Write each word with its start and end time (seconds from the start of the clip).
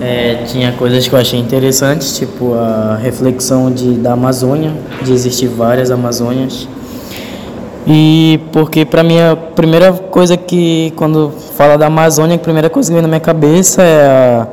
É, 0.00 0.44
tinha 0.46 0.72
coisas 0.72 1.06
que 1.06 1.14
eu 1.14 1.18
achei 1.18 1.38
interessantes, 1.38 2.16
tipo 2.16 2.54
a 2.54 2.96
reflexão 2.96 3.70
de, 3.70 3.94
da 3.94 4.12
Amazônia, 4.12 4.72
de 5.02 5.12
existir 5.12 5.48
várias 5.48 5.90
Amazônias. 5.90 6.66
E 7.86 8.40
porque 8.52 8.84
para 8.84 9.02
mim 9.02 9.18
a 9.18 9.36
primeira 9.36 9.92
coisa 9.92 10.36
que, 10.36 10.92
quando 10.96 11.30
fala 11.56 11.76
da 11.76 11.86
Amazônia, 11.86 12.36
a 12.36 12.38
primeira 12.38 12.70
coisa 12.70 12.88
que 12.88 12.94
vem 12.94 13.02
na 13.02 13.08
minha 13.08 13.20
cabeça 13.20 13.82
é 13.82 14.06
a, 14.06 14.46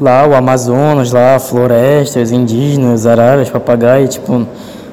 lá 0.00 0.26
o 0.26 0.34
Amazonas, 0.34 1.12
lá 1.12 1.38
florestas, 1.38 2.32
indígenas, 2.32 3.06
araras, 3.06 3.50
papagaios, 3.50 4.14
tipo, 4.14 4.46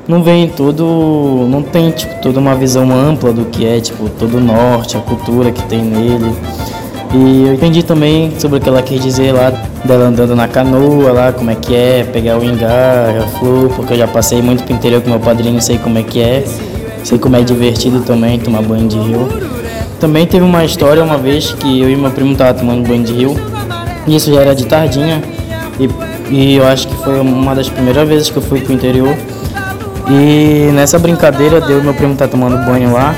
não 0.07 0.21
vem 0.21 0.47
tudo, 0.49 1.47
não 1.49 1.61
tem 1.61 1.91
tipo 1.91 2.21
toda 2.21 2.39
uma 2.39 2.55
visão 2.55 2.91
ampla 2.91 3.31
do 3.31 3.45
que 3.45 3.65
é 3.65 3.79
tipo 3.79 4.09
todo 4.09 4.37
o 4.37 4.41
norte, 4.41 4.97
a 4.97 4.99
cultura 4.99 5.51
que 5.51 5.63
tem 5.63 5.81
nele. 5.81 6.35
E 7.13 7.47
eu 7.47 7.53
entendi 7.53 7.83
também 7.83 8.33
sobre 8.39 8.57
o 8.57 8.61
que 8.61 8.67
ela 8.67 8.81
quis 8.81 9.01
dizer 9.01 9.31
lá, 9.31 9.51
dela 9.85 10.05
andando 10.05 10.35
na 10.35 10.47
canoa 10.47 11.11
lá, 11.11 11.31
como 11.31 11.51
é 11.51 11.55
que 11.55 11.75
é, 11.75 12.03
pegar 12.11 12.39
o 12.39 12.43
ingá, 12.43 13.23
a 13.23 13.27
flor, 13.37 13.69
porque 13.69 13.93
eu 13.93 13.97
já 13.97 14.07
passei 14.07 14.41
muito 14.41 14.63
pro 14.63 14.73
interior 14.73 15.01
com 15.01 15.11
meu 15.11 15.19
padrinho, 15.19 15.61
sei 15.61 15.77
como 15.77 15.97
é 15.99 16.03
que 16.03 16.19
é, 16.19 16.43
sei 17.03 17.19
como 17.19 17.35
é 17.35 17.41
divertido 17.41 18.01
também 18.01 18.39
tomar 18.39 18.63
banho 18.63 18.87
de 18.87 18.97
rio. 18.97 19.29
Também 19.99 20.25
teve 20.25 20.43
uma 20.43 20.65
história 20.65 21.03
uma 21.03 21.17
vez 21.17 21.53
que 21.53 21.81
eu 21.81 21.89
e 21.89 21.95
meu 21.95 22.09
primo 22.09 22.31
estavam 22.31 22.59
tomando 22.59 22.87
banho 22.87 23.03
de 23.03 23.13
rio, 23.13 23.35
e 24.07 24.15
isso 24.15 24.33
já 24.33 24.41
era 24.41 24.55
de 24.55 24.65
tardinha, 24.65 25.21
e, 25.79 25.87
e 26.33 26.55
eu 26.55 26.65
acho 26.65 26.87
que 26.87 26.95
foi 26.95 27.19
uma 27.19 27.53
das 27.53 27.69
primeiras 27.69 28.07
vezes 28.09 28.29
que 28.31 28.37
eu 28.37 28.41
fui 28.41 28.59
pro 28.59 28.73
interior. 28.73 29.15
E 30.09 30.69
nessa 30.73 30.99
brincadeira, 30.99 31.61
deu 31.61 31.81
meu 31.81 31.93
primo 31.93 32.15
tá 32.15 32.27
tomando 32.27 32.57
banho 32.65 32.91
lá, 32.91 33.15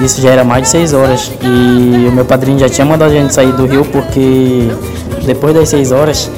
isso 0.00 0.20
já 0.20 0.30
era 0.30 0.44
mais 0.44 0.64
de 0.64 0.68
6 0.68 0.92
horas. 0.92 1.32
E 1.40 2.06
o 2.08 2.12
meu 2.12 2.24
padrinho 2.24 2.58
já 2.58 2.68
tinha 2.68 2.84
mandado 2.84 3.10
a 3.10 3.14
gente 3.14 3.32
sair 3.32 3.52
do 3.52 3.66
rio 3.66 3.84
porque 3.84 4.68
depois 5.24 5.54
das 5.54 5.68
6 5.68 5.92
horas 5.92 6.30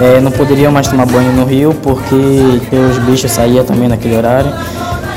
é, 0.00 0.20
não 0.20 0.30
poderiam 0.30 0.72
mais 0.72 0.88
tomar 0.88 1.06
banho 1.06 1.32
no 1.32 1.44
rio 1.44 1.74
porque 1.82 2.14
os 2.90 2.98
bichos 2.98 3.30
saíam 3.30 3.64
também 3.64 3.88
naquele 3.88 4.16
horário. 4.16 4.52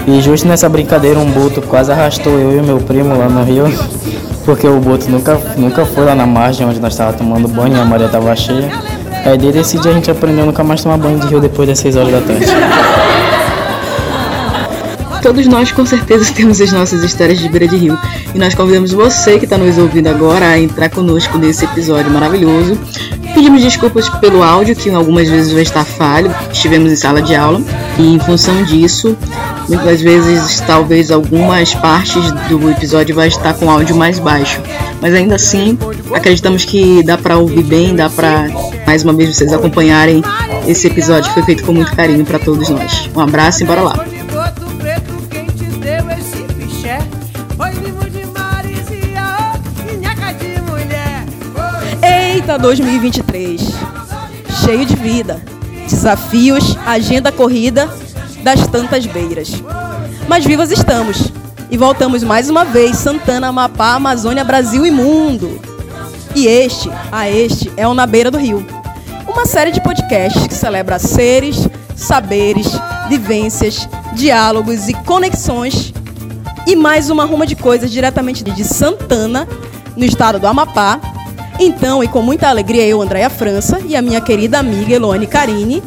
E 0.07 0.21
justo 0.21 0.47
nessa 0.47 0.69
brincadeira 0.69 1.19
um 1.19 1.29
boto 1.29 1.61
quase 1.61 1.91
arrastou 1.91 2.31
eu 2.39 2.57
e 2.57 2.61
meu 2.61 2.77
primo 2.77 3.17
lá 3.17 3.27
no 3.27 3.43
rio, 3.43 3.65
porque 4.45 4.65
o 4.65 4.79
boto 4.79 5.09
nunca, 5.09 5.37
nunca 5.57 5.85
foi 5.85 6.05
lá 6.05 6.15
na 6.15 6.25
margem 6.25 6.65
onde 6.65 6.79
nós 6.79 6.93
estávamos 6.93 7.19
tomando 7.19 7.47
banho 7.49 7.75
e 7.75 7.79
a 7.79 7.83
maré 7.83 8.05
estava 8.05 8.33
cheia. 8.35 8.71
Aí 9.25 9.37
desde 9.37 9.59
esse 9.59 9.77
dia 9.79 9.91
a 9.91 9.93
gente 9.93 10.09
aprendeu 10.09 10.45
nunca 10.45 10.63
mais 10.63 10.81
tomar 10.81 10.97
banho 10.97 11.19
de 11.19 11.27
rio 11.27 11.41
depois 11.41 11.67
das 11.67 11.79
6 11.79 11.97
horas 11.97 12.11
da 12.11 12.21
tarde. 12.21 12.45
Todos 15.27 15.45
nós 15.45 15.73
com 15.73 15.85
certeza 15.85 16.31
temos 16.33 16.61
as 16.61 16.71
nossas 16.71 17.03
histórias 17.03 17.37
de 17.37 17.49
beira 17.49 17.67
de 17.67 17.75
rio. 17.75 17.99
E 18.33 18.39
nós 18.39 18.55
convidamos 18.55 18.93
você 18.93 19.37
que 19.37 19.43
está 19.43 19.57
nos 19.57 19.77
ouvindo 19.77 20.07
agora 20.07 20.47
a 20.47 20.57
entrar 20.57 20.89
conosco 20.89 21.37
nesse 21.37 21.65
episódio 21.65 22.09
maravilhoso. 22.09 22.79
Pedimos 23.35 23.61
desculpas 23.61 24.07
pelo 24.07 24.41
áudio, 24.41 24.73
que 24.73 24.89
algumas 24.89 25.27
vezes 25.27 25.51
vai 25.51 25.63
estar 25.63 25.83
falho, 25.83 26.33
estivemos 26.49 26.93
em 26.93 26.95
sala 26.95 27.21
de 27.21 27.35
aula, 27.35 27.61
e 27.99 28.15
em 28.15 28.17
função 28.19 28.63
disso, 28.63 29.17
muitas 29.67 30.01
vezes 30.01 30.61
talvez 30.61 31.11
algumas 31.11 31.73
partes 31.75 32.31
do 32.47 32.71
episódio 32.71 33.13
vai 33.13 33.27
estar 33.27 33.53
com 33.55 33.69
áudio 33.69 33.97
mais 33.97 34.19
baixo. 34.19 34.61
Mas 35.01 35.13
ainda 35.13 35.35
assim, 35.35 35.77
acreditamos 36.13 36.63
que 36.63 37.03
dá 37.03 37.17
para 37.17 37.37
ouvir 37.37 37.63
bem, 37.63 37.93
dá 37.93 38.09
para 38.09 38.47
mais 38.87 39.03
uma 39.03 39.11
vez 39.11 39.35
vocês 39.35 39.51
acompanharem 39.51 40.23
esse 40.65 40.87
episódio 40.87 41.27
que 41.27 41.33
foi 41.33 41.43
feito 41.43 41.63
com 41.65 41.73
muito 41.73 41.93
carinho 41.93 42.25
para 42.25 42.39
todos 42.39 42.69
nós. 42.69 43.09
Um 43.13 43.19
abraço 43.19 43.61
e 43.63 43.65
bora 43.65 43.81
lá. 43.81 44.16
Eita 52.47 52.59
2023, 52.59 53.61
cheio 54.63 54.85
de 54.85 54.95
vida, 54.95 55.43
desafios, 55.89 56.77
agenda 56.85 57.29
corrida 57.29 57.93
das 58.41 58.65
tantas 58.67 59.05
beiras. 59.05 59.51
Mas 60.29 60.45
vivas 60.45 60.71
estamos 60.71 61.29
e 61.69 61.75
voltamos 61.75 62.23
mais 62.23 62.49
uma 62.49 62.63
vez 62.63 62.95
Santana, 62.99 63.47
Amapá, 63.47 63.95
Amazônia, 63.95 64.45
Brasil 64.45 64.85
e 64.85 64.91
mundo. 64.91 65.59
E 66.33 66.47
este, 66.47 66.89
a 67.11 67.29
este, 67.29 67.69
é 67.75 67.85
o 67.85 67.93
Na 67.93 68.05
Beira 68.05 68.31
do 68.31 68.37
Rio. 68.37 68.65
Uma 69.27 69.45
série 69.45 69.71
de 69.71 69.81
podcasts 69.81 70.47
que 70.47 70.53
celebra 70.53 70.99
seres, 70.99 71.67
saberes, 71.97 72.67
vivências, 73.09 73.89
diálogos 74.13 74.87
e 74.87 74.93
conexões 74.93 75.93
e 76.65 76.77
mais 76.77 77.09
uma 77.09 77.25
ruma 77.25 77.45
de 77.45 77.57
coisas 77.57 77.91
diretamente 77.91 78.41
de 78.41 78.63
Santana, 78.63 79.45
no 79.97 80.05
estado 80.05 80.39
do 80.39 80.47
Amapá. 80.47 81.16
Então, 81.59 82.03
e 82.03 82.07
com 82.07 82.21
muita 82.21 82.47
alegria, 82.47 82.85
eu, 82.85 83.01
Andréia 83.01 83.29
França, 83.31 83.79
e 83.85 83.95
a 83.95 84.01
minha 84.01 84.21
querida 84.21 84.59
amiga 84.59 84.93
Eloane 84.93 85.25
Carini, 85.25 85.81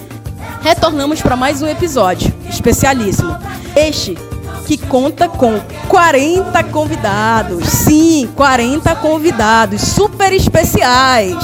retornamos 0.62 1.22
para 1.22 1.36
mais 1.36 1.62
um 1.62 1.68
episódio 1.68 2.32
especialíssimo. 2.48 3.36
Este 3.76 4.18
que 4.66 4.76
conta 4.76 5.28
com 5.28 5.60
40 5.88 6.64
convidados. 6.64 7.68
Sim, 7.68 8.28
40 8.34 8.96
convidados 8.96 9.80
super 9.82 10.32
especiais. 10.32 11.36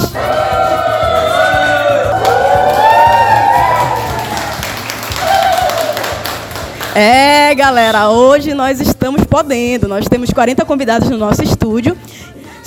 É, 6.93 7.53
galera, 7.53 8.09
hoje 8.09 8.53
nós 8.53 8.81
estamos 8.81 9.23
podendo. 9.23 9.87
Nós 9.87 10.05
temos 10.07 10.31
40 10.31 10.65
convidados 10.65 11.09
no 11.09 11.17
nosso 11.17 11.43
estúdio. 11.43 11.95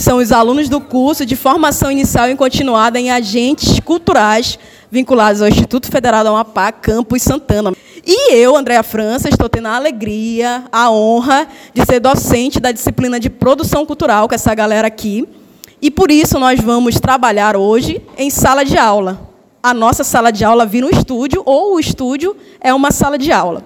São 0.00 0.16
os 0.16 0.32
alunos 0.32 0.70
do 0.70 0.80
curso 0.80 1.26
de 1.26 1.36
formação 1.36 1.90
inicial 1.90 2.26
e 2.30 2.34
continuada 2.34 2.98
em 2.98 3.10
agentes 3.10 3.78
culturais 3.80 4.58
vinculados 4.90 5.42
ao 5.42 5.48
Instituto 5.48 5.90
Federal 5.90 6.24
da 6.24 6.30
Amapá, 6.30 6.72
Campus 6.72 7.20
Santana. 7.20 7.74
E 8.06 8.32
eu, 8.32 8.56
Andréa 8.56 8.82
França, 8.82 9.28
estou 9.28 9.46
tendo 9.46 9.68
a 9.68 9.76
alegria, 9.76 10.64
a 10.72 10.90
honra 10.90 11.46
de 11.74 11.84
ser 11.84 12.00
docente 12.00 12.58
da 12.58 12.72
disciplina 12.72 13.20
de 13.20 13.28
produção 13.28 13.84
cultural 13.84 14.26
com 14.26 14.34
essa 14.34 14.54
galera 14.54 14.88
aqui. 14.88 15.28
E 15.82 15.90
por 15.90 16.10
isso 16.10 16.38
nós 16.38 16.58
vamos 16.58 16.98
trabalhar 16.98 17.54
hoje 17.54 18.00
em 18.16 18.30
sala 18.30 18.64
de 18.64 18.78
aula. 18.78 19.28
A 19.62 19.74
nossa 19.74 20.02
sala 20.02 20.32
de 20.32 20.46
aula 20.46 20.64
vira 20.64 20.86
um 20.86 20.90
estúdio, 20.90 21.42
ou 21.44 21.74
o 21.74 21.78
estúdio 21.78 22.34
é 22.58 22.72
uma 22.72 22.90
sala 22.90 23.18
de 23.18 23.30
aula 23.30 23.62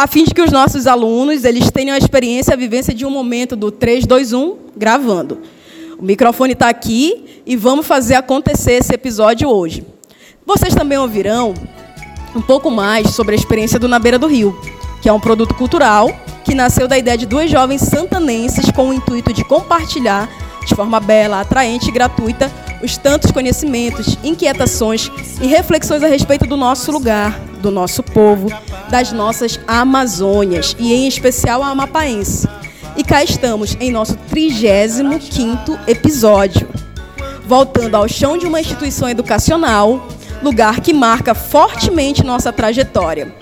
a 0.00 0.06
fim 0.06 0.22
de 0.22 0.32
que 0.32 0.40
os 0.40 0.52
nossos 0.52 0.86
alunos 0.86 1.44
eles 1.44 1.72
tenham 1.72 1.92
a 1.92 1.98
experiência, 1.98 2.54
a 2.54 2.56
vivência 2.56 2.94
de 2.94 3.04
um 3.04 3.10
momento 3.10 3.56
do 3.56 3.72
3, 3.72 4.06
2, 4.06 4.32
1, 4.32 4.56
gravando. 4.76 5.40
O 5.98 6.04
microfone 6.04 6.52
está 6.52 6.68
aqui 6.68 7.42
e 7.44 7.56
vamos 7.56 7.84
fazer 7.84 8.14
acontecer 8.14 8.74
esse 8.74 8.94
episódio 8.94 9.48
hoje. 9.48 9.84
Vocês 10.46 10.72
também 10.72 10.96
ouvirão 10.96 11.54
um 12.36 12.40
pouco 12.40 12.70
mais 12.70 13.10
sobre 13.10 13.34
a 13.34 13.38
experiência 13.38 13.80
do 13.80 13.88
Na 13.88 13.98
Beira 13.98 14.16
do 14.16 14.28
Rio, 14.28 14.56
que 15.02 15.08
é 15.08 15.12
um 15.12 15.18
produto 15.18 15.56
cultural 15.56 16.08
que 16.44 16.54
nasceu 16.54 16.86
da 16.86 16.96
ideia 16.96 17.18
de 17.18 17.26
duas 17.26 17.50
jovens 17.50 17.82
santanenses 17.82 18.70
com 18.70 18.90
o 18.90 18.94
intuito 18.94 19.32
de 19.32 19.44
compartilhar 19.44 20.30
de 20.64 20.72
forma 20.72 21.00
bela, 21.00 21.40
atraente 21.40 21.88
e 21.88 21.92
gratuita 21.92 22.48
os 22.80 22.96
tantos 22.96 23.32
conhecimentos, 23.32 24.16
inquietações 24.22 25.10
e 25.42 25.48
reflexões 25.48 26.04
a 26.04 26.06
respeito 26.06 26.46
do 26.46 26.56
nosso 26.56 26.92
lugar, 26.92 27.40
do 27.60 27.72
nosso 27.72 28.04
povo, 28.04 28.48
das 28.88 29.10
nossas 29.10 29.58
Amazônias 29.66 30.76
e 30.78 30.94
em 30.94 31.08
especial 31.08 31.60
a 31.60 31.70
amapaense. 31.70 32.46
E 32.98 33.04
cá 33.04 33.22
estamos 33.22 33.76
em 33.78 33.92
nosso 33.92 34.18
35º 34.28 35.78
episódio, 35.86 36.68
voltando 37.46 37.94
ao 37.94 38.08
chão 38.08 38.36
de 38.36 38.44
uma 38.44 38.60
instituição 38.60 39.08
educacional, 39.08 40.08
lugar 40.42 40.80
que 40.80 40.92
marca 40.92 41.32
fortemente 41.32 42.24
nossa 42.24 42.52
trajetória. 42.52 43.32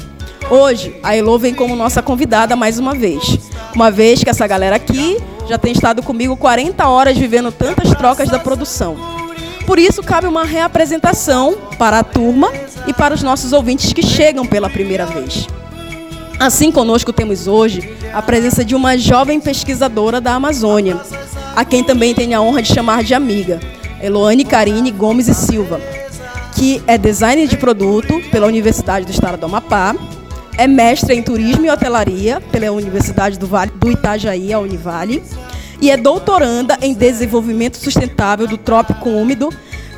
Hoje, 0.50 0.94
a 1.02 1.16
Elo 1.16 1.38
vem 1.38 1.54
como 1.54 1.74
nossa 1.74 2.02
convidada 2.02 2.54
mais 2.54 2.78
uma 2.78 2.94
vez. 2.94 3.38
Uma 3.74 3.90
vez 3.90 4.22
que 4.22 4.28
essa 4.28 4.46
galera 4.46 4.76
aqui 4.76 5.16
já 5.48 5.56
tem 5.56 5.72
estado 5.72 6.02
comigo 6.02 6.36
40 6.36 6.86
horas 6.86 7.16
vivendo 7.16 7.50
tantas 7.50 7.94
trocas 7.94 8.28
da 8.28 8.38
produção. 8.38 8.94
Por 9.66 9.78
isso, 9.78 10.02
cabe 10.02 10.26
uma 10.26 10.44
reapresentação 10.44 11.56
para 11.78 12.00
a 12.00 12.04
turma 12.04 12.52
e 12.86 12.92
para 12.92 13.14
os 13.14 13.22
nossos 13.22 13.54
ouvintes 13.54 13.94
que 13.94 14.02
chegam 14.02 14.44
pela 14.44 14.68
primeira 14.68 15.06
vez. 15.06 15.46
Assim, 16.38 16.70
conosco 16.70 17.14
temos 17.14 17.46
hoje 17.46 17.96
a 18.12 18.20
presença 18.20 18.62
de 18.62 18.74
uma 18.74 18.98
jovem 18.98 19.40
pesquisadora 19.40 20.20
da 20.20 20.34
Amazônia, 20.34 21.00
a 21.54 21.64
quem 21.64 21.82
também 21.82 22.14
tenho 22.14 22.36
a 22.36 22.42
honra 22.42 22.60
de 22.60 22.72
chamar 22.72 23.02
de 23.02 23.14
amiga, 23.14 23.58
Eloane 24.02 24.44
Carine 24.44 24.90
Gomes 24.90 25.28
e 25.28 25.34
Silva, 25.34 25.80
que 26.54 26.82
é 26.86 26.98
designer 26.98 27.48
de 27.48 27.56
produto 27.56 28.20
pela 28.30 28.46
Universidade 28.46 29.06
do 29.06 29.12
Estado 29.12 29.38
do 29.38 29.46
Amapá, 29.46 29.96
é 30.58 30.66
mestre 30.66 31.14
em 31.14 31.22
turismo 31.22 31.64
e 31.64 31.70
hotelaria 31.70 32.40
pela 32.52 32.70
Universidade 32.70 33.38
do, 33.38 33.46
vale, 33.46 33.72
do 33.74 33.90
Itajaí, 33.90 34.52
a 34.52 34.58
Univale, 34.58 35.22
e 35.80 35.90
é 35.90 35.96
doutoranda 35.96 36.78
em 36.82 36.92
desenvolvimento 36.92 37.78
sustentável 37.78 38.46
do 38.46 38.58
trópico 38.58 39.08
úmido 39.08 39.50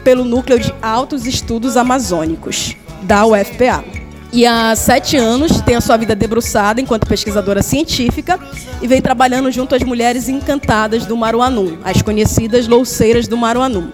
pelo 0.04 0.24
Núcleo 0.24 0.58
de 0.58 0.72
Altos 0.80 1.26
Estudos 1.26 1.76
Amazônicos, 1.76 2.76
da 3.02 3.26
UFPA. 3.26 3.97
E 4.32 4.46
há 4.46 4.74
sete 4.76 5.16
anos 5.16 5.60
tem 5.62 5.74
a 5.74 5.80
sua 5.80 5.96
vida 5.96 6.14
debruçada 6.14 6.80
enquanto 6.80 7.06
pesquisadora 7.06 7.62
científica 7.62 8.38
e 8.82 8.86
vem 8.86 9.00
trabalhando 9.00 9.50
junto 9.50 9.74
às 9.74 9.82
mulheres 9.82 10.28
encantadas 10.28 11.06
do 11.06 11.16
Maruanum, 11.16 11.78
as 11.82 12.02
conhecidas 12.02 12.68
louceiras 12.68 13.26
do 13.26 13.36
Maruanum. 13.36 13.90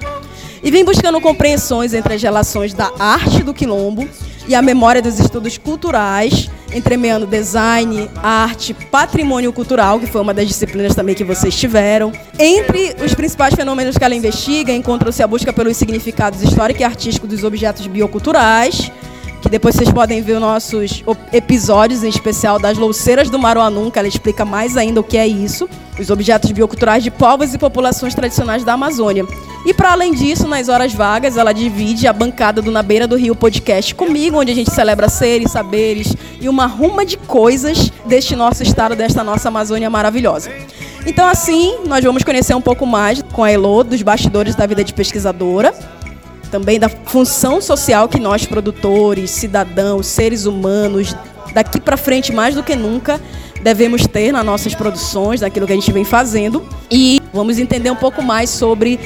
E 0.63 0.71
vem 0.71 0.85
buscando 0.85 1.21
compreensões 1.21 1.93
entre 1.95 2.15
as 2.15 2.23
relações 2.23 2.73
da 2.73 2.91
arte 2.99 3.43
do 3.43 3.53
quilombo 3.53 4.09
e 4.49 4.55
a 4.55 4.63
memória 4.63 5.01
dos 5.01 5.19
estudos 5.19 5.57
culturais, 5.57 6.51
entremeando 6.73 7.27
design, 7.27 8.11
arte, 8.17 8.75
patrimônio 8.75 9.53
cultural, 9.53 10.01
que 10.01 10.07
foi 10.07 10.21
uma 10.21 10.35
das 10.35 10.49
disciplinas 10.49 10.95
também 10.95 11.15
que 11.15 11.25
vocês 11.25 11.55
tiveram. 11.55 12.13
Entre 12.39 12.97
os 13.03 13.15
principais 13.15 13.55
fenômenos 13.55 13.97
que 13.97 14.05
ela 14.05 14.15
investiga, 14.15 14.73
encontra-se 14.73 15.23
a 15.23 15.27
busca 15.27 15.53
pelos 15.53 15.77
significados 15.77 16.43
histórico 16.43 16.81
e 16.81 16.85
artístico 16.85 17.27
dos 17.27 17.45
objetos 17.45 17.87
bioculturais, 17.87 18.91
que 19.45 19.51
depois 19.51 19.75
vocês 19.75 19.93
podem 19.93 20.23
ver 20.23 20.33
os 20.33 20.41
nossos 20.41 21.05
episódios, 21.31 22.03
em 22.03 22.09
especial 22.09 22.59
das 22.59 22.79
louceiras 22.79 23.29
do 23.29 23.39
Maruanum, 23.39 23.91
que 23.91 23.99
ela 23.99 24.09
explica 24.09 24.43
mais 24.43 24.75
ainda 24.75 25.01
o 25.01 25.05
que 25.05 25.19
é 25.19 25.27
isso, 25.27 25.69
os 26.01 26.09
objetos 26.09 26.51
bioculturais 26.51 27.05
de 27.05 27.11
povos 27.11 27.53
e 27.53 27.59
populações 27.59 28.15
tradicionais 28.15 28.65
da 28.65 28.73
Amazônia. 28.73 29.27
E 29.67 29.75
para 29.75 29.93
além 29.93 30.15
disso, 30.15 30.49
nas 30.49 30.71
horas 30.71 30.95
vagas, 30.95 31.37
ela 31.37 31.53
divide 31.53 32.07
a 32.07 32.13
bancada 32.13 32.63
do 32.63 32.71
Na 32.71 32.83
Beira 32.83 33.07
do 33.07 33.17
Rio 33.17 33.37
podcast 33.37 33.95
comigo, 33.95 34.39
onde 34.39 34.51
a 34.51 34.55
gente 34.55 34.71
celebra 34.71 35.11
seres, 35.11 35.53
saberes 35.53 36.17
e 36.41 36.49
uma 36.49 36.65
ruma 36.65 37.05
de 37.05 37.19
coisas 37.19 37.93
deste 38.07 38.35
nosso 38.35 38.63
estado, 38.63 38.97
desta 38.97 39.23
nossa 39.23 39.49
Amazônia 39.49 39.91
maravilhosa. 39.91 40.51
Então, 41.07 41.29
assim, 41.29 41.81
nós 41.87 42.03
vamos 42.03 42.25
conhecer 42.25 42.55
um 42.55 42.63
pouco 42.63 42.87
mais 42.87 43.21
com 43.21 43.45
a 43.45 43.51
Elo, 43.51 43.85
dos 43.85 44.01
bastidores 44.01 44.55
da 44.55 44.67
vida 44.67 44.83
de 44.83 44.95
pesquisadora, 44.95 45.75
também 46.51 46.79
da 46.79 46.89
função 46.89 47.61
social 47.61 48.09
que 48.09 48.19
nós, 48.19 48.47
produtores, 48.47 49.31
cidadãos, 49.31 50.07
seres 50.07 50.47
humanos, 50.47 51.15
daqui 51.53 51.81
para 51.81 51.97
frente 51.97 52.33
mais 52.33 52.55
do 52.55 52.63
que 52.63 52.75
nunca, 52.77 53.21
devemos 53.63 54.07
ter 54.07 54.33
nas 54.33 54.45
nossas 54.45 54.75
produções, 54.75 55.41
naquilo 55.41 55.67
que 55.67 55.73
a 55.73 55.77
gente 55.77 55.91
vem 55.93 56.05
fazendo. 56.05 56.67
E 56.91 57.21
vamos 57.33 57.59
entender 57.59 57.91
um 57.91 57.97
pouco 57.97 58.23
mais 58.23 58.51
sobre 58.51 59.01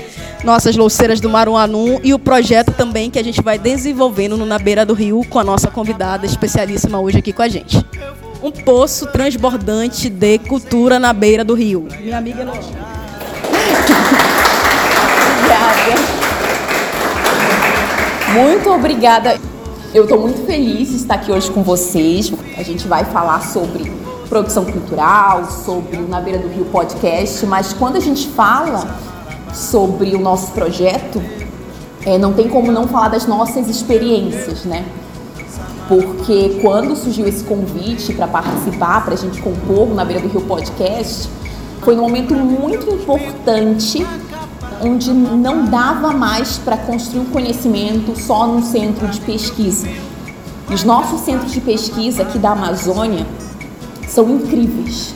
nossas 0.44 0.76
louceiras 0.76 1.20
do 1.20 1.28
Maruanum 1.28 2.00
e 2.02 2.12
o 2.14 2.18
projeto 2.18 2.72
também 2.72 3.10
que 3.10 3.18
a 3.18 3.24
gente 3.24 3.42
vai 3.42 3.58
desenvolvendo 3.58 4.36
no 4.36 4.44
Na 4.46 4.58
Beira 4.58 4.84
do 4.84 4.94
Rio 4.94 5.22
com 5.28 5.38
a 5.38 5.44
nossa 5.44 5.68
convidada 5.68 6.26
especialíssima 6.26 7.00
hoje 7.00 7.18
aqui 7.18 7.32
com 7.32 7.42
a 7.42 7.48
gente. 7.48 7.84
Um 8.42 8.50
poço 8.50 9.06
transbordante 9.08 10.08
de 10.08 10.38
cultura 10.38 10.98
na 10.98 11.12
beira 11.12 11.44
do 11.44 11.54
rio. 11.54 11.88
Minha 12.00 12.18
amiga. 12.18 12.46
Obrigada. 15.48 16.17
Muito 18.32 18.70
obrigada. 18.70 19.40
Eu 19.94 20.02
estou 20.02 20.20
muito 20.20 20.44
feliz 20.44 20.90
de 20.90 20.96
estar 20.96 21.14
aqui 21.14 21.32
hoje 21.32 21.50
com 21.50 21.62
vocês. 21.62 22.30
A 22.58 22.62
gente 22.62 22.86
vai 22.86 23.02
falar 23.06 23.40
sobre 23.40 23.90
produção 24.28 24.66
cultural, 24.66 25.46
sobre 25.50 25.96
o 25.96 26.06
Na 26.06 26.20
Beira 26.20 26.38
do 26.38 26.48
Rio 26.48 26.66
podcast, 26.66 27.46
mas 27.46 27.72
quando 27.72 27.96
a 27.96 28.00
gente 28.00 28.28
fala 28.28 28.98
sobre 29.54 30.14
o 30.14 30.20
nosso 30.20 30.52
projeto, 30.52 31.22
é, 32.04 32.18
não 32.18 32.34
tem 32.34 32.48
como 32.48 32.70
não 32.70 32.86
falar 32.86 33.08
das 33.08 33.26
nossas 33.26 33.66
experiências, 33.66 34.64
né? 34.64 34.84
Porque 35.88 36.58
quando 36.60 36.94
surgiu 36.94 37.26
esse 37.26 37.42
convite 37.44 38.12
para 38.12 38.26
participar, 38.26 39.06
para 39.06 39.14
a 39.14 39.16
gente 39.16 39.40
compor 39.40 39.88
o 39.90 39.94
Na 39.94 40.04
Beira 40.04 40.20
do 40.20 40.28
Rio 40.28 40.42
podcast, 40.42 41.30
foi 41.80 41.96
um 41.96 42.02
momento 42.02 42.34
muito 42.34 42.92
importante 42.92 44.06
onde 44.80 45.12
não 45.12 45.64
dava 45.64 46.12
mais 46.12 46.58
para 46.58 46.76
construir 46.76 47.20
o 47.20 47.26
conhecimento 47.26 48.18
só 48.18 48.46
num 48.46 48.62
centro 48.62 49.06
de 49.08 49.20
pesquisa. 49.20 49.88
Os 50.72 50.84
nossos 50.84 51.20
centros 51.22 51.52
de 51.52 51.60
pesquisa 51.60 52.22
aqui 52.22 52.38
da 52.38 52.50
Amazônia 52.50 53.26
são 54.06 54.28
incríveis. 54.30 55.14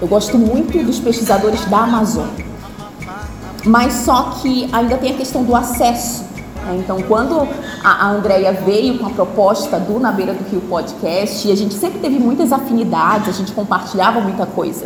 Eu 0.00 0.08
gosto 0.08 0.38
muito 0.38 0.84
dos 0.84 1.00
pesquisadores 1.00 1.64
da 1.66 1.78
Amazônia. 1.78 2.44
Mas 3.64 3.94
só 4.04 4.38
que 4.42 4.68
ainda 4.72 4.98
tem 4.98 5.12
a 5.12 5.14
questão 5.14 5.42
do 5.42 5.56
acesso. 5.56 6.24
Né? 6.66 6.76
Então, 6.78 7.00
quando 7.02 7.48
a, 7.82 8.08
Andrea 8.10 8.52
veio 8.52 8.98
com 8.98 9.06
a 9.06 9.10
proposta 9.10 9.80
do 9.80 9.98
Na 9.98 10.12
Beira 10.12 10.34
do 10.34 10.48
Rio 10.50 10.60
podcast, 10.62 11.48
e 11.48 11.52
a 11.52 11.56
gente 11.56 11.74
sempre 11.74 11.98
teve 12.00 12.18
muitas 12.18 12.52
afinidades, 12.52 13.28
a 13.28 13.32
gente 13.32 13.52
compartilhava 13.52 14.20
muita 14.20 14.44
coisa 14.44 14.84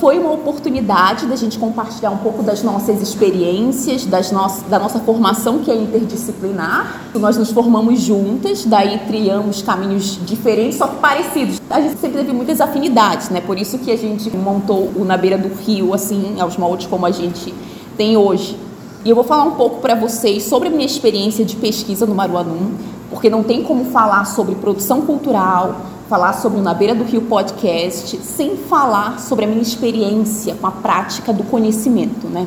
foi 0.00 0.18
uma 0.18 0.32
oportunidade 0.32 1.26
da 1.26 1.36
gente 1.36 1.58
compartilhar 1.58 2.10
um 2.10 2.18
pouco 2.18 2.42
das 2.42 2.62
nossas 2.62 3.00
experiências, 3.00 4.04
das 4.04 4.30
no 4.30 4.44
da 4.68 4.78
nossa 4.78 5.00
formação 5.00 5.58
que 5.58 5.70
é 5.70 5.76
interdisciplinar. 5.76 7.02
Nós 7.14 7.36
nos 7.36 7.50
formamos 7.50 8.00
juntas, 8.00 8.64
daí 8.64 8.98
triamos 9.06 9.62
caminhos 9.62 10.18
diferentes, 10.24 10.78
só 10.78 10.86
que 10.86 10.96
parecidos. 10.96 11.60
A 11.70 11.80
gente 11.80 11.98
sempre 11.98 12.18
teve 12.18 12.32
muitas 12.32 12.60
afinidades, 12.60 13.30
né? 13.30 13.40
Por 13.40 13.58
isso 13.58 13.78
que 13.78 13.90
a 13.90 13.96
gente 13.96 14.34
montou 14.36 14.90
o 14.96 15.04
Na 15.04 15.16
Beira 15.16 15.38
do 15.38 15.48
Rio, 15.48 15.94
assim, 15.94 16.40
aos 16.40 16.56
moldes 16.56 16.86
como 16.86 17.06
a 17.06 17.10
gente 17.10 17.54
tem 17.96 18.16
hoje. 18.16 18.56
E 19.04 19.10
eu 19.10 19.14
vou 19.14 19.24
falar 19.24 19.44
um 19.44 19.52
pouco 19.52 19.82
para 19.82 19.94
vocês 19.94 20.44
sobre 20.44 20.68
a 20.68 20.70
minha 20.70 20.86
experiência 20.86 21.44
de 21.44 21.56
pesquisa 21.56 22.06
no 22.06 22.14
Maruanum, 22.14 22.72
porque 23.10 23.30
não 23.30 23.42
tem 23.42 23.62
como 23.62 23.86
falar 23.86 24.24
sobre 24.24 24.54
produção 24.54 25.02
cultural, 25.02 25.76
falar 26.08 26.32
sobre 26.34 26.58
o 26.58 26.62
Na 26.62 26.74
Beira 26.74 26.94
do 26.94 27.04
Rio 27.04 27.22
podcast, 27.22 28.16
sem 28.18 28.56
falar 28.56 29.18
sobre 29.20 29.44
a 29.44 29.48
minha 29.48 29.62
experiência 29.62 30.54
com 30.54 30.66
a 30.66 30.70
prática 30.70 31.32
do 31.32 31.44
conhecimento, 31.44 32.26
né? 32.28 32.46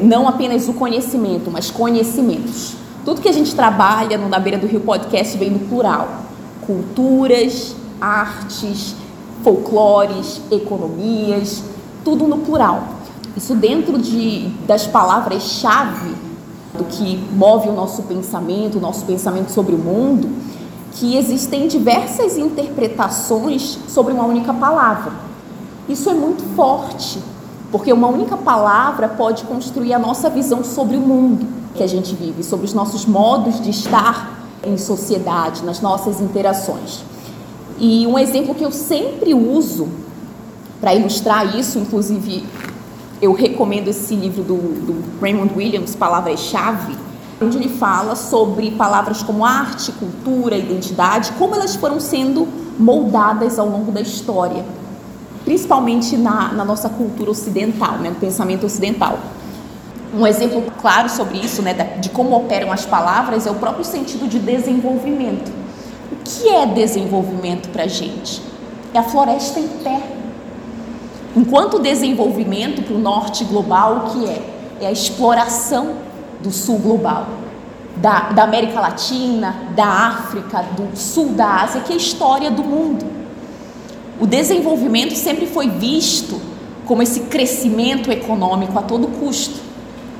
Não 0.00 0.28
apenas 0.28 0.68
o 0.68 0.74
conhecimento, 0.74 1.50
mas 1.50 1.70
conhecimentos. 1.70 2.74
Tudo 3.04 3.20
que 3.20 3.28
a 3.28 3.32
gente 3.32 3.54
trabalha 3.54 4.18
no 4.18 4.28
Na 4.28 4.38
Beira 4.38 4.58
do 4.58 4.66
Rio 4.66 4.80
podcast 4.80 5.36
vem 5.38 5.50
do 5.50 5.68
plural: 5.68 6.08
culturas, 6.66 7.74
artes, 8.00 8.94
folclores, 9.42 10.40
economias, 10.50 11.62
tudo 12.04 12.26
no 12.26 12.38
plural. 12.38 12.82
Isso 13.36 13.54
dentro 13.54 13.98
de, 13.98 14.48
das 14.66 14.86
palavras-chave 14.86 16.25
do 16.76 16.84
que 16.84 17.16
move 17.32 17.68
o 17.68 17.72
nosso 17.72 18.02
pensamento, 18.02 18.78
o 18.78 18.80
nosso 18.80 19.04
pensamento 19.04 19.50
sobre 19.50 19.74
o 19.74 19.78
mundo, 19.78 20.28
que 20.92 21.16
existem 21.16 21.68
diversas 21.68 22.38
interpretações 22.38 23.78
sobre 23.88 24.12
uma 24.12 24.24
única 24.24 24.52
palavra. 24.54 25.12
Isso 25.88 26.08
é 26.08 26.14
muito 26.14 26.42
forte, 26.54 27.18
porque 27.70 27.92
uma 27.92 28.08
única 28.08 28.36
palavra 28.36 29.08
pode 29.08 29.44
construir 29.44 29.92
a 29.92 29.98
nossa 29.98 30.30
visão 30.30 30.64
sobre 30.64 30.96
o 30.96 31.00
mundo 31.00 31.46
que 31.74 31.82
a 31.82 31.86
gente 31.86 32.14
vive, 32.14 32.42
sobre 32.42 32.66
os 32.66 32.72
nossos 32.72 33.04
modos 33.04 33.60
de 33.60 33.70
estar 33.70 34.36
em 34.64 34.76
sociedade, 34.76 35.64
nas 35.64 35.80
nossas 35.80 36.20
interações. 36.20 37.04
E 37.78 38.06
um 38.06 38.18
exemplo 38.18 38.54
que 38.54 38.64
eu 38.64 38.72
sempre 38.72 39.34
uso 39.34 39.86
para 40.80 40.94
ilustrar 40.94 41.56
isso, 41.56 41.78
inclusive 41.78 42.44
eu 43.20 43.32
recomendo 43.32 43.88
esse 43.88 44.14
livro 44.14 44.42
do, 44.42 44.56
do 44.56 45.20
Raymond 45.20 45.54
Williams, 45.56 45.94
Palavras-Chave, 45.94 46.96
onde 47.40 47.56
ele 47.56 47.68
fala 47.68 48.16
sobre 48.16 48.70
palavras 48.72 49.22
como 49.22 49.44
arte, 49.44 49.92
cultura, 49.92 50.56
identidade, 50.56 51.32
como 51.32 51.54
elas 51.54 51.76
foram 51.76 52.00
sendo 52.00 52.46
moldadas 52.78 53.58
ao 53.58 53.68
longo 53.68 53.92
da 53.92 54.00
história, 54.00 54.64
principalmente 55.44 56.16
na, 56.16 56.52
na 56.52 56.64
nossa 56.64 56.88
cultura 56.88 57.30
ocidental, 57.30 57.98
né, 57.98 58.10
no 58.10 58.16
pensamento 58.16 58.66
ocidental. 58.66 59.18
Um 60.14 60.26
exemplo 60.26 60.62
claro 60.80 61.08
sobre 61.08 61.38
isso, 61.38 61.62
né, 61.62 61.74
de 62.00 62.08
como 62.10 62.34
operam 62.36 62.72
as 62.72 62.86
palavras, 62.86 63.46
é 63.46 63.50
o 63.50 63.54
próprio 63.54 63.84
sentido 63.84 64.26
de 64.28 64.38
desenvolvimento. 64.38 65.50
O 66.12 66.16
que 66.24 66.48
é 66.48 66.66
desenvolvimento 66.66 67.68
para 67.70 67.84
a 67.84 67.88
gente? 67.88 68.42
É 68.94 68.98
a 68.98 69.02
floresta 69.02 69.60
em 69.60 69.68
pé. 69.68 70.15
Enquanto 71.36 71.78
desenvolvimento 71.78 72.82
para 72.82 72.94
o 72.94 72.98
norte 72.98 73.44
global, 73.44 73.96
o 73.96 74.10
que 74.10 74.26
é? 74.26 74.42
É 74.80 74.86
a 74.86 74.92
exploração 74.92 75.96
do 76.40 76.50
sul 76.50 76.78
global, 76.78 77.26
da, 77.96 78.30
da 78.30 78.44
América 78.44 78.80
Latina, 78.80 79.54
da 79.74 79.86
África, 79.86 80.62
do 80.62 80.96
sul 80.96 81.28
da 81.30 81.62
Ásia, 81.62 81.82
que 81.82 81.92
é 81.92 81.94
a 81.94 81.98
história 81.98 82.50
do 82.50 82.64
mundo. 82.64 83.04
O 84.18 84.26
desenvolvimento 84.26 85.14
sempre 85.14 85.46
foi 85.46 85.68
visto 85.68 86.40
como 86.86 87.02
esse 87.02 87.20
crescimento 87.20 88.10
econômico 88.10 88.78
a 88.78 88.82
todo 88.82 89.06
custo. 89.08 89.60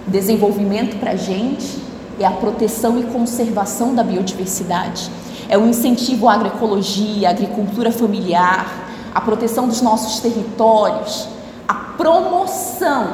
Desenvolvimento 0.06 0.98
para 0.98 1.12
a 1.12 1.16
gente 1.16 1.78
é 2.20 2.26
a 2.26 2.30
proteção 2.30 2.98
e 2.98 3.04
conservação 3.04 3.94
da 3.94 4.02
biodiversidade, 4.02 5.10
é 5.48 5.56
o 5.56 5.66
incentivo 5.66 6.28
à 6.28 6.34
agroecologia, 6.34 7.28
à 7.28 7.30
agricultura 7.30 7.90
familiar, 7.90 8.85
a 9.16 9.20
proteção 9.22 9.66
dos 9.66 9.80
nossos 9.80 10.20
territórios, 10.20 11.26
a 11.66 11.72
promoção 11.72 13.12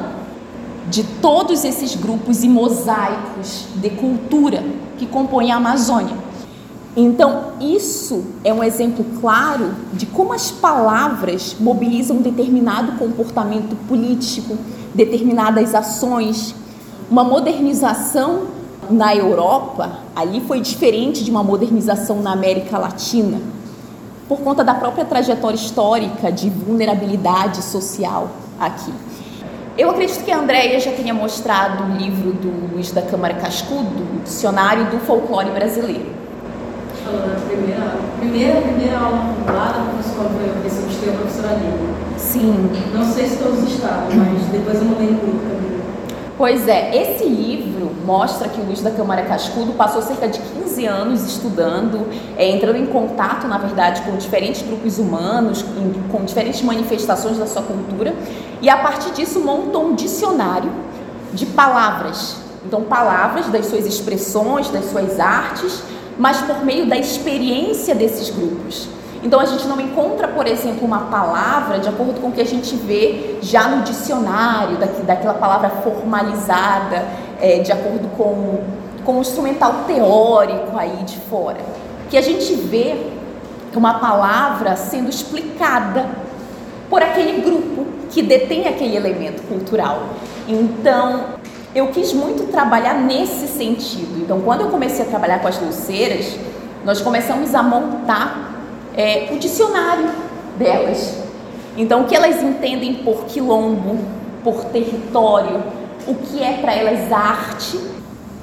de 0.89 1.01
todos 1.21 1.63
esses 1.63 1.95
grupos 1.95 2.43
e 2.43 2.49
mosaicos 2.49 3.67
de 3.75 3.89
cultura 3.91 4.61
que 4.97 5.05
compõem 5.05 5.53
a 5.53 5.55
Amazônia. 5.55 6.17
Então, 6.93 7.53
isso 7.61 8.21
é 8.43 8.53
um 8.53 8.61
exemplo 8.61 9.05
claro 9.21 9.75
de 9.93 10.05
como 10.05 10.33
as 10.33 10.51
palavras 10.51 11.55
mobilizam 11.57 12.17
determinado 12.17 12.99
comportamento 12.99 13.73
político, 13.87 14.57
determinadas 14.93 15.73
ações, 15.73 16.53
uma 17.09 17.23
modernização 17.23 18.47
na 18.89 19.15
Europa, 19.15 19.99
ali 20.13 20.41
foi 20.41 20.59
diferente 20.59 21.23
de 21.23 21.31
uma 21.31 21.41
modernização 21.41 22.21
na 22.21 22.33
América 22.33 22.77
Latina, 22.77 23.39
por 24.27 24.39
conta 24.39 24.63
da 24.63 24.73
própria 24.73 25.05
trajetória 25.05 25.55
histórica 25.55 26.31
de 26.31 26.49
vulnerabilidade 26.49 27.61
social 27.61 28.29
aqui. 28.59 28.93
Eu 29.77 29.89
acredito 29.89 30.23
que 30.23 30.31
a 30.31 30.37
Andrea 30.37 30.79
já 30.79 30.91
tenha 30.91 31.13
mostrado 31.13 31.83
o 31.83 31.97
livro 31.97 32.31
do 32.33 32.73
Luiz 32.73 32.91
da 32.91 33.01
Câmara 33.01 33.33
Cascudo, 33.33 34.03
o 34.17 34.19
Dicionário 34.23 34.85
do 34.85 34.99
Folclore 34.99 35.49
Brasileiro. 35.49 36.13
Da 37.03 37.35
primeira, 37.47 37.97
primeira, 38.19 38.61
primeira 38.61 38.97
aula 38.97 39.35
lá 39.47 39.65
da 39.65 39.91
professora 39.91 40.29
foi 40.29 40.49
a 40.49 40.53
professora, 40.53 41.11
a 41.11 41.17
professora 41.17 41.53
Lívia. 41.55 41.93
Sim. 42.17 42.69
Não 42.93 43.03
sei 43.03 43.27
se 43.27 43.37
todos 43.37 43.63
estavam, 43.63 44.09
mas 44.15 44.45
depois 44.51 44.77
eu 44.77 44.85
mandei 44.85 45.07
no 45.07 45.19
grupo 45.19 45.39
também. 45.39 45.82
Pois 46.35 46.67
é, 46.67 46.95
esse 46.95 47.25
livro 47.25 47.91
mostra 48.05 48.49
que 48.49 48.59
o 48.59 48.65
Luiz 48.65 48.81
da 48.81 48.89
Câmara 48.89 49.21
Cascudo 49.23 49.73
passou 49.73 50.01
cerca 50.01 50.27
de 50.27 50.39
15 50.39 50.85
anos 50.87 51.23
estudando, 51.27 52.07
é, 52.35 52.49
entrando 52.49 52.77
em 52.77 52.87
contato, 52.87 53.47
na 53.47 53.59
verdade, 53.59 54.01
com 54.01 54.17
diferentes 54.17 54.63
grupos 54.63 54.97
humanos, 54.97 55.63
em, 55.77 55.93
com 56.11 56.25
diferentes 56.25 56.63
manifestações 56.63 57.37
da 57.37 57.45
sua 57.45 57.61
cultura, 57.61 58.15
e 58.61 58.69
a 58.69 58.77
partir 58.77 59.11
disso 59.11 59.39
montou 59.41 59.85
um 59.85 59.95
dicionário 59.95 60.71
de 61.31 61.45
palavras. 61.45 62.37
Então, 62.65 62.81
palavras 62.81 63.49
das 63.49 63.67
suas 63.67 63.85
expressões, 63.85 64.69
das 64.69 64.85
suas 64.85 65.19
artes, 65.19 65.83
mas 66.17 66.41
por 66.41 66.65
meio 66.65 66.87
da 66.87 66.97
experiência 66.97 67.93
desses 67.93 68.31
grupos. 68.31 68.87
Então 69.23 69.39
a 69.39 69.45
gente 69.45 69.65
não 69.67 69.79
encontra, 69.79 70.27
por 70.27 70.45
exemplo, 70.45 70.85
uma 70.85 70.99
palavra 71.01 71.79
de 71.79 71.87
acordo 71.87 72.19
com 72.19 72.27
o 72.27 72.31
que 72.31 72.41
a 72.41 72.45
gente 72.45 72.75
vê 72.75 73.37
já 73.41 73.69
no 73.69 73.83
dicionário, 73.83 74.77
daquela 74.77 75.33
palavra 75.33 75.69
formalizada, 75.69 77.05
é, 77.39 77.59
de 77.59 77.71
acordo 77.71 78.09
com, 78.17 78.59
com 79.05 79.17
o 79.17 79.21
instrumental 79.21 79.85
teórico 79.87 80.77
aí 80.77 81.03
de 81.03 81.17
fora. 81.29 81.59
Que 82.09 82.17
a 82.17 82.21
gente 82.21 82.53
vê 82.53 83.11
uma 83.75 83.95
palavra 83.95 84.75
sendo 84.75 85.09
explicada 85.09 86.05
por 86.89 87.01
aquele 87.01 87.41
grupo 87.41 87.85
que 88.09 88.21
detém 88.21 88.67
aquele 88.67 88.95
elemento 88.95 89.41
cultural. 89.47 90.09
Então, 90.47 91.21
eu 91.73 91.87
quis 91.87 92.13
muito 92.13 92.51
trabalhar 92.51 92.93
nesse 92.93 93.47
sentido. 93.47 94.21
Então, 94.21 94.41
quando 94.41 94.61
eu 94.61 94.69
comecei 94.69 95.05
a 95.05 95.07
trabalhar 95.07 95.39
com 95.39 95.47
as 95.47 95.59
luceiras, 95.59 96.35
nós 96.85 97.01
começamos 97.01 97.55
a 97.55 97.63
montar 97.63 98.52
é, 98.95 99.29
o 99.31 99.39
dicionário 99.39 100.09
delas. 100.57 101.23
Então, 101.75 102.01
o 102.01 102.05
que 102.05 102.15
elas 102.15 102.41
entendem 102.41 102.95
por 102.95 103.25
quilombo, 103.25 103.97
por 104.43 104.65
território, 104.65 105.63
o 106.07 106.15
que 106.15 106.41
é 106.41 106.57
para 106.57 106.73
elas 106.73 107.11
arte. 107.11 107.79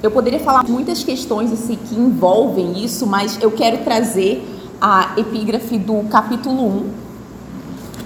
Eu 0.03 0.11
poderia 0.11 0.39
falar 0.39 0.63
muitas 0.67 1.03
questões 1.03 1.51
assim, 1.51 1.75
que 1.75 1.95
envolvem 1.95 2.83
isso, 2.83 3.05
mas 3.05 3.41
eu 3.41 3.51
quero 3.51 3.77
trazer 3.79 4.43
a 4.81 5.13
epígrafe 5.15 5.77
do 5.77 6.03
capítulo 6.09 6.65
1 6.65 6.89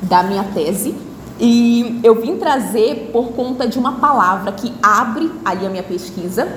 da 0.03 0.21
minha 0.23 0.43
tese. 0.43 0.95
E 1.39 1.99
eu 2.03 2.21
vim 2.21 2.37
trazer 2.37 3.09
por 3.11 3.29
conta 3.29 3.67
de 3.67 3.77
uma 3.79 3.93
palavra 3.93 4.51
que 4.51 4.71
abre 4.81 5.31
ali 5.43 5.65
a 5.65 5.69
minha 5.69 5.83
pesquisa, 5.83 6.47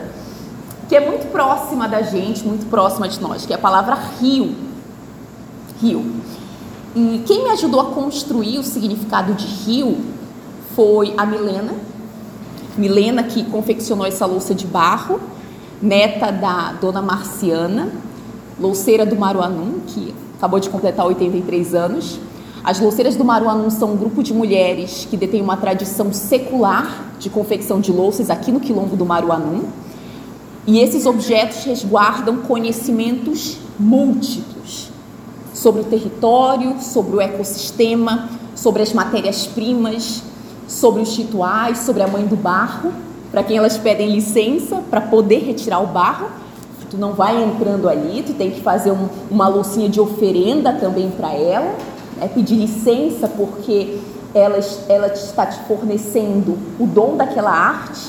que 0.88 0.94
é 0.94 1.00
muito 1.00 1.30
próxima 1.30 1.88
da 1.88 2.02
gente, 2.02 2.46
muito 2.46 2.66
próxima 2.66 3.08
de 3.08 3.20
nós, 3.20 3.44
que 3.46 3.52
é 3.52 3.56
a 3.56 3.58
palavra 3.58 3.96
rio. 4.20 4.67
Rio. 5.80 6.04
E 6.96 7.22
quem 7.26 7.44
me 7.44 7.50
ajudou 7.50 7.80
a 7.80 7.84
construir 7.86 8.58
o 8.58 8.64
significado 8.64 9.34
de 9.34 9.46
rio 9.46 9.98
foi 10.74 11.14
a 11.16 11.24
Milena. 11.24 11.74
Milena 12.76 13.22
que 13.22 13.44
confeccionou 13.44 14.06
essa 14.06 14.24
louça 14.26 14.54
de 14.54 14.66
barro, 14.66 15.20
neta 15.80 16.30
da 16.30 16.72
dona 16.72 17.02
Marciana, 17.02 17.92
louceira 18.58 19.04
do 19.04 19.16
Maruanum, 19.16 19.80
que 19.86 20.14
acabou 20.36 20.58
de 20.58 20.70
completar 20.70 21.06
83 21.06 21.74
anos. 21.74 22.18
As 22.64 22.80
louceiras 22.80 23.16
do 23.16 23.24
Maruanum 23.24 23.70
são 23.70 23.92
um 23.92 23.96
grupo 23.96 24.22
de 24.22 24.32
mulheres 24.32 25.06
que 25.08 25.16
detêm 25.16 25.40
uma 25.40 25.56
tradição 25.56 26.12
secular 26.12 27.12
de 27.18 27.30
confecção 27.30 27.80
de 27.80 27.92
louças 27.92 28.30
aqui 28.30 28.50
no 28.50 28.60
quilombo 28.60 28.96
do 28.96 29.06
Maruanum. 29.06 29.64
E 30.66 30.80
esses 30.80 31.06
objetos 31.06 31.64
resguardam 31.64 32.38
conhecimentos 32.38 33.56
múltiplos 33.78 34.57
sobre 35.58 35.80
o 35.80 35.84
território, 35.84 36.76
sobre 36.80 37.16
o 37.16 37.20
ecossistema, 37.20 38.28
sobre 38.54 38.80
as 38.80 38.92
matérias-primas, 38.92 40.22
sobre 40.68 41.02
os 41.02 41.16
rituais, 41.16 41.78
sobre 41.78 42.02
a 42.02 42.06
mãe 42.06 42.24
do 42.26 42.36
barro, 42.36 42.92
para 43.32 43.42
quem 43.42 43.56
elas 43.56 43.76
pedem 43.76 44.08
licença 44.08 44.76
para 44.88 45.00
poder 45.00 45.40
retirar 45.40 45.80
o 45.80 45.88
barro. 45.88 46.28
Tu 46.88 46.96
não 46.96 47.12
vai 47.12 47.42
entrando 47.42 47.88
ali, 47.88 48.22
tu 48.22 48.32
tem 48.34 48.50
que 48.50 48.62
fazer 48.62 48.92
um, 48.92 49.08
uma 49.30 49.48
loucinha 49.48 49.88
de 49.88 50.00
oferenda 50.00 50.72
também 50.72 51.10
para 51.10 51.32
ela, 51.34 51.74
né? 52.16 52.30
pedir 52.32 52.54
licença 52.54 53.28
porque 53.28 53.98
ela, 54.34 54.58
ela 54.88 55.08
está 55.08 55.44
te 55.44 55.58
fornecendo 55.66 56.56
o 56.78 56.86
dom 56.86 57.16
daquela 57.16 57.50
arte, 57.50 58.08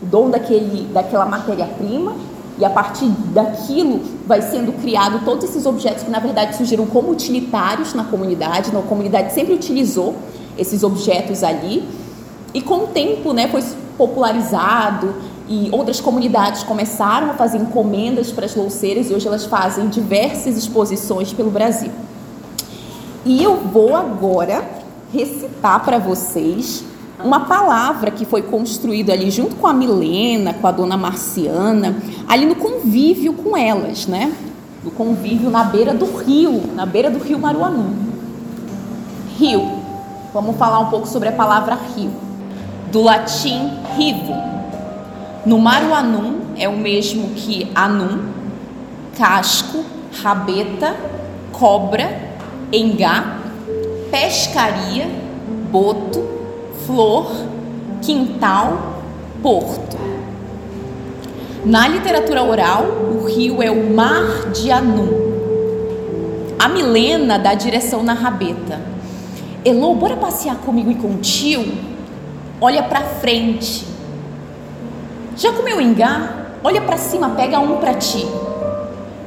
o 0.00 0.06
dom 0.06 0.30
daquele, 0.30 0.84
daquela 0.92 1.26
matéria-prima 1.26 2.14
e 2.58 2.64
a 2.64 2.70
partir 2.70 3.06
daquilo 3.32 4.00
vai 4.26 4.40
sendo 4.40 4.72
criado 4.80 5.24
todos 5.24 5.44
esses 5.44 5.66
objetos 5.66 6.02
que 6.02 6.10
na 6.10 6.18
verdade 6.18 6.56
surgiram 6.56 6.86
como 6.86 7.10
utilitários 7.10 7.92
na 7.94 8.04
comunidade, 8.04 8.70
a 8.74 8.82
comunidade 8.82 9.32
sempre 9.32 9.54
utilizou 9.54 10.14
esses 10.56 10.82
objetos 10.82 11.42
ali. 11.42 11.86
E 12.54 12.62
com 12.62 12.84
o 12.84 12.86
tempo, 12.86 13.32
né, 13.32 13.48
foi 13.48 13.62
popularizado 13.98 15.14
e 15.48 15.68
outras 15.70 16.00
comunidades 16.00 16.62
começaram 16.62 17.30
a 17.30 17.34
fazer 17.34 17.58
encomendas 17.58 18.32
para 18.32 18.46
as 18.46 18.54
louceiras 18.54 19.10
e 19.10 19.14
hoje 19.14 19.26
elas 19.26 19.44
fazem 19.44 19.88
diversas 19.88 20.56
exposições 20.56 21.32
pelo 21.32 21.50
Brasil. 21.50 21.90
E 23.24 23.42
eu 23.42 23.56
vou 23.56 23.94
agora 23.94 24.64
recitar 25.12 25.84
para 25.84 25.98
vocês 25.98 26.84
uma 27.24 27.40
palavra 27.40 28.10
que 28.10 28.24
foi 28.24 28.42
construída 28.42 29.12
ali 29.12 29.30
junto 29.30 29.56
com 29.56 29.66
a 29.66 29.72
Milena, 29.72 30.54
com 30.54 30.66
a 30.66 30.70
dona 30.70 30.96
Marciana, 30.96 31.96
ali 32.28 32.44
no 32.44 32.56
convívio 32.56 33.32
com 33.32 33.56
elas, 33.56 34.06
né? 34.06 34.32
No 34.84 34.90
convívio 34.90 35.50
na 35.50 35.64
beira 35.64 35.94
do 35.94 36.04
rio, 36.18 36.62
na 36.74 36.84
beira 36.86 37.10
do 37.10 37.18
rio 37.18 37.38
Maruanum. 37.38 37.94
Rio. 39.38 39.86
Vamos 40.32 40.56
falar 40.56 40.80
um 40.80 40.86
pouco 40.86 41.08
sobre 41.08 41.28
a 41.28 41.32
palavra 41.32 41.78
rio. 41.96 42.10
Do 42.92 43.02
latim 43.02 43.70
rivo. 43.96 44.34
No 45.44 45.58
Maruanum 45.58 46.40
é 46.56 46.68
o 46.68 46.76
mesmo 46.76 47.30
que 47.30 47.70
anum, 47.74 48.28
casco, 49.16 49.84
rabeta, 50.22 50.94
cobra, 51.52 52.36
engá, 52.72 53.38
pescaria, 54.10 55.08
boto, 55.70 56.35
flor, 56.86 57.30
quintal, 58.00 59.02
porto. 59.42 59.96
Na 61.64 61.88
literatura 61.88 62.44
oral, 62.44 62.84
o 62.84 63.26
rio 63.26 63.62
é 63.62 63.70
o 63.70 63.92
mar 63.92 64.50
de 64.52 64.70
Anum. 64.70 65.08
A 66.58 66.68
Milena 66.68 67.38
dá 67.38 67.54
direção 67.54 68.02
na 68.02 68.12
rabeta. 68.12 68.80
Elô, 69.64 69.94
bora 69.94 70.16
passear 70.16 70.56
comigo 70.58 70.90
e 70.90 70.94
com 70.94 71.08
o 71.08 71.16
tio? 71.16 71.64
Olha 72.60 72.84
para 72.84 73.00
frente. 73.00 73.84
Já 75.36 75.52
comeu 75.52 75.80
engá? 75.80 76.46
Olha 76.62 76.80
para 76.80 76.96
cima, 76.96 77.30
pega 77.30 77.58
um 77.58 77.76
para 77.78 77.94
ti. 77.94 78.24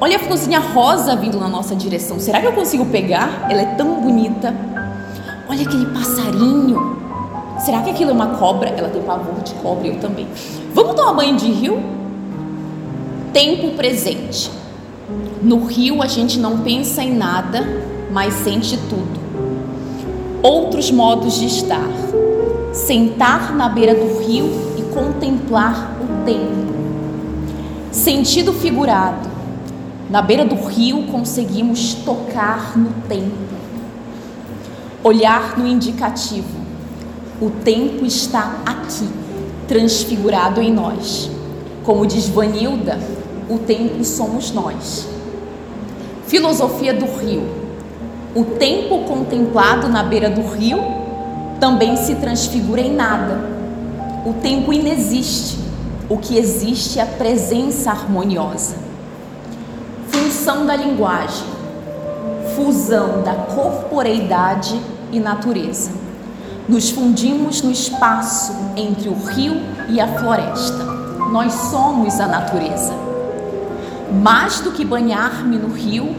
Olha 0.02 0.16
a 0.16 0.20
florzinha 0.20 0.60
rosa 0.60 1.16
vindo 1.18 1.38
na 1.38 1.50
nossa 1.50 1.76
direção. 1.76 2.20
Será 2.20 2.40
que 2.40 2.48
eu 2.48 2.54
consigo 2.54 2.86
pegar? 2.86 3.48
Ela 3.50 3.62
é 3.62 3.76
tão 3.76 4.02
bonita. 4.02 4.56
Olha 5.48 5.62
aquele 5.62 5.88
passarinho. 5.88 6.99
Será 7.60 7.82
que 7.82 7.90
aquilo 7.90 8.12
é 8.12 8.14
uma 8.14 8.38
cobra? 8.38 8.70
Ela 8.70 8.90
tem 8.90 9.02
pavor 9.02 9.42
de 9.44 9.54
cobra, 9.56 9.88
eu 9.88 10.00
também. 10.00 10.28
Vamos 10.74 10.96
tomar 10.96 11.14
banho 11.14 11.36
de 11.36 11.52
rio? 11.52 11.78
Tempo 13.34 13.76
presente. 13.76 14.50
No 15.42 15.66
rio 15.66 16.02
a 16.02 16.08
gente 16.08 16.40
não 16.40 16.60
pensa 16.60 17.04
em 17.04 17.14
nada, 17.14 17.68
mas 18.12 18.34
sente 18.36 18.78
tudo. 18.90 19.20
Outros 20.42 20.90
modos 20.90 21.38
de 21.38 21.48
estar. 21.48 21.90
Sentar 22.72 23.54
na 23.54 23.68
beira 23.68 23.94
do 23.94 24.20
rio 24.20 24.50
e 24.78 24.82
contemplar 24.94 25.98
o 26.02 26.26
tempo. 26.26 26.74
Sentido 27.92 28.54
figurado. 28.54 29.30
Na 30.10 30.22
beira 30.22 30.46
do 30.46 30.56
rio 30.56 31.04
conseguimos 31.08 31.94
tocar 31.94 32.78
no 32.78 32.90
tempo. 33.10 33.36
Olhar 35.04 35.58
no 35.58 35.68
indicativo 35.68 36.59
o 37.42 37.50
tempo 37.50 38.06
está 38.06 38.62
aqui, 38.66 39.08
transfigurado 39.68 40.62
em 40.62 40.74
nós. 40.74 41.32
Como 41.86 42.06
diz 42.06 42.28
Vanilda, 42.28 43.00
o 43.50 43.58
tempo 43.58 44.04
somos 44.04 44.52
nós. 44.52 45.08
Filosofia 46.28 46.94
do 46.94 47.06
rio. 47.06 47.44
O 48.36 48.44
tempo 48.44 49.06
contemplado 49.06 49.88
na 49.88 50.04
beira 50.04 50.30
do 50.30 50.42
rio 50.42 50.80
também 51.60 51.96
se 51.96 52.16
transfigura 52.16 52.82
em 52.82 52.94
nada. 52.94 53.40
O 54.26 54.34
tempo 54.34 54.74
inexiste. 54.74 55.58
o 56.10 56.18
que 56.18 56.40
existe 56.40 56.98
é 56.98 57.04
a 57.04 57.06
presença 57.06 57.92
harmoniosa. 57.92 58.76
Função 60.08 60.66
da 60.66 60.76
linguagem, 60.76 61.46
fusão 62.56 63.22
da 63.22 63.36
corporeidade 63.36 64.80
e 65.12 65.20
natureza. 65.20 66.09
Nos 66.70 66.92
fundimos 66.92 67.64
no 67.64 67.72
espaço 67.72 68.54
entre 68.78 69.10
o 69.10 69.16
rio 69.16 69.56
e 69.90 70.00
a 70.00 70.08
floresta. 70.20 70.86
Nós 71.32 71.52
somos 71.52 72.20
a 72.20 72.28
natureza. 72.28 72.94
Mais 74.22 74.60
do 74.60 74.72
que 74.72 74.86
banhar-me 74.86 75.58
no 75.58 75.70
rio, 75.74 76.16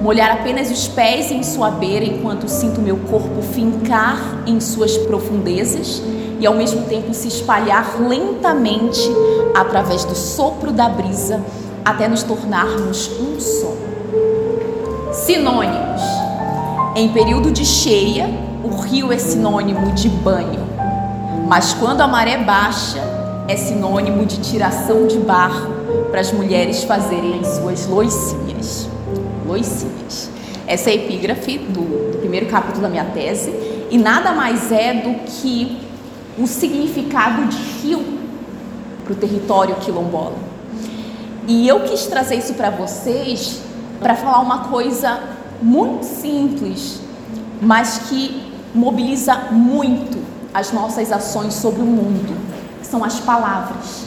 molhar 0.00 0.30
apenas 0.30 0.70
os 0.70 0.88
pés 0.88 1.30
em 1.30 1.42
sua 1.42 1.70
beira 1.70 2.02
enquanto 2.02 2.48
sinto 2.48 2.80
meu 2.80 2.96
corpo 2.96 3.42
fincar 3.42 4.42
em 4.46 4.58
suas 4.58 4.96
profundezas 4.96 6.02
e 6.40 6.46
ao 6.46 6.54
mesmo 6.54 6.86
tempo 6.86 7.12
se 7.12 7.28
espalhar 7.28 8.00
lentamente 8.00 9.06
através 9.54 10.02
do 10.06 10.14
sopro 10.14 10.72
da 10.72 10.88
brisa 10.88 11.44
até 11.84 12.08
nos 12.08 12.22
tornarmos 12.22 13.10
um 13.20 13.38
só. 13.38 13.74
Sinônimos: 15.12 16.00
em 16.96 17.12
período 17.12 17.50
de 17.52 17.66
cheia, 17.66 18.48
o 18.62 18.76
rio 18.80 19.12
é 19.12 19.18
sinônimo 19.18 19.92
de 19.92 20.08
banho, 20.08 20.66
mas 21.46 21.72
quando 21.74 22.00
a 22.00 22.06
maré 22.06 22.36
baixa, 22.38 23.00
é 23.48 23.56
sinônimo 23.56 24.24
de 24.24 24.38
tiração 24.38 25.06
de 25.06 25.18
barro 25.18 25.72
para 26.10 26.20
as 26.20 26.32
mulheres 26.32 26.84
fazerem 26.84 27.40
as 27.40 27.48
suas 27.48 27.86
loicinhas. 27.86 28.88
Loicinhas. 29.46 30.30
Essa 30.66 30.90
é 30.90 30.92
a 30.92 30.96
epígrafe 30.96 31.58
do, 31.58 32.12
do 32.12 32.18
primeiro 32.18 32.46
capítulo 32.46 32.82
da 32.82 32.88
minha 32.88 33.04
tese, 33.06 33.52
e 33.90 33.98
nada 33.98 34.32
mais 34.32 34.70
é 34.70 34.94
do 34.94 35.14
que 35.24 35.80
o 36.38 36.46
significado 36.46 37.46
de 37.46 37.56
rio 37.56 38.04
para 39.04 39.12
o 39.12 39.16
território 39.16 39.74
quilombola. 39.76 40.36
E 41.48 41.66
eu 41.66 41.80
quis 41.80 42.06
trazer 42.06 42.36
isso 42.36 42.54
para 42.54 42.70
vocês 42.70 43.60
para 43.98 44.14
falar 44.14 44.38
uma 44.38 44.68
coisa 44.68 45.20
muito 45.60 46.04
simples, 46.04 47.00
mas 47.60 48.02
que 48.08 48.49
mobiliza 48.74 49.34
muito 49.50 50.18
as 50.52 50.72
nossas 50.72 51.10
ações 51.12 51.54
sobre 51.54 51.82
o 51.82 51.86
mundo, 51.86 52.36
que 52.80 52.86
são 52.86 53.04
as 53.04 53.20
palavras. 53.20 54.04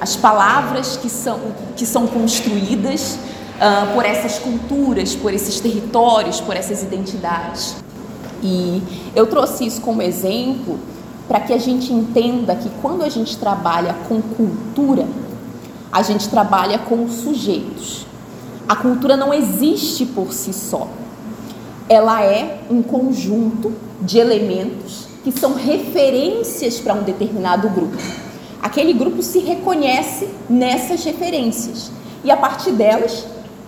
As 0.00 0.14
palavras 0.16 0.96
que 0.96 1.08
são, 1.08 1.40
que 1.76 1.86
são 1.86 2.06
construídas 2.06 3.18
uh, 3.56 3.94
por 3.94 4.04
essas 4.04 4.38
culturas, 4.38 5.14
por 5.14 5.32
esses 5.32 5.58
territórios, 5.60 6.40
por 6.40 6.56
essas 6.56 6.82
identidades. 6.82 7.76
E 8.42 8.82
eu 9.14 9.26
trouxe 9.26 9.66
isso 9.66 9.80
como 9.80 10.02
exemplo 10.02 10.78
para 11.26 11.40
que 11.40 11.52
a 11.52 11.58
gente 11.58 11.92
entenda 11.92 12.54
que 12.54 12.70
quando 12.80 13.02
a 13.02 13.08
gente 13.08 13.36
trabalha 13.36 13.94
com 14.08 14.20
cultura, 14.20 15.06
a 15.90 16.02
gente 16.02 16.28
trabalha 16.28 16.78
com 16.78 17.08
sujeitos. 17.08 18.06
A 18.68 18.76
cultura 18.76 19.16
não 19.16 19.32
existe 19.32 20.04
por 20.04 20.32
si 20.32 20.52
só. 20.52 20.88
Ela 21.88 22.24
é 22.24 22.60
um 22.68 22.82
conjunto 22.82 23.72
de 24.02 24.18
elementos 24.18 25.06
que 25.22 25.32
são 25.32 25.54
referências 25.54 26.78
para 26.78 26.94
um 26.94 27.02
determinado 27.02 27.68
grupo. 27.68 27.96
Aquele 28.62 28.92
grupo 28.92 29.22
se 29.22 29.38
reconhece 29.38 30.28
nessas 30.48 31.04
referências 31.04 31.90
e 32.24 32.30
a 32.30 32.36
partir 32.36 32.72
delas 32.72 33.24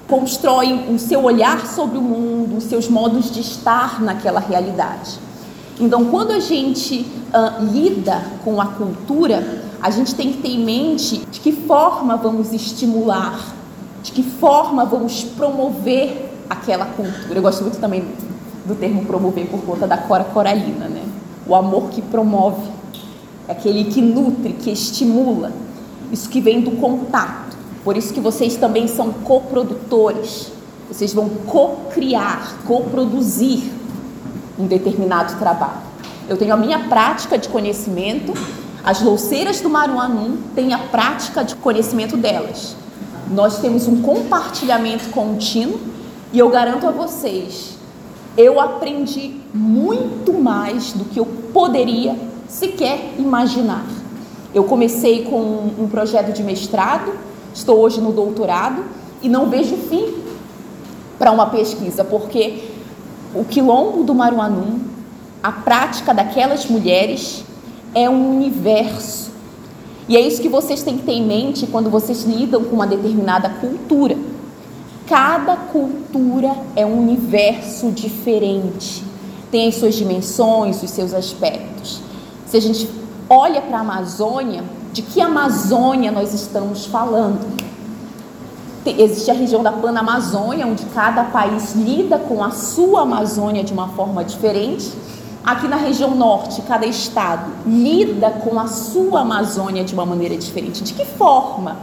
constrói 0.08 0.72
o 0.92 0.98
seu 0.98 1.22
olhar 1.22 1.66
sobre 1.66 1.98
o 1.98 2.02
mundo, 2.02 2.56
os 2.56 2.64
seus 2.64 2.88
modos 2.88 3.30
de 3.30 3.40
estar 3.40 4.02
naquela 4.02 4.40
realidade. 4.40 5.18
Então, 5.78 6.06
quando 6.06 6.32
a 6.32 6.40
gente 6.40 7.06
uh, 7.32 7.64
lida 7.72 8.22
com 8.44 8.60
a 8.60 8.66
cultura, 8.66 9.62
a 9.80 9.90
gente 9.90 10.14
tem 10.14 10.32
que 10.32 10.38
ter 10.38 10.48
em 10.48 10.64
mente 10.64 11.18
de 11.30 11.38
que 11.38 11.52
forma 11.52 12.16
vamos 12.16 12.52
estimular, 12.52 13.54
de 14.02 14.10
que 14.10 14.22
forma 14.22 14.84
vamos 14.84 15.22
promover 15.22 16.27
aquela 16.48 16.86
cultura. 16.86 17.38
Eu 17.38 17.42
gosto 17.42 17.62
muito 17.62 17.78
também 17.78 18.04
do 18.64 18.74
termo 18.74 19.04
promover 19.04 19.46
por 19.46 19.60
conta 19.62 19.86
da 19.86 19.96
Cora 19.96 20.24
Coralina, 20.24 20.88
né? 20.88 21.02
O 21.46 21.54
amor 21.54 21.88
que 21.90 22.02
promove, 22.02 22.70
aquele 23.48 23.84
que 23.84 24.02
nutre, 24.02 24.52
que 24.52 24.70
estimula. 24.70 25.52
Isso 26.12 26.28
que 26.28 26.40
vem 26.40 26.60
do 26.60 26.72
contato. 26.72 27.56
Por 27.84 27.96
isso 27.96 28.12
que 28.12 28.20
vocês 28.20 28.56
também 28.56 28.86
são 28.86 29.12
coprodutores. 29.12 30.52
Vocês 30.90 31.12
vão 31.12 31.28
co-criar, 31.28 32.58
co-produzir 32.66 33.72
um 34.58 34.66
determinado 34.66 35.38
trabalho. 35.38 35.88
Eu 36.28 36.36
tenho 36.36 36.52
a 36.52 36.56
minha 36.56 36.80
prática 36.88 37.38
de 37.38 37.48
conhecimento, 37.48 38.34
as 38.84 39.00
louceiras 39.00 39.60
do 39.60 39.70
Maruanum 39.70 40.38
têm 40.54 40.74
a 40.74 40.78
prática 40.78 41.42
de 41.42 41.54
conhecimento 41.56 42.16
delas. 42.16 42.76
Nós 43.30 43.58
temos 43.58 43.86
um 43.86 44.02
compartilhamento 44.02 45.08
contínuo 45.10 45.78
e 46.32 46.38
eu 46.38 46.48
garanto 46.50 46.86
a 46.86 46.90
vocês, 46.90 47.78
eu 48.36 48.60
aprendi 48.60 49.40
muito 49.52 50.32
mais 50.32 50.92
do 50.92 51.04
que 51.04 51.18
eu 51.18 51.26
poderia 51.52 52.16
sequer 52.46 53.14
imaginar. 53.18 53.84
Eu 54.54 54.64
comecei 54.64 55.24
com 55.24 55.70
um 55.78 55.88
projeto 55.90 56.32
de 56.32 56.42
mestrado, 56.42 57.12
estou 57.52 57.78
hoje 57.78 58.00
no 58.00 58.12
doutorado 58.12 58.84
e 59.22 59.28
não 59.28 59.50
vejo 59.50 59.76
fim 59.76 60.14
para 61.18 61.32
uma 61.32 61.46
pesquisa, 61.46 62.04
porque 62.04 62.64
o 63.34 63.44
quilombo 63.44 64.04
do 64.04 64.14
Maruanum, 64.14 64.80
a 65.42 65.50
prática 65.50 66.14
daquelas 66.14 66.66
mulheres 66.66 67.44
é 67.94 68.08
um 68.08 68.36
universo. 68.36 69.30
E 70.08 70.16
é 70.16 70.20
isso 70.20 70.40
que 70.40 70.48
vocês 70.48 70.82
têm 70.82 70.96
que 70.96 71.04
ter 71.04 71.12
em 71.12 71.26
mente 71.26 71.66
quando 71.66 71.90
vocês 71.90 72.22
lidam 72.22 72.64
com 72.64 72.74
uma 72.74 72.86
determinada 72.86 73.48
cultura. 73.48 74.16
Cada 75.08 75.56
cultura 75.56 76.54
é 76.76 76.84
um 76.84 76.98
universo 76.98 77.90
diferente, 77.90 79.02
tem 79.50 79.68
as 79.68 79.76
suas 79.76 79.94
dimensões, 79.94 80.82
os 80.82 80.90
seus 80.90 81.14
aspectos. 81.14 82.02
Se 82.46 82.58
a 82.58 82.60
gente 82.60 82.86
olha 83.30 83.62
para 83.62 83.78
a 83.78 83.80
Amazônia, 83.80 84.62
de 84.92 85.00
que 85.00 85.22
Amazônia 85.22 86.12
nós 86.12 86.34
estamos 86.34 86.84
falando? 86.84 87.68
existe 88.86 89.30
a 89.30 89.34
região 89.34 89.62
da 89.62 89.72
Panamazônia, 89.72 90.66
onde 90.66 90.84
cada 90.86 91.24
país 91.24 91.74
lida 91.74 92.18
com 92.18 92.42
a 92.42 92.50
sua 92.50 93.02
Amazônia 93.02 93.62
de 93.62 93.72
uma 93.72 93.88
forma 93.88 94.24
diferente. 94.24 94.90
Aqui 95.44 95.68
na 95.68 95.76
região 95.76 96.14
norte, 96.14 96.62
cada 96.62 96.86
estado 96.86 97.50
lida 97.66 98.30
com 98.30 98.58
a 98.58 98.66
sua 98.66 99.20
Amazônia 99.20 99.84
de 99.84 99.92
uma 99.92 100.06
maneira 100.06 100.36
diferente. 100.36 100.82
De 100.82 100.94
que 100.94 101.04
forma 101.04 101.76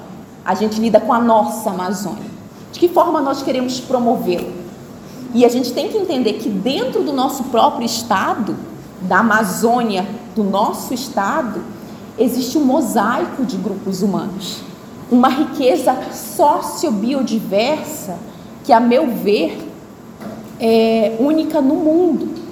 a 0.43 0.55
gente 0.55 0.79
lida 0.79 0.99
com 0.99 1.13
a 1.13 1.19
nossa 1.19 1.69
Amazônia? 1.69 2.34
De 2.75 2.79
que 2.81 2.89
forma 2.89 3.21
nós 3.21 3.41
queremos 3.41 3.79
promovê-la? 3.79 4.51
E 5.33 5.45
a 5.45 5.49
gente 5.49 5.71
tem 5.71 5.87
que 5.87 5.97
entender 5.97 6.33
que 6.33 6.49
dentro 6.49 7.03
do 7.03 7.13
nosso 7.13 7.45
próprio 7.45 7.85
estado, 7.85 8.53
da 9.03 9.19
Amazônia 9.19 10.05
do 10.35 10.43
nosso 10.43 10.93
estado, 10.93 11.63
existe 12.19 12.57
um 12.57 12.65
mosaico 12.65 13.45
de 13.45 13.55
grupos 13.55 14.01
humanos 14.01 14.57
uma 15.09 15.29
riqueza 15.29 15.97
sociobiodiversa 16.11 18.17
que, 18.63 18.73
a 18.73 18.79
meu 18.79 19.07
ver, 19.07 19.57
é 20.59 21.15
única 21.19 21.61
no 21.61 21.75
mundo. 21.75 22.43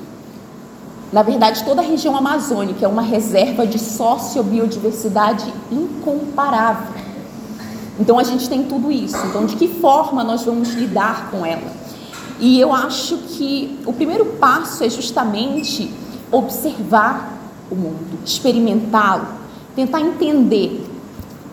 Na 1.11 1.23
verdade, 1.23 1.63
toda 1.63 1.81
a 1.81 1.83
região 1.83 2.15
amazônica 2.15 2.85
é 2.85 2.87
uma 2.87 3.01
reserva 3.01 3.67
de 3.67 3.79
sociobiodiversidade 3.79 5.51
incomparável. 5.71 7.02
Então, 7.99 8.17
a 8.17 8.23
gente 8.23 8.49
tem 8.49 8.63
tudo 8.63 8.91
isso. 8.91 9.17
Então, 9.27 9.45
de 9.45 9.55
que 9.55 9.67
forma 9.67 10.23
nós 10.23 10.43
vamos 10.43 10.73
lidar 10.73 11.29
com 11.29 11.45
ela? 11.45 11.71
E 12.39 12.59
eu 12.59 12.73
acho 12.73 13.17
que 13.17 13.79
o 13.85 13.93
primeiro 13.93 14.25
passo 14.25 14.83
é 14.83 14.89
justamente 14.89 15.93
observar 16.31 17.37
o 17.69 17.75
mundo, 17.75 18.19
experimentá-lo, 18.25 19.27
tentar 19.75 20.01
entender 20.01 20.85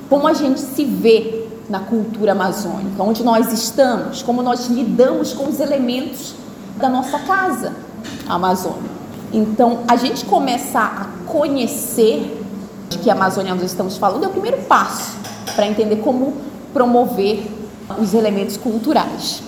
como 0.09 0.27
a 0.27 0.33
gente 0.33 0.61
se 0.61 0.85
vê 0.85 1.47
na 1.69 1.81
cultura 1.81 2.33
amazônica, 2.33 3.01
onde 3.01 3.23
nós 3.23 3.53
estamos, 3.53 4.23
como 4.23 4.43
nós 4.43 4.67
lidamos 4.67 5.33
com 5.33 5.49
os 5.49 5.61
elementos 5.61 6.35
da 6.77 6.89
nossa 6.89 7.19
casa, 7.21 7.73
a 8.27 8.35
Amazônia. 8.35 8.91
Então, 9.33 9.81
a 9.87 9.95
gente 9.95 10.25
começar 10.25 11.13
a 11.27 11.31
conhecer 11.31 12.45
de 12.89 12.99
que 12.99 13.09
Amazônia 13.09 13.55
nós 13.55 13.65
estamos 13.65 13.97
falando 13.97 14.25
é 14.25 14.27
o 14.27 14.31
primeiro 14.31 14.59
passo 14.63 15.20
para 15.55 15.67
entender 15.67 15.97
como 15.97 16.35
promover 16.73 17.47
os 17.99 18.15
elementos 18.15 18.57
culturais. 18.57 19.43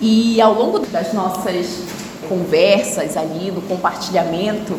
E 0.00 0.40
ao 0.40 0.54
longo 0.54 0.80
das 0.80 1.12
nossas 1.12 1.84
conversas 2.28 3.16
ali, 3.16 3.50
do 3.50 3.60
compartilhamento 3.68 4.74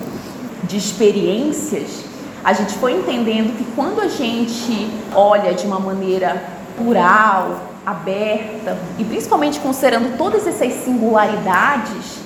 de 0.63 0.77
experiências, 0.77 2.03
a 2.43 2.51
gente 2.53 2.73
foi 2.73 2.93
entendendo 2.93 3.57
que 3.57 3.63
quando 3.75 4.01
a 4.01 4.07
gente 4.07 4.89
olha 5.15 5.53
de 5.53 5.65
uma 5.65 5.79
maneira 5.79 6.43
plural, 6.75 7.73
aberta 7.85 8.77
e 8.97 9.03
principalmente 9.03 9.59
considerando 9.59 10.17
todas 10.17 10.47
essas 10.47 10.73
singularidades, 10.83 12.23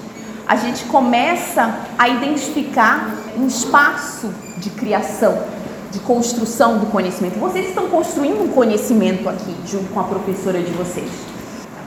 a 0.47 0.55
gente 0.55 0.85
começa 0.85 1.81
a 1.97 2.07
identificar 2.07 3.15
um 3.37 3.47
espaço 3.47 4.33
de 4.57 4.69
criação 4.69 5.37
de 5.91 5.99
construção 5.99 6.79
do 6.79 6.87
conhecimento. 6.87 7.39
Vocês 7.39 7.69
estão 7.69 7.87
construindo 7.89 8.43
um 8.43 8.49
conhecimento 8.49 9.27
aqui, 9.29 9.55
junto 9.65 9.85
com 9.93 9.99
a 9.99 10.03
professora 10.03 10.61
de 10.61 10.71
vocês. 10.71 11.09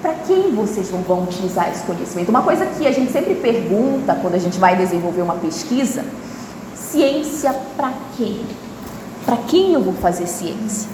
Para 0.00 0.14
quem 0.26 0.50
vocês 0.54 0.90
vão 0.90 1.24
utilizar 1.24 1.70
esse 1.70 1.82
conhecimento? 1.82 2.30
Uma 2.30 2.42
coisa 2.42 2.64
que 2.66 2.86
a 2.86 2.92
gente 2.92 3.12
sempre 3.12 3.34
pergunta 3.34 4.14
quando 4.14 4.34
a 4.34 4.38
gente 4.38 4.58
vai 4.58 4.76
desenvolver 4.76 5.22
uma 5.22 5.34
pesquisa: 5.34 6.04
ciência 6.74 7.54
para 7.76 7.92
quem? 8.16 8.40
Para 9.26 9.36
quem 9.36 9.74
eu 9.74 9.82
vou 9.82 9.94
fazer 9.94 10.26
ciência? 10.26 10.88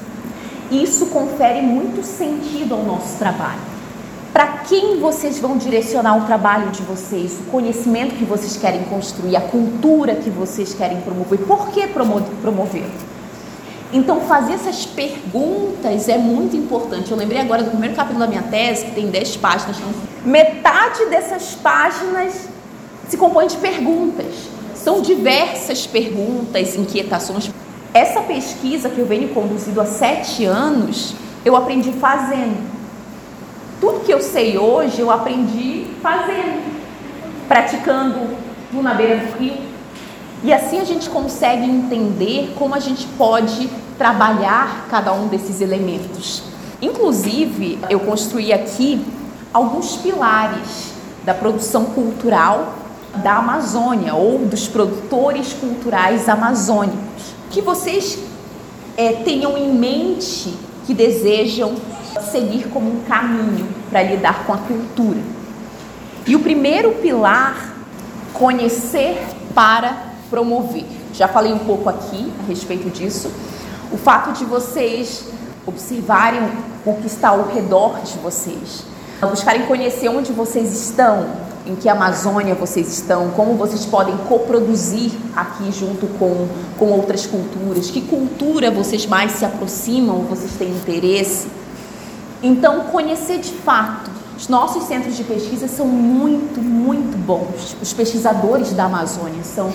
Isso 0.71 1.07
confere 1.07 1.62
muito 1.62 2.05
sentido 2.05 2.75
ao 2.75 2.83
nosso 2.83 3.16
trabalho 3.19 3.76
para 4.37 4.49
quem 4.68 5.01
vocês 5.01 5.38
vão 5.38 5.57
direcionar 5.57 6.18
o 6.18 6.27
trabalho 6.27 6.70
de 6.70 6.83
vocês, 6.83 7.38
o 7.40 7.51
conhecimento 7.51 8.16
que 8.16 8.25
vocês 8.27 8.55
querem 8.55 8.83
construir, 8.85 9.35
a 9.35 9.40
cultura 9.40 10.14
que 10.14 10.29
vocês 10.29 10.75
querem 10.75 11.01
promover. 11.01 11.38
Por 11.38 11.70
que 11.70 11.87
promover? 11.87 12.85
Então, 13.94 14.20
fazer 14.20 14.53
essas 14.53 14.85
perguntas 14.85 16.07
é 16.11 16.18
muito 16.18 16.55
importante. 16.55 17.11
Eu 17.11 17.16
lembrei 17.16 17.40
agora 17.40 17.62
do 17.62 17.70
primeiro 17.70 17.96
capítulo 17.96 18.18
da 18.18 18.27
minha 18.27 18.42
tese, 18.42 18.85
que 18.85 18.90
tem 18.90 19.07
10 19.07 19.38
páginas. 19.38 19.79
Então, 19.79 19.90
metade 20.22 21.07
dessas 21.07 21.55
páginas 21.55 22.46
se 23.09 23.16
compõe 23.16 23.46
de 23.46 23.57
perguntas. 23.57 24.35
São 24.75 25.01
diversas 25.01 25.87
perguntas, 25.87 26.77
inquietações. 26.77 27.51
Essa 27.94 28.20
pesquisa 28.20 28.90
que 28.90 28.99
eu 28.99 29.07
venho 29.07 29.31
conduzindo 29.31 29.81
há 29.81 29.87
sete 29.87 30.44
anos, 30.44 31.14
eu 31.42 31.57
aprendi 31.57 31.90
fazendo. 31.90 32.76
Tudo 33.81 34.05
que 34.05 34.12
eu 34.12 34.21
sei 34.21 34.57
hoje 34.59 35.01
eu 35.01 35.11
aprendi 35.11 35.87
fazendo, 36.03 36.62
praticando 37.47 38.37
na 38.73 38.95
beira 38.95 39.17
do 39.19 39.39
rio. 39.39 39.57
E 40.43 40.53
assim 40.53 40.79
a 40.79 40.85
gente 40.85 41.09
consegue 41.09 41.65
entender 41.65 42.55
como 42.59 42.75
a 42.75 42.79
gente 42.79 43.07
pode 43.19 43.69
trabalhar 43.99 44.87
cada 44.89 45.12
um 45.12 45.29
desses 45.29 45.61
elementos. 45.61 46.43
Inclusive, 46.81 47.79
eu 47.89 48.01
construí 48.01 48.53
aqui 48.53 49.05
alguns 49.53 49.97
pilares 49.97 50.93
da 51.25 51.33
produção 51.33 51.87
cultural 51.87 52.75
da 53.23 53.37
Amazônia 53.37 54.15
ou 54.15 54.41
dos 54.41 54.69
produtores 54.69 55.55
culturais 55.55 56.29
amazônicos. 56.29 57.35
Que 57.51 57.62
vocês 57.62 58.19
é, 58.97 59.12
tenham 59.12 59.57
em 59.57 59.73
mente 59.73 60.55
que 60.87 60.95
desejam 60.95 61.75
seguir 62.22 62.68
como 62.68 62.90
um 62.90 63.00
caminho 63.02 63.68
para 63.90 64.02
lidar 64.02 64.44
com 64.44 64.52
a 64.52 64.59
cultura. 64.59 65.20
E 66.26 66.35
o 66.35 66.40
primeiro 66.40 66.92
pilar, 66.94 67.74
conhecer 68.33 69.18
para 69.55 69.96
promover. 70.29 70.85
Já 71.12 71.29
falei 71.29 71.52
um 71.52 71.61
pouco 71.61 71.88
aqui 71.88 72.33
a 72.42 72.48
respeito 72.48 72.90
disso. 72.90 73.31
O 73.92 73.96
fato 73.96 74.33
de 74.33 74.44
vocês 74.44 75.24
observarem 75.64 76.40
o 76.85 76.94
que 76.94 77.07
está 77.07 77.31
ao 77.31 77.48
redor 77.48 78.00
de 78.02 78.18
vocês, 78.18 78.85
buscarem 79.20 79.66
conhecer 79.66 80.09
onde 80.09 80.33
vocês 80.33 80.72
estão, 80.72 81.26
em 81.66 81.74
que 81.74 81.88
Amazônia 81.88 82.55
vocês 82.55 82.88
estão, 82.88 83.31
como 83.31 83.55
vocês 83.55 83.85
podem 83.85 84.16
coproduzir 84.29 85.11
aqui 85.35 85.72
junto 85.72 86.07
com, 86.18 86.46
com 86.79 86.87
outras 86.92 87.26
culturas, 87.26 87.90
que 87.90 88.02
cultura 88.02 88.70
vocês 88.70 89.05
mais 89.07 89.33
se 89.33 89.44
aproximam, 89.44 90.22
vocês 90.22 90.52
têm 90.52 90.70
interesse. 90.70 91.48
Então, 92.42 92.81
conhecer 92.85 93.38
de 93.38 93.53
fato. 93.53 94.11
Os 94.37 94.49
nossos 94.49 94.85
centros 94.85 95.16
de 95.16 95.25
pesquisa 95.25 95.66
são 95.66 95.87
muito, 95.87 96.61
muito 96.61 97.16
bons. 97.16 97.75
Os 97.81 97.94
pesquisadores 97.94 98.72
da 98.72 98.85
Amazônia 98.85 99.42
são 99.42 99.72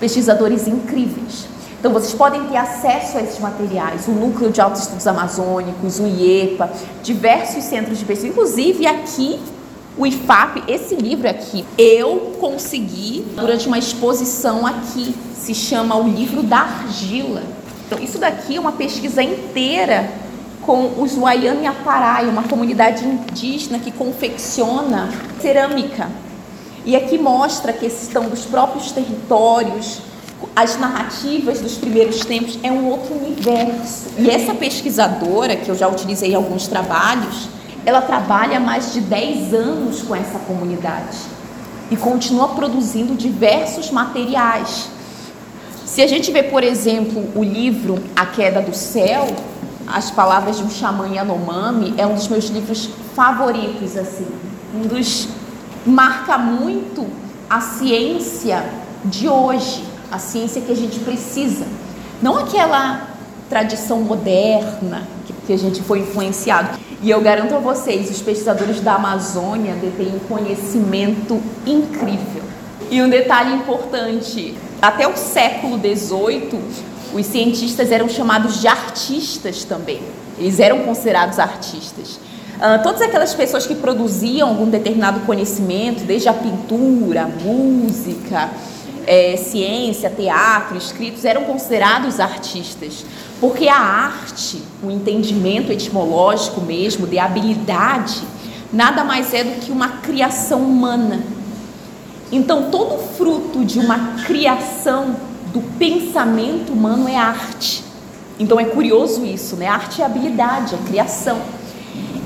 pesquisadores 0.00 0.66
incríveis. 0.66 1.46
Então, 1.78 1.92
vocês 1.92 2.12
podem 2.12 2.44
ter 2.46 2.56
acesso 2.56 3.16
a 3.16 3.22
esses 3.22 3.38
materiais, 3.38 4.06
o 4.08 4.10
Núcleo 4.10 4.50
de 4.50 4.60
Altos 4.60 4.82
Estudos 4.82 5.06
Amazônicos, 5.06 5.98
o 5.98 6.06
IEPA, 6.06 6.70
diversos 7.02 7.64
centros 7.64 7.98
de 7.98 8.04
pesquisa, 8.04 8.28
inclusive 8.28 8.86
aqui, 8.86 9.40
o 9.96 10.06
IFAP, 10.06 10.64
esse 10.68 10.94
livro 10.94 11.28
aqui, 11.28 11.64
eu 11.78 12.36
consegui 12.38 13.24
durante 13.34 13.66
uma 13.66 13.78
exposição 13.78 14.66
aqui, 14.66 15.14
se 15.34 15.54
chama 15.54 15.96
O 15.96 16.06
Livro 16.06 16.42
da 16.42 16.58
Argila. 16.58 17.42
Então, 17.86 17.98
isso 17.98 18.18
daqui 18.18 18.56
é 18.56 18.60
uma 18.60 18.72
pesquisa 18.72 19.22
inteira 19.22 20.10
com 20.70 21.02
os 21.02 21.16
Wayani 21.16 21.66
Aparai, 21.66 22.28
uma 22.28 22.44
comunidade 22.44 23.04
indígena 23.04 23.80
que 23.80 23.90
confecciona 23.90 25.08
cerâmica. 25.42 26.08
E 26.84 26.94
aqui 26.94 27.18
mostra 27.18 27.72
a 27.72 27.74
questão 27.74 28.28
dos 28.28 28.44
próprios 28.44 28.92
territórios, 28.92 30.00
as 30.54 30.78
narrativas 30.78 31.58
dos 31.58 31.76
primeiros 31.76 32.24
tempos 32.24 32.56
é 32.62 32.70
um 32.70 32.86
outro 32.88 33.16
universo. 33.16 34.10
E 34.16 34.30
essa 34.30 34.54
pesquisadora, 34.54 35.56
que 35.56 35.68
eu 35.68 35.74
já 35.74 35.88
utilizei 35.88 36.30
em 36.30 36.34
alguns 36.36 36.68
trabalhos, 36.68 37.48
ela 37.84 38.00
trabalha 38.00 38.58
há 38.58 38.60
mais 38.60 38.92
de 38.92 39.00
10 39.00 39.52
anos 39.52 40.02
com 40.02 40.14
essa 40.14 40.38
comunidade 40.38 41.18
e 41.90 41.96
continua 41.96 42.46
produzindo 42.50 43.16
diversos 43.16 43.90
materiais. 43.90 44.88
Se 45.84 46.00
a 46.00 46.06
gente 46.06 46.30
vê, 46.30 46.44
por 46.44 46.62
exemplo, 46.62 47.28
o 47.34 47.42
livro 47.42 47.98
A 48.14 48.24
Queda 48.24 48.62
do 48.62 48.72
Céu, 48.72 49.26
as 49.94 50.10
Palavras 50.10 50.58
de 50.58 50.64
um 50.64 50.70
Xamã 50.70 51.08
Yanomami 51.08 51.94
é 51.96 52.06
um 52.06 52.14
dos 52.14 52.28
meus 52.28 52.46
livros 52.46 52.90
favoritos, 53.14 53.96
assim. 53.96 54.26
Um 54.74 54.86
dos 54.86 55.28
marca 55.84 56.36
muito 56.38 57.06
a 57.48 57.60
ciência 57.60 58.64
de 59.04 59.28
hoje, 59.28 59.84
a 60.10 60.18
ciência 60.18 60.60
que 60.60 60.70
a 60.70 60.76
gente 60.76 61.00
precisa. 61.00 61.66
Não 62.22 62.38
aquela 62.38 63.08
tradição 63.48 64.00
moderna 64.00 65.02
que 65.46 65.52
a 65.52 65.58
gente 65.58 65.82
foi 65.82 66.00
influenciado. 66.00 66.78
E 67.02 67.10
eu 67.10 67.20
garanto 67.20 67.54
a 67.54 67.58
vocês, 67.58 68.10
os 68.10 68.20
pesquisadores 68.20 68.80
da 68.80 68.94
Amazônia 68.94 69.74
detêm 69.74 70.14
um 70.14 70.18
conhecimento 70.20 71.40
incrível. 71.66 72.42
E 72.90 73.02
um 73.02 73.08
detalhe 73.08 73.54
importante, 73.54 74.54
até 74.80 75.08
o 75.08 75.16
século 75.16 75.78
XVIII, 75.78 76.60
os 77.12 77.26
cientistas 77.26 77.90
eram 77.90 78.08
chamados 78.08 78.60
de 78.60 78.68
artistas 78.68 79.64
também. 79.64 80.02
Eles 80.38 80.60
eram 80.60 80.80
considerados 80.80 81.38
artistas. 81.38 82.18
Uh, 82.56 82.82
todas 82.82 83.00
aquelas 83.00 83.34
pessoas 83.34 83.66
que 83.66 83.74
produziam 83.74 84.48
algum 84.48 84.68
determinado 84.68 85.20
conhecimento, 85.20 86.04
desde 86.04 86.28
a 86.28 86.34
pintura, 86.34 87.26
música, 87.26 88.50
é, 89.06 89.36
ciência, 89.36 90.10
teatro, 90.10 90.76
escritos, 90.76 91.24
eram 91.24 91.44
considerados 91.44 92.20
artistas. 92.20 93.04
Porque 93.40 93.66
a 93.68 93.78
arte, 93.78 94.62
o 94.82 94.90
entendimento 94.90 95.72
etimológico 95.72 96.60
mesmo, 96.60 97.06
de 97.06 97.18
habilidade, 97.18 98.20
nada 98.72 99.02
mais 99.04 99.32
é 99.32 99.42
do 99.42 99.60
que 99.60 99.72
uma 99.72 99.88
criação 100.02 100.60
humana. 100.60 101.20
Então, 102.30 102.70
todo 102.70 102.98
fruto 103.16 103.64
de 103.64 103.78
uma 103.78 104.22
criação 104.26 105.16
do 105.52 105.60
pensamento 105.78 106.72
humano 106.72 107.08
é 107.08 107.16
arte. 107.16 107.84
Então 108.38 108.58
é 108.58 108.64
curioso 108.64 109.24
isso, 109.24 109.56
né? 109.56 109.66
arte 109.66 110.00
é 110.00 110.04
habilidade, 110.04 110.74
é 110.74 110.78
criação. 110.88 111.40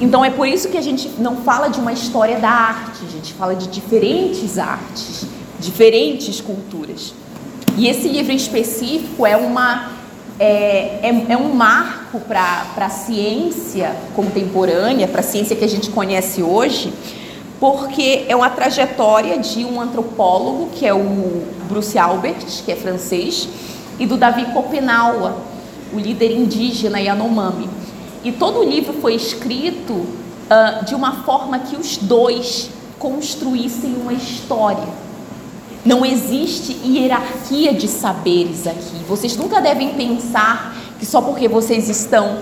Então 0.01 0.25
é 0.25 0.31
por 0.31 0.47
isso 0.47 0.69
que 0.69 0.77
a 0.77 0.83
gente 0.83 1.09
não 1.19 1.37
fala 1.37 1.69
de 1.69 1.81
uma 1.81 1.93
história 1.93 2.39
da 2.39 2.51
arte, 2.51 3.05
a 3.07 3.11
gente 3.11 3.33
fala 3.33 3.55
de 3.55 3.67
diferentes 3.69 4.59
artes, 4.59 5.27
diferentes 5.59 6.41
culturas. 6.41 7.15
E 7.77 7.89
esse 7.89 8.09
livro 8.09 8.33
em 8.33 8.37
específico 8.37 9.27
é 9.27 9.37
uma 9.37 9.93
é, 10.39 11.01
é, 11.03 11.27
é 11.31 11.37
um 11.37 11.55
marco 11.55 12.21
para 12.21 12.67
a 12.77 12.91
ciência 12.91 13.95
contemporânea, 14.15 15.07
para 15.07 15.21
a 15.21 15.25
ciência 15.25 15.55
que 15.55 15.65
a 15.65 15.69
gente 15.69 15.91
conhece 15.91 16.43
hoje, 16.43 16.93
porque 17.61 18.25
é 18.29 18.35
uma 18.35 18.51
trajetória 18.51 19.39
de 19.39 19.65
um 19.65 19.81
antropólogo, 19.81 20.71
que 20.75 20.87
é 20.87 20.93
o 20.93 21.43
Bruce 21.69 21.99
Albert, 21.99 22.45
que 22.65 22.73
é 22.73 22.77
francês, 22.77 23.49
e 23.99 24.07
do 24.07 24.17
Davi 24.17 24.47
Kopenawa, 24.47 25.37
o 25.93 25.99
líder 25.99 26.33
indígena 26.33 27.01
Yanomami. 27.01 27.69
E 28.25 28.33
todo 28.33 28.61
o 28.61 28.65
livro 28.65 28.95
foi 28.95 29.15
escrito 29.15 29.93
uh, 29.93 30.85
de 30.85 30.95
uma 30.95 31.25
forma 31.25 31.59
que 31.61 31.77
os 31.77 31.97
dois 31.97 32.71
construíssem 32.99 33.95
uma 33.95 34.13
história. 34.13 34.89
Não 35.85 36.05
existe 36.05 36.73
hierarquia 36.85 37.75
de 37.75 37.87
saberes 37.87 38.67
aqui. 38.67 38.97
Vocês 39.07 39.37
nunca 39.37 39.61
devem 39.61 39.91
pensar 39.91 40.75
que 40.99 41.05
só 41.05 41.21
porque 41.21 41.47
vocês 41.47 41.91
estão 41.91 42.39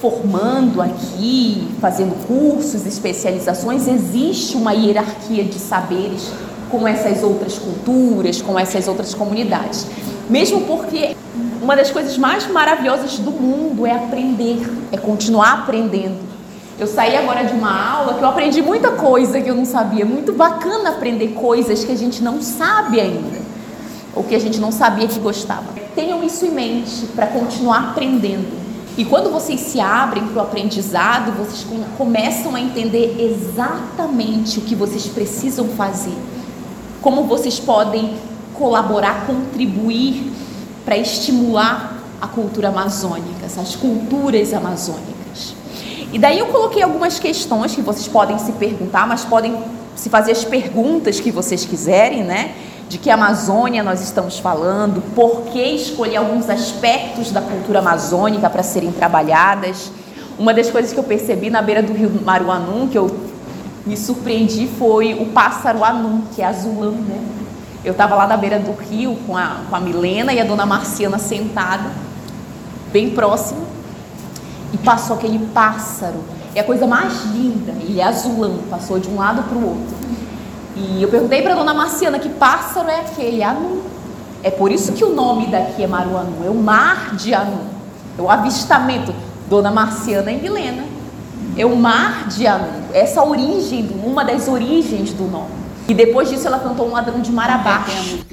formando 0.00 0.80
aqui, 0.80 1.68
fazendo 1.80 2.14
cursos, 2.26 2.86
especializações, 2.86 3.86
existe 3.86 4.56
uma 4.56 4.72
hierarquia 4.72 5.44
de 5.44 5.58
saberes 5.58 6.30
com 6.70 6.88
essas 6.88 7.22
outras 7.22 7.58
culturas, 7.58 8.40
com 8.40 8.58
essas 8.58 8.88
outras 8.88 9.14
comunidades. 9.14 9.86
Mesmo 10.28 10.62
porque 10.62 11.14
uma 11.60 11.76
das 11.76 11.90
coisas 11.90 12.16
mais 12.16 12.46
maravilhosas 12.50 13.18
do 13.18 13.30
mundo 13.30 13.86
é 13.86 13.92
aprender, 13.92 14.58
é 14.90 14.96
continuar 14.96 15.52
aprendendo. 15.52 16.30
Eu 16.78 16.86
saí 16.86 17.14
agora 17.14 17.44
de 17.44 17.52
uma 17.52 17.92
aula 17.92 18.14
que 18.14 18.22
eu 18.22 18.28
aprendi 18.28 18.62
muita 18.62 18.92
coisa 18.92 19.38
que 19.38 19.50
eu 19.50 19.54
não 19.54 19.66
sabia. 19.66 20.06
Muito 20.06 20.32
bacana 20.32 20.90
aprender 20.90 21.28
coisas 21.28 21.84
que 21.84 21.92
a 21.92 21.96
gente 21.96 22.22
não 22.22 22.40
sabe 22.40 22.98
ainda. 22.98 23.38
ou 24.14 24.24
que 24.24 24.34
a 24.34 24.40
gente 24.40 24.58
não 24.58 24.72
sabia 24.72 25.06
que 25.06 25.20
gostava. 25.20 25.66
Tenham 25.94 26.22
isso 26.24 26.44
em 26.44 26.50
mente 26.50 27.06
para 27.14 27.26
continuar 27.26 27.90
aprendendo. 27.90 28.59
E 28.96 29.04
quando 29.04 29.30
vocês 29.30 29.60
se 29.60 29.80
abrem 29.80 30.26
para 30.26 30.42
o 30.42 30.42
aprendizado, 30.42 31.32
vocês 31.32 31.66
começam 31.96 32.54
a 32.54 32.60
entender 32.60 33.16
exatamente 33.18 34.58
o 34.58 34.62
que 34.62 34.74
vocês 34.74 35.06
precisam 35.06 35.68
fazer, 35.68 36.16
como 37.00 37.24
vocês 37.24 37.58
podem 37.58 38.16
colaborar, 38.54 39.26
contribuir 39.26 40.32
para 40.84 40.96
estimular 40.98 41.98
a 42.20 42.26
cultura 42.26 42.68
amazônica, 42.68 43.46
essas 43.46 43.74
culturas 43.74 44.52
amazônicas. 44.52 45.54
E 46.12 46.18
daí 46.18 46.38
eu 46.38 46.46
coloquei 46.46 46.82
algumas 46.82 47.18
questões 47.18 47.74
que 47.74 47.80
vocês 47.80 48.08
podem 48.08 48.38
se 48.38 48.52
perguntar, 48.52 49.06
mas 49.06 49.24
podem 49.24 49.56
se 49.94 50.10
fazer 50.10 50.32
as 50.32 50.44
perguntas 50.44 51.20
que 51.20 51.30
vocês 51.30 51.64
quiserem, 51.64 52.24
né? 52.24 52.54
De 52.90 52.98
que 52.98 53.08
Amazônia 53.08 53.84
nós 53.84 54.00
estamos 54.00 54.40
falando, 54.40 55.00
por 55.14 55.42
que 55.42 55.62
escolher 55.62 56.16
alguns 56.16 56.50
aspectos 56.50 57.30
da 57.30 57.40
cultura 57.40 57.78
amazônica 57.78 58.50
para 58.50 58.64
serem 58.64 58.90
trabalhadas. 58.90 59.92
Uma 60.36 60.52
das 60.52 60.68
coisas 60.70 60.92
que 60.92 60.98
eu 60.98 61.04
percebi 61.04 61.50
na 61.50 61.62
beira 61.62 61.84
do 61.84 61.92
rio 61.92 62.10
Maruanum, 62.24 62.88
que 62.88 62.98
eu 62.98 63.16
me 63.86 63.96
surpreendi, 63.96 64.66
foi 64.66 65.14
o 65.14 65.26
pássaro 65.26 65.84
anum, 65.84 66.22
que 66.34 66.42
é 66.42 66.46
azulão, 66.46 66.90
né? 66.90 67.22
Eu 67.84 67.92
estava 67.92 68.16
lá 68.16 68.26
na 68.26 68.36
beira 68.36 68.58
do 68.58 68.72
rio 68.72 69.16
com 69.24 69.36
a, 69.36 69.58
com 69.70 69.76
a 69.76 69.78
Milena 69.78 70.32
e 70.32 70.40
a 70.40 70.44
dona 70.44 70.66
Marciana 70.66 71.16
sentada, 71.16 71.92
bem 72.92 73.10
próximo, 73.10 73.68
e 74.72 74.78
passou 74.78 75.14
aquele 75.14 75.38
pássaro. 75.54 76.24
É 76.56 76.60
a 76.60 76.64
coisa 76.64 76.88
mais 76.88 77.24
linda, 77.26 77.70
ele 77.80 78.00
é 78.00 78.04
azulão, 78.04 78.58
passou 78.68 78.98
de 78.98 79.08
um 79.08 79.14
lado 79.14 79.44
para 79.44 79.56
o 79.56 79.64
outro. 79.64 80.09
E 80.80 81.02
eu 81.02 81.08
perguntei 81.08 81.42
para 81.42 81.54
dona 81.54 81.74
Marciana 81.74 82.18
que 82.18 82.30
pássaro 82.30 82.88
é 82.88 83.00
aquele? 83.00 83.42
Anu. 83.42 83.82
É 84.42 84.50
por 84.50 84.72
isso 84.72 84.92
que 84.92 85.04
o 85.04 85.14
nome 85.14 85.48
daqui 85.48 85.82
é 85.82 85.86
Maruanu, 85.86 86.42
é 86.42 86.48
o 86.48 86.54
mar 86.54 87.14
de 87.16 87.34
Anu. 87.34 87.60
É 88.18 88.22
o 88.22 88.30
avistamento. 88.30 89.14
Dona 89.48 89.70
Marciana 89.70 90.32
e 90.32 90.40
Milena. 90.40 90.84
É 91.58 91.66
o 91.66 91.76
mar 91.76 92.28
de 92.28 92.46
Anu. 92.46 92.68
Essa 92.94 93.22
origem, 93.22 93.90
uma 94.02 94.24
das 94.24 94.48
origens 94.48 95.12
do 95.12 95.24
nome. 95.24 95.50
E 95.86 95.92
depois 95.92 96.30
disso 96.30 96.46
ela 96.46 96.58
cantou 96.58 96.88
um 96.88 96.92
ladrão 96.92 97.20
de 97.20 97.30
mar 97.30 97.50
abaixo. 97.50 98.24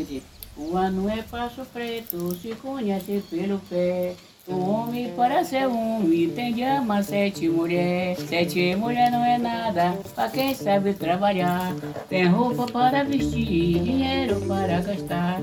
O 0.55 0.77
Anu 0.77 1.09
é 1.09 1.23
passo 1.29 1.61
preto, 1.73 2.33
se 2.41 2.55
conhece 2.55 3.21
pelo 3.29 3.59
pé. 3.69 4.15
O 4.49 4.59
homem 4.59 5.11
para 5.13 5.43
ser 5.43 5.67
um 5.67 6.09
e 6.09 6.27
tem 6.29 6.53
de 6.53 6.63
amar 6.63 7.03
sete 7.03 7.49
mulheres. 7.49 8.23
Sete 8.29 8.77
mulheres 8.77 9.11
não 9.11 9.25
é 9.25 9.37
nada 9.37 9.97
para 10.15 10.29
quem 10.29 10.55
sabe 10.55 10.93
trabalhar. 10.93 11.73
Tem 12.07 12.27
roupa 12.27 12.65
para 12.71 13.03
vestir, 13.03 13.79
dinheiro 13.83 14.39
para 14.47 14.79
gastar. 14.79 15.41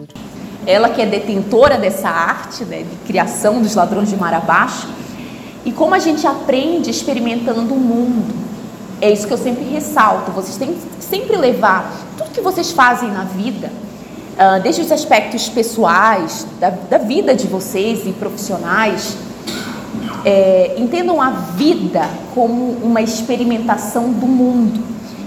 Ela 0.66 0.88
que 0.88 1.02
é 1.02 1.06
detentora 1.06 1.76
dessa 1.76 2.08
arte 2.08 2.64
né, 2.64 2.82
de 2.82 2.96
criação 3.06 3.60
dos 3.60 3.74
ladrões 3.74 4.08
de 4.08 4.16
mar 4.16 4.32
abaixo. 4.32 4.88
E 5.66 5.70
como 5.70 5.94
a 5.94 5.98
gente 5.98 6.26
aprende 6.26 6.88
experimentando 6.88 7.74
o 7.74 7.78
mundo. 7.78 8.34
É 9.02 9.10
isso 9.10 9.26
que 9.26 9.34
eu 9.34 9.38
sempre 9.38 9.64
ressalto. 9.64 10.30
Vocês 10.30 10.56
têm 10.56 10.72
que 10.72 11.04
sempre 11.04 11.36
levar 11.36 11.92
tudo 12.16 12.30
que 12.30 12.40
vocês 12.40 12.72
fazem 12.72 13.10
na 13.10 13.24
vida 13.24 13.70
uh, 14.34 14.62
desde 14.62 14.82
os 14.82 14.92
aspectos 14.92 15.48
pessoais, 15.48 16.46
da, 16.60 16.70
da, 16.70 16.98
vida 16.98 17.34
de 17.34 17.46
vocês 17.46 18.06
e 18.06 18.12
profissionais, 18.12 19.16
é, 20.24 20.74
entendam 20.78 21.20
a 21.20 21.30
vida 21.30 22.08
como 22.34 22.76
uma 22.82 23.02
experimentação 23.02 24.10
do 24.10 24.26
mundo. 24.26 24.82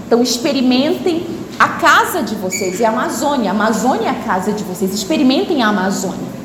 Então, 0.06 0.22
experimentem 0.22 1.26
a 1.58 1.68
casa 1.68 2.22
de 2.22 2.34
vocês 2.34 2.80
e 2.80 2.84
a 2.84 2.88
Amazônia. 2.88 3.50
A 3.50 3.54
Amazônia 3.54 4.06
é 4.06 4.10
a 4.10 4.14
casa 4.14 4.52
de 4.52 4.64
vocês. 4.64 4.92
Experimentem 4.92 5.62
a 5.62 5.68
Amazônia. 5.68 6.38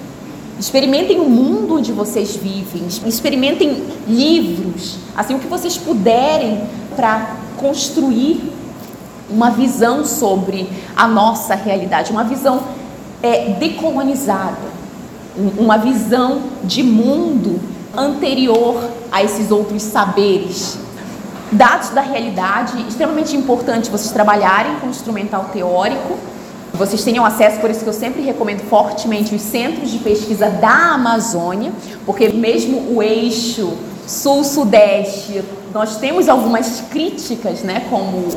Experimentem 0.60 1.20
o 1.20 1.30
mundo 1.30 1.76
onde 1.76 1.92
vocês 1.92 2.36
vivem. 2.36 2.84
Experimentem 3.06 3.84
livros, 4.08 4.98
assim, 5.16 5.36
o 5.36 5.40
que 5.40 5.48
vocês 5.48 5.78
puderem 5.78 6.64
para 6.96 7.38
construir 7.58 8.53
uma 9.34 9.50
visão 9.50 10.06
sobre 10.06 10.70
a 10.96 11.08
nossa 11.08 11.56
realidade, 11.56 12.12
uma 12.12 12.24
visão 12.24 12.62
é, 13.22 13.56
decolonizada, 13.60 14.72
uma 15.58 15.78
visão 15.78 16.44
de 16.64 16.84
mundo 16.84 17.60
anterior 17.98 18.90
a 19.12 19.24
esses 19.24 19.50
outros 19.50 19.82
saberes. 19.82 20.78
Dados 21.52 21.90
da 21.90 22.02
realidade, 22.02 22.80
extremamente 22.88 23.36
importante 23.36 23.90
vocês 23.90 24.12
trabalharem 24.12 24.76
com 24.80 24.88
instrumental 24.88 25.50
teórico, 25.52 26.18
vocês 26.74 27.04
tenham 27.04 27.24
acesso, 27.24 27.60
por 27.60 27.70
isso 27.70 27.82
que 27.82 27.90
eu 27.90 27.94
sempre 27.94 28.24
recomendo 28.24 28.62
fortemente 28.62 29.36
os 29.36 29.42
centros 29.42 29.92
de 29.92 30.00
pesquisa 30.00 30.50
da 30.50 30.94
Amazônia, 30.94 31.72
porque 32.06 32.30
mesmo 32.30 32.96
o 32.96 33.04
eixo 33.04 33.74
sul-sudeste, 34.08 35.44
nós 35.72 35.98
temos 35.98 36.28
algumas 36.28 36.82
críticas, 36.90 37.62
né, 37.62 37.86
como 37.90 38.28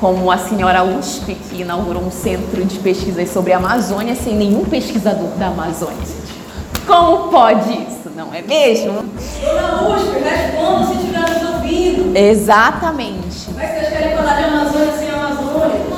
como 0.00 0.30
a 0.30 0.38
senhora 0.38 0.82
USP, 0.82 1.34
que 1.34 1.60
inaugurou 1.60 2.02
um 2.02 2.10
centro 2.10 2.64
de 2.64 2.78
pesquisas 2.78 3.30
sobre 3.30 3.52
a 3.52 3.58
Amazônia 3.58 4.16
sem 4.16 4.34
nenhum 4.34 4.64
pesquisador 4.64 5.28
da 5.36 5.48
Amazônia. 5.48 5.98
Como 6.86 7.28
pode 7.28 7.70
isso, 7.70 8.10
não 8.16 8.32
é 8.32 8.40
mesmo? 8.40 9.04
Dona 9.40 9.94
USP, 9.94 10.18
responda 10.18 10.86
se 10.86 10.92
estiver 10.94 11.42
nos 11.42 11.54
ouvindo. 11.54 12.16
Exatamente. 12.16 13.50
Mas 13.54 13.70
vocês 13.70 13.88
querem 13.90 14.16
falar 14.16 14.36
de 14.36 14.44
Amazônia 14.44 14.92
sem 14.98 15.10
Amazônia? 15.10 15.90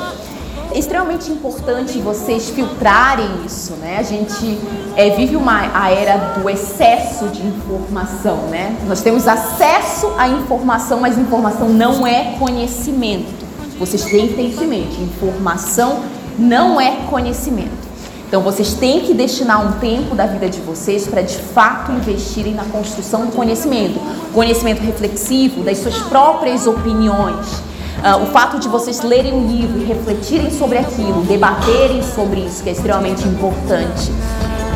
É 0.73 0.79
extremamente 0.79 1.31
importante 1.31 1.99
vocês 1.99 2.49
filtrarem 2.49 3.29
isso, 3.45 3.73
né? 3.73 3.97
A 3.99 4.03
gente 4.03 4.59
é, 4.97 5.11
vive 5.11 5.35
uma 5.35 5.69
a 5.73 5.91
era 5.91 6.17
do 6.17 6.49
excesso 6.49 7.27
de 7.27 7.45
informação, 7.45 8.37
né? 8.49 8.75
Nós 8.87 9.01
temos 9.01 9.27
acesso 9.27 10.11
à 10.17 10.27
informação, 10.27 10.99
mas 10.99 11.17
informação 11.17 11.69
não 11.69 12.05
é 12.05 12.35
conhecimento. 12.39 13.42
Vocês 13.85 14.05
têm 14.05 14.29
que 14.29 14.35
ter 14.35 14.43
isso 14.43 14.63
em 14.63 14.67
mente. 14.67 15.01
Informação 15.01 16.03
não 16.39 16.79
é 16.79 16.91
conhecimento. 17.09 17.83
Então 18.25 18.41
vocês 18.41 18.73
têm 18.75 19.01
que 19.01 19.13
destinar 19.13 19.61
um 19.61 19.73
tempo 19.73 20.15
da 20.15 20.25
vida 20.25 20.49
de 20.49 20.61
vocês 20.61 21.05
para 21.05 21.21
de 21.21 21.37
fato 21.37 21.91
investirem 21.91 22.53
na 22.53 22.63
construção 22.63 23.25
do 23.25 23.33
conhecimento, 23.33 23.99
conhecimento 24.33 24.81
reflexivo 24.81 25.63
das 25.63 25.79
suas 25.79 25.97
próprias 25.97 26.65
opiniões. 26.65 27.45
Uh, 27.99 28.23
o 28.23 28.25
fato 28.27 28.57
de 28.57 28.69
vocês 28.69 29.01
lerem 29.01 29.33
um 29.33 29.47
livro 29.47 29.81
e 29.81 29.83
refletirem 29.83 30.49
sobre 30.49 30.77
aquilo, 30.77 31.21
debaterem 31.25 32.01
sobre 32.01 32.39
isso, 32.39 32.63
que 32.63 32.69
é 32.69 32.71
extremamente 32.71 33.27
importante. 33.27 34.11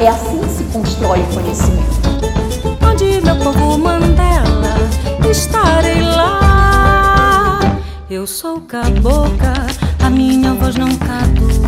É 0.02 0.10
assim 0.10 0.40
que 0.40 0.50
se 0.50 0.64
constrói 0.66 1.22
o 1.22 1.28
conhecimento. 1.34 1.98
Onde 2.86 3.22
meu 3.22 3.36
povo 3.38 3.78
Mandela, 3.78 4.76
estarei 5.32 6.02
lá. 6.02 6.47
Eu 8.10 8.26
sou 8.26 8.62
cabocla, 8.62 9.54
a 10.02 10.10
minha 10.10 10.54
voz 10.54 10.78
não 10.78 10.96
caduca. 10.96 11.68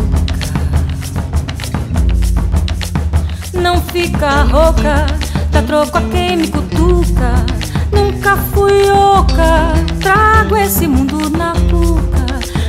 Não 3.52 3.78
fica 3.82 4.44
rouca, 4.44 5.04
dá 5.50 5.60
troco 5.62 5.98
a 5.98 6.00
quem 6.00 6.38
me 6.38 6.48
cutuca. 6.48 7.44
Nunca 7.92 8.38
fui 8.54 8.90
oca, 8.90 9.74
trago 10.00 10.56
esse 10.56 10.88
mundo 10.88 11.28
na 11.28 11.52
boca. 11.52 12.24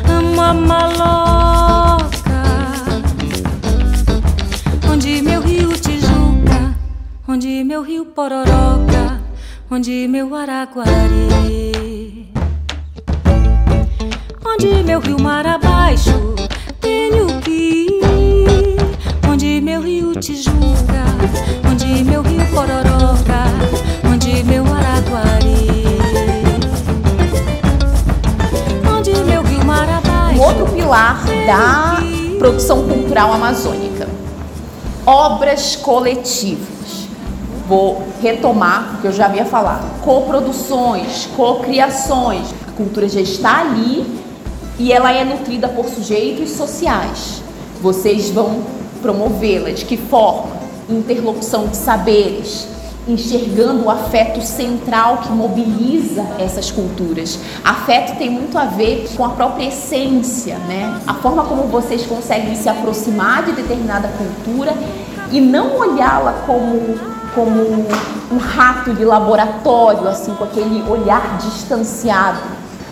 Amo 0.05 0.41
a 0.41 0.53
maloca. 0.53 2.11
Onde 4.91 5.21
meu 5.21 5.41
rio 5.41 5.71
Tijuca, 5.79 6.75
onde 7.25 7.63
meu 7.63 7.83
rio 7.83 8.03
Pororoca, 8.03 9.21
onde 9.71 10.09
meu 10.09 10.35
Araguari. 10.35 11.60
Onde 14.63 14.83
meu 14.83 14.99
rio 14.99 15.19
mar 15.19 15.47
abaixo 15.47 16.35
tenho 16.79 17.25
que 17.41 17.87
ir. 17.89 18.77
Onde 19.27 19.59
meu 19.59 19.81
rio 19.81 20.13
Tijuca, 20.13 21.03
onde 21.67 22.03
meu 22.03 22.21
rio 22.21 22.45
Pororoca, 22.53 23.45
onde 24.05 24.43
meu 24.43 24.63
Araguari. 24.71 25.97
Onde 28.95 29.15
meu 29.23 29.41
rio 29.41 29.65
mar 29.65 29.89
abaixo. 29.89 30.39
Um 30.39 30.43
outro 30.43 30.67
pilar 30.67 31.23
da 31.47 31.97
produção 32.37 32.87
cultural 32.87 33.33
amazônica: 33.33 34.07
obras 35.07 35.75
coletivas. 35.75 37.07
Vou 37.67 38.03
retomar, 38.21 38.89
porque 38.91 39.07
eu 39.07 39.11
já 39.11 39.25
havia 39.25 39.45
falado. 39.45 40.01
Coproduções, 40.01 41.27
cocriações. 41.35 42.53
A 42.67 42.71
cultura 42.73 43.09
já 43.09 43.21
está 43.21 43.61
ali 43.61 44.20
e 44.81 44.91
ela 44.91 45.11
é 45.11 45.23
nutrida 45.23 45.67
por 45.67 45.87
sujeitos 45.87 46.49
sociais. 46.49 47.43
Vocês 47.79 48.31
vão 48.31 48.63
promovê-la 48.99 49.69
de 49.69 49.85
que 49.85 49.95
forma? 49.95 50.55
Interlocução 50.89 51.67
de 51.67 51.77
saberes, 51.77 52.67
enxergando 53.07 53.85
o 53.85 53.91
afeto 53.91 54.41
central 54.41 55.19
que 55.19 55.31
mobiliza 55.31 56.25
essas 56.39 56.71
culturas. 56.71 57.37
Afeto 57.63 58.17
tem 58.17 58.31
muito 58.31 58.57
a 58.57 58.65
ver 58.65 59.07
com 59.15 59.23
a 59.23 59.29
própria 59.29 59.67
essência, 59.67 60.57
né? 60.67 60.99
A 61.05 61.13
forma 61.13 61.43
como 61.43 61.63
vocês 61.67 62.03
conseguem 62.07 62.55
se 62.55 62.67
aproximar 62.67 63.45
de 63.45 63.51
determinada 63.51 64.07
cultura 64.07 64.73
e 65.31 65.39
não 65.39 65.77
olhá-la 65.77 66.43
como 66.47 67.11
como 67.35 67.61
um 68.29 68.37
rato 68.37 68.93
de 68.93 69.05
laboratório, 69.05 70.05
assim, 70.05 70.33
com 70.33 70.43
aquele 70.43 70.83
olhar 70.89 71.37
distanciado, 71.37 72.41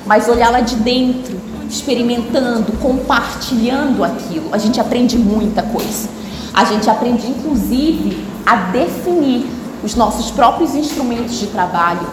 mas 0.05 0.29
olhá-la 0.29 0.61
de 0.61 0.77
dentro, 0.77 1.37
experimentando, 1.69 2.71
compartilhando 2.81 4.03
aquilo. 4.03 4.49
A 4.51 4.57
gente 4.57 4.79
aprende 4.79 5.17
muita 5.17 5.61
coisa. 5.61 6.09
A 6.53 6.65
gente 6.65 6.89
aprende, 6.89 7.27
inclusive, 7.27 8.25
a 8.45 8.55
definir 8.55 9.45
os 9.83 9.95
nossos 9.95 10.31
próprios 10.31 10.73
instrumentos 10.75 11.39
de 11.39 11.47
trabalho. 11.47 12.07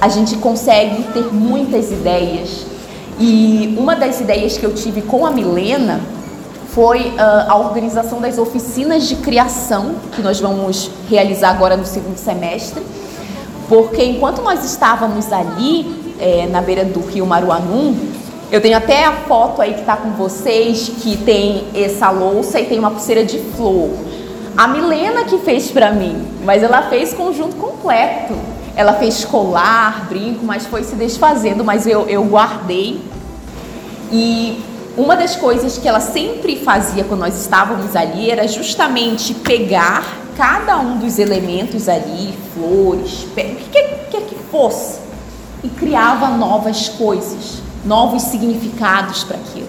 A 0.00 0.08
gente 0.08 0.36
consegue 0.36 1.02
ter 1.12 1.32
muitas 1.32 1.90
ideias. 1.92 2.66
E 3.20 3.76
uma 3.78 3.94
das 3.94 4.20
ideias 4.20 4.56
que 4.56 4.64
eu 4.64 4.74
tive 4.74 5.02
com 5.02 5.26
a 5.26 5.30
Milena 5.30 6.00
foi 6.72 7.08
uh, 7.08 7.50
a 7.50 7.58
organização 7.58 8.20
das 8.20 8.38
oficinas 8.38 9.08
de 9.08 9.16
criação 9.16 9.96
que 10.14 10.22
nós 10.22 10.40
vamos 10.40 10.90
realizar 11.08 11.50
agora 11.50 11.76
no 11.76 11.84
segundo 11.84 12.16
semestre, 12.16 12.82
porque 13.68 14.04
enquanto 14.04 14.42
nós 14.42 14.64
estávamos 14.64 15.32
ali 15.32 16.14
é, 16.20 16.46
na 16.46 16.62
beira 16.62 16.84
do 16.84 17.00
rio 17.00 17.26
Maruanum, 17.26 17.96
eu 18.50 18.60
tenho 18.60 18.76
até 18.76 19.04
a 19.04 19.12
foto 19.12 19.60
aí 19.60 19.74
que 19.74 19.80
está 19.80 19.96
com 19.96 20.10
vocês 20.10 20.90
que 21.02 21.16
tem 21.18 21.66
essa 21.74 22.10
louça 22.10 22.58
e 22.58 22.66
tem 22.66 22.78
uma 22.78 22.90
pulseira 22.90 23.24
de 23.24 23.38
flor. 23.38 23.90
A 24.56 24.66
Milena 24.66 25.24
que 25.24 25.38
fez 25.38 25.70
para 25.70 25.92
mim, 25.92 26.26
mas 26.44 26.62
ela 26.62 26.82
fez 26.88 27.12
conjunto 27.12 27.56
completo. 27.56 28.34
Ela 28.74 28.94
fez 28.94 29.24
colar, 29.24 30.06
brinco, 30.08 30.44
mas 30.44 30.66
foi 30.66 30.84
se 30.84 30.94
desfazendo, 30.94 31.64
mas 31.64 31.86
eu, 31.86 32.08
eu 32.08 32.24
guardei. 32.24 33.00
E 34.10 34.62
uma 34.96 35.14
das 35.14 35.36
coisas 35.36 35.78
que 35.78 35.86
ela 35.86 36.00
sempre 36.00 36.56
fazia 36.56 37.04
quando 37.04 37.20
nós 37.20 37.38
estávamos 37.38 37.94
ali 37.94 38.30
era 38.30 38.48
justamente 38.48 39.34
pegar 39.34 40.04
cada 40.36 40.78
um 40.78 40.98
dos 40.98 41.18
elementos 41.18 41.88
ali, 41.88 42.32
flores, 42.54 43.24
o 43.24 43.34
que 43.34 43.82
quer 44.10 44.22
que 44.22 44.36
fosse, 44.50 45.00
e 45.62 45.68
criava 45.68 46.28
novas 46.28 46.88
coisas, 46.88 47.60
novos 47.84 48.22
significados 48.22 49.24
para 49.24 49.36
aquilo, 49.36 49.68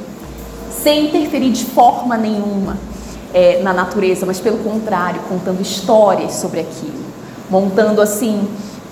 sem 0.69 1.07
interferir 1.07 1.51
de 1.51 1.65
forma 1.65 2.17
nenhuma 2.17 2.77
é, 3.33 3.61
na 3.61 3.73
natureza, 3.73 4.25
mas 4.25 4.39
pelo 4.39 4.57
contrário, 4.59 5.21
contando 5.29 5.61
histórias 5.61 6.33
sobre 6.33 6.61
aquilo, 6.61 7.03
montando 7.49 8.01
assim 8.01 8.47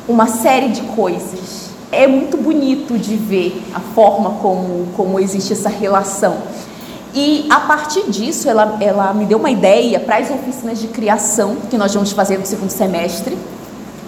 uma 0.08 0.28
série 0.28 0.70
de 0.70 0.82
coisas. 0.82 1.68
É 1.92 2.06
muito 2.06 2.38
bonito 2.38 2.98
de 2.98 3.16
ver 3.16 3.64
a 3.74 3.80
forma 3.80 4.32
como, 4.42 4.88
como 4.96 5.20
existe 5.20 5.54
essa 5.54 5.70
relação. 5.70 6.38
E 7.14 7.48
a 7.50 7.62
partir 7.62 8.10
disso, 8.10 8.50
ela, 8.50 8.78
ela 8.82 9.14
me 9.14 9.26
deu 9.26 9.38
uma 9.40 9.50
ideia 9.50 10.00
para 10.00 10.18
as 10.18 10.30
oficinas 10.30 10.80
de 10.80 10.88
criação 10.88 11.58
que 11.70 11.78
nós 11.78 11.94
vamos 11.94 12.12
fazer 12.12 12.38
no 12.38 12.46
segundo 12.46 12.70
semestre, 12.70 13.38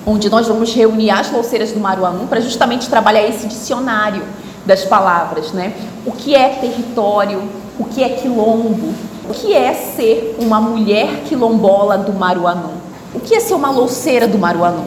onde 0.05 0.29
nós 0.29 0.47
vamos 0.47 0.73
reunir 0.73 1.09
as 1.09 1.31
louceiras 1.31 1.71
do 1.71 1.79
Maruanum 1.79 2.27
para 2.27 2.41
justamente 2.41 2.89
trabalhar 2.89 3.27
esse 3.27 3.47
dicionário 3.47 4.23
das 4.69 4.85
palavras, 4.85 5.51
né? 5.51 5.73
O 6.05 6.11
que 6.11 6.35
é 6.35 6.49
território, 6.49 7.41
o 7.79 7.85
que 7.85 8.03
é 8.03 8.09
quilombo, 8.09 8.93
o 9.27 9.33
que 9.33 9.51
é 9.51 9.73
ser 9.73 10.37
uma 10.39 10.61
mulher 10.61 11.23
quilombola 11.25 11.97
do 11.97 12.13
Maruanum, 12.13 12.75
o 13.13 13.19
que 13.19 13.33
é 13.33 13.39
ser 13.39 13.55
uma 13.55 13.71
louceira 13.71 14.27
do 14.27 14.37
Maruanum. 14.37 14.85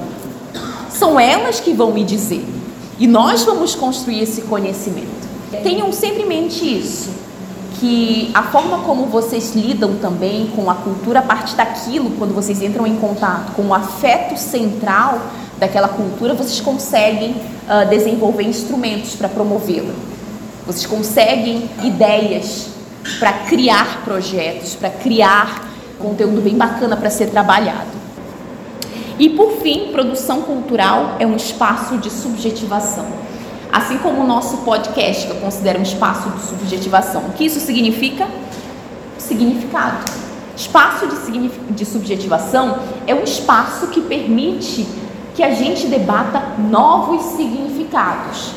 São 0.88 1.18
elas 1.18 1.59
que 1.59 1.73
vão 1.73 1.90
me 1.90 2.05
dizer. 2.05 2.47
E 2.97 3.09
nós 3.09 3.42
vamos 3.42 3.75
construir 3.75 4.23
esse 4.23 4.42
conhecimento. 4.42 5.29
Tenham 5.64 5.92
sempre 5.92 6.23
em 6.23 6.27
mente 6.27 6.64
isso, 6.64 7.11
que 7.81 8.31
a 8.33 8.45
forma 8.45 8.79
como 8.85 9.07
vocês 9.07 9.53
lidam 9.57 9.97
também 9.97 10.47
com 10.55 10.71
a 10.71 10.77
cultura 10.77 11.18
a 11.18 11.23
partir 11.23 11.57
daquilo, 11.57 12.12
quando 12.18 12.33
vocês 12.33 12.62
entram 12.62 12.87
em 12.87 12.95
contato 12.97 13.53
com 13.57 13.62
o 13.62 13.75
afeto 13.75 14.38
central 14.38 15.18
daquela 15.62 15.87
cultura, 15.87 16.35
vocês 16.35 16.61
conseguem 16.61 17.31
uh, 17.31 17.88
desenvolver 17.88 18.42
instrumentos 18.42 19.14
para 19.14 19.29
promovê-la. 19.29 19.94
Vocês 20.66 20.87
conseguem 20.87 21.70
ideias 21.85 22.70
para 23.20 23.33
criar 23.33 24.03
projetos, 24.05 24.75
para 24.75 24.90
criar 24.90 25.70
conteúdo 26.01 26.40
bem 26.40 26.57
bacana 26.57 26.96
para 26.96 27.09
ser 27.11 27.29
trabalhado. 27.29 28.03
E 29.20 29.29
por 29.31 29.53
fim, 29.62 29.92
produção 29.92 30.42
cultural 30.42 31.14
é 31.20 31.27
um 31.27 31.37
espaço 31.37 31.96
de 31.96 32.11
subjetivação. 32.11 33.07
Assim 33.70 33.98
como 33.98 34.20
o 34.20 34.27
nosso 34.27 34.59
podcast, 34.59 35.29
que 35.29 35.33
eu 35.33 35.37
considero 35.37 35.79
um 35.79 35.83
espaço 35.83 36.29
de 36.31 36.42
subjetivação. 36.42 37.22
O 37.29 37.33
que 37.35 37.44
isso 37.44 37.61
significa? 37.61 38.27
Significado. 39.16 40.11
Espaço 40.57 41.07
de, 41.07 41.48
de 41.70 41.85
subjetivação 41.85 42.81
é 43.07 43.14
um 43.14 43.22
espaço 43.22 43.87
que 43.87 44.01
permite 44.01 45.02
que 45.35 45.42
a 45.42 45.55
gente 45.55 45.87
debata 45.87 46.42
novos 46.59 47.23
significados. 47.23 48.53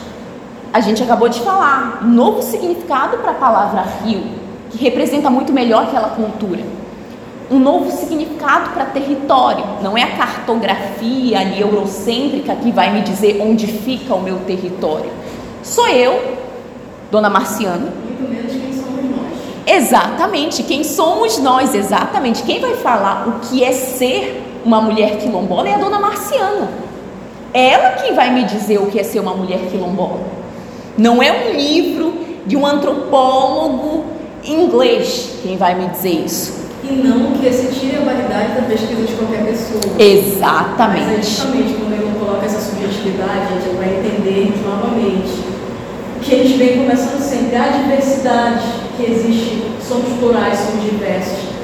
A 0.73 0.81
gente 0.81 1.01
acabou 1.01 1.29
de 1.29 1.39
falar, 1.39 2.01
um 2.03 2.07
novo 2.07 2.41
significado 2.41 3.17
para 3.17 3.31
a 3.31 3.35
palavra 3.35 3.85
rio, 4.03 4.23
que 4.69 4.77
representa 4.77 5.29
muito 5.29 5.53
melhor 5.53 5.83
aquela 5.83 6.09
cultura 6.09 6.63
um 7.49 7.59
novo 7.59 7.91
significado 7.91 8.71
para 8.71 8.85
território. 8.85 9.63
Não 9.81 9.97
é 9.97 10.03
a 10.03 10.17
cartografia 10.17 11.39
ali 11.39 11.61
eurocêntrica 11.61 12.55
que 12.55 12.71
vai 12.71 12.91
me 12.91 13.01
dizer 13.01 13.41
onde 13.41 13.67
fica 13.67 14.15
o 14.15 14.21
meu 14.21 14.39
território. 14.39 15.11
Sou 15.61 15.87
eu, 15.87 16.37
Dona 17.11 17.29
Marciana. 17.29 17.93
Muito 18.03 18.29
menos 18.29 18.51
quem 18.51 18.73
somos 18.73 19.03
nós. 19.03 19.75
Exatamente, 19.77 20.63
quem 20.63 20.83
somos 20.83 21.37
nós, 21.37 21.75
exatamente. 21.75 22.43
Quem 22.43 22.59
vai 22.59 22.75
falar 22.75 23.27
o 23.27 23.39
que 23.47 23.63
é 23.63 23.71
ser 23.71 24.43
uma 24.65 24.81
mulher 24.81 25.17
quilombola 25.19 25.69
é 25.69 25.75
a 25.75 25.77
Dona 25.77 25.99
Marciana. 25.99 26.67
Ela 27.53 27.91
quem 27.91 28.13
vai 28.13 28.33
me 28.33 28.43
dizer 28.43 28.79
o 28.79 28.87
que 28.87 28.99
é 28.99 29.03
ser 29.03 29.19
uma 29.19 29.33
mulher 29.33 29.59
quilombola. 29.71 30.19
Não 30.97 31.21
é 31.21 31.31
um 31.31 31.53
livro 31.53 32.13
de 32.45 32.57
um 32.57 32.65
antropólogo 32.65 34.05
inglês 34.43 35.39
quem 35.41 35.55
vai 35.55 35.75
me 35.75 35.87
dizer 35.87 36.25
isso 36.25 36.65
e 36.89 36.93
não 36.95 37.31
que 37.31 37.51
se 37.51 37.79
tire 37.79 37.97
a 37.97 38.01
validade 38.01 38.53
da 38.53 38.61
pesquisa 38.67 39.01
de 39.01 39.13
qualquer 39.13 39.43
pessoa. 39.45 39.81
Exatamente. 39.97 41.05
Mas 41.05 41.19
é 41.19 41.21
justamente 41.21 41.73
quando 41.73 41.93
eu 41.93 42.19
coloco 42.19 42.45
essa 42.45 42.59
subjetividade, 42.59 43.53
a 43.53 43.59
gente 43.59 43.75
vai 43.75 43.89
entender 43.89 44.53
novamente 44.63 45.43
que 46.21 46.35
a 46.35 46.37
gente 46.43 46.57
vem 46.57 46.77
conversando 46.79 47.21
sempre, 47.21 47.55
a 47.55 47.69
diversidade 47.69 48.65
que 48.97 49.11
existe, 49.11 49.63
somos 49.87 50.17
plurais, 50.19 50.57
somos 50.59 50.83
diversos, 50.83 51.54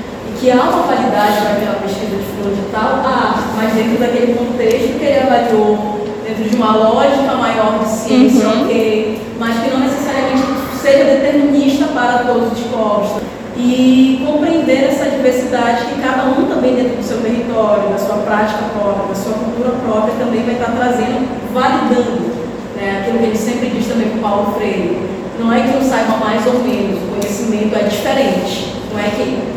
que 0.41 0.49
há 0.49 0.56
uma 0.56 0.88
validade 0.88 1.39
para 1.39 1.51
aquela 1.51 1.75
pesquisa 1.75 2.17
de 2.17 2.23
fulano 2.34 2.56
de 2.56 2.71
tal, 2.71 3.04
ah, 3.06 3.54
mas 3.56 3.73
dentro 3.73 3.99
daquele 3.99 4.34
contexto 4.34 4.97
que 4.97 5.06
ele 5.06 5.19
avaliou, 5.19 6.01
dentro 6.25 6.49
de 6.49 6.56
uma 6.56 6.75
lógica 6.77 7.36
maior 7.36 7.77
de 7.77 7.88
ciência, 7.88 8.47
uhum. 8.47 8.63
ok, 8.63 9.21
mas 9.38 9.60
que 9.60 9.69
não 9.69 9.82
necessariamente 9.82 10.41
seja 10.82 11.04
determinista 11.04 11.86
para 11.93 12.23
todos 12.25 12.54
os 12.54 12.65
povos 12.71 13.21
e 13.56 14.25
compreender 14.25 14.86
essa 14.86 15.12
diversidade 15.12 15.86
que 15.86 16.01
cada 16.01 16.23
um 16.23 16.47
também 16.47 16.73
dentro 16.73 16.97
do 16.97 17.04
seu 17.04 17.21
território, 17.21 17.89
da 17.89 17.99
sua 17.99 18.17
prática 18.25 18.63
própria, 18.73 19.10
da 19.10 19.15
sua 19.15 19.34
cultura 19.34 19.77
própria 19.86 20.15
também 20.17 20.41
vai 20.43 20.56
estar 20.56 20.71
trazendo, 20.71 21.54
validando 21.54 22.34
né, 22.75 23.01
aquilo 23.01 23.19
que 23.19 23.25
ele 23.25 23.38
sempre 23.38 23.69
diz 23.69 23.86
também 23.86 24.10
com 24.10 24.17
Paulo 24.17 24.56
Freire. 24.58 24.97
Não 25.39 25.54
é 25.54 25.62
que 25.62 25.75
eu 25.75 25.84
saiba 25.84 26.17
mais 26.17 26.43
ou 26.47 26.63
menos, 26.63 26.97
o 26.97 27.08
conhecimento 27.12 27.75
é 27.75 27.84
diferente. 27.84 28.73
Não 28.91 28.99
é 28.99 29.10
que 29.10 29.50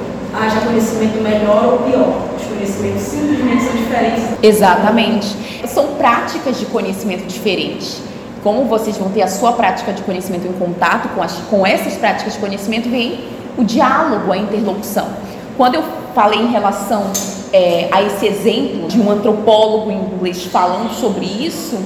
haja 0.44 0.60
conhecimento 0.60 1.20
melhor 1.22 1.64
ou 1.64 1.78
pior. 1.78 2.28
Os 2.36 2.46
conhecimentos 2.46 3.02
simplesmente 3.02 3.64
são 3.64 3.76
diferentes. 3.76 4.24
Exatamente. 4.42 5.36
São 5.66 5.94
práticas 5.94 6.58
de 6.58 6.66
conhecimento 6.66 7.26
diferentes. 7.26 8.00
Como 8.42 8.64
vocês 8.64 8.96
vão 8.98 9.10
ter 9.10 9.22
a 9.22 9.28
sua 9.28 9.52
prática 9.52 9.92
de 9.92 10.02
conhecimento 10.02 10.46
em 10.46 10.52
contato 10.52 11.08
com, 11.14 11.22
as, 11.22 11.32
com 11.50 11.66
essas 11.66 11.94
práticas 11.94 12.34
de 12.34 12.38
conhecimento, 12.38 12.90
vem 12.90 13.24
o 13.56 13.64
diálogo, 13.64 14.32
a 14.32 14.36
interlocução. 14.36 15.08
Quando 15.56 15.76
eu 15.76 15.84
falei 16.14 16.40
em 16.40 16.50
relação 16.50 17.10
é, 17.52 17.88
a 17.90 18.02
esse 18.02 18.26
exemplo 18.26 18.88
de 18.88 19.00
um 19.00 19.10
antropólogo 19.10 19.90
inglês 19.90 20.44
falando 20.44 20.90
sobre 20.92 21.24
isso, 21.24 21.78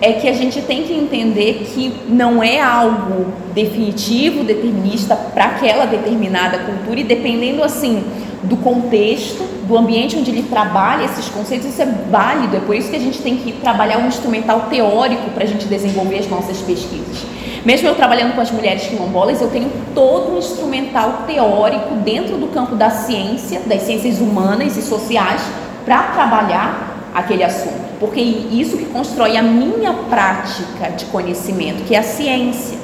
é 0.00 0.14
que 0.14 0.28
a 0.28 0.32
gente 0.32 0.62
tem 0.62 0.84
que 0.84 0.94
entender 0.94 1.70
que 1.74 1.92
não 2.08 2.42
é 2.42 2.60
algo 2.60 3.32
definitivo, 3.54 4.44
determinista 4.44 5.14
para 5.14 5.44
aquela 5.46 5.84
determinada 5.84 6.58
cultura 6.58 7.00
e 7.00 7.04
dependendo 7.04 7.62
assim 7.62 8.02
do 8.42 8.56
contexto, 8.56 9.44
do 9.68 9.76
ambiente 9.76 10.16
onde 10.16 10.30
ele 10.30 10.44
trabalha 10.44 11.04
esses 11.04 11.28
conceitos, 11.28 11.68
isso 11.68 11.82
é 11.82 11.86
válido. 12.10 12.56
É 12.56 12.60
por 12.60 12.74
isso 12.74 12.88
que 12.88 12.96
a 12.96 13.00
gente 13.00 13.20
tem 13.20 13.36
que 13.36 13.52
trabalhar 13.52 13.98
um 13.98 14.08
instrumental 14.08 14.66
teórico 14.70 15.30
para 15.30 15.44
a 15.44 15.46
gente 15.46 15.66
desenvolver 15.66 16.18
as 16.18 16.28
nossas 16.28 16.58
pesquisas. 16.58 17.24
Mesmo 17.64 17.88
eu 17.88 17.94
trabalhando 17.94 18.34
com 18.34 18.40
as 18.40 18.50
mulheres 18.50 18.86
quilombolas, 18.86 19.40
eu 19.42 19.50
tenho 19.50 19.70
todo 19.94 20.32
um 20.32 20.38
instrumental 20.38 21.24
teórico 21.26 21.94
dentro 21.96 22.38
do 22.38 22.48
campo 22.48 22.74
da 22.74 22.88
ciência, 22.88 23.60
das 23.66 23.82
ciências 23.82 24.18
humanas 24.18 24.78
e 24.78 24.82
sociais, 24.82 25.42
para 25.84 26.04
trabalhar 26.04 27.10
aquele 27.14 27.44
assunto, 27.44 27.89
porque 28.00 28.18
isso 28.18 28.78
que 28.78 28.86
constrói 28.86 29.36
a 29.36 29.42
minha 29.42 29.92
prática 29.92 30.90
de 30.96 31.04
conhecimento, 31.04 31.84
que 31.84 31.94
é 31.94 31.98
a 31.98 32.02
ciência, 32.02 32.78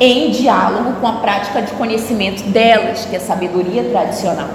em 0.00 0.30
diálogo 0.30 0.94
com 1.00 1.06
a 1.06 1.12
prática 1.14 1.62
de 1.62 1.72
conhecimento 1.72 2.42
delas, 2.50 3.04
que 3.04 3.14
é 3.14 3.18
a 3.18 3.22
sabedoria 3.22 3.84
tradicional. 3.84 4.48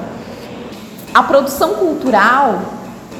A 1.14 1.24
produção 1.24 1.76
cultural 1.76 2.62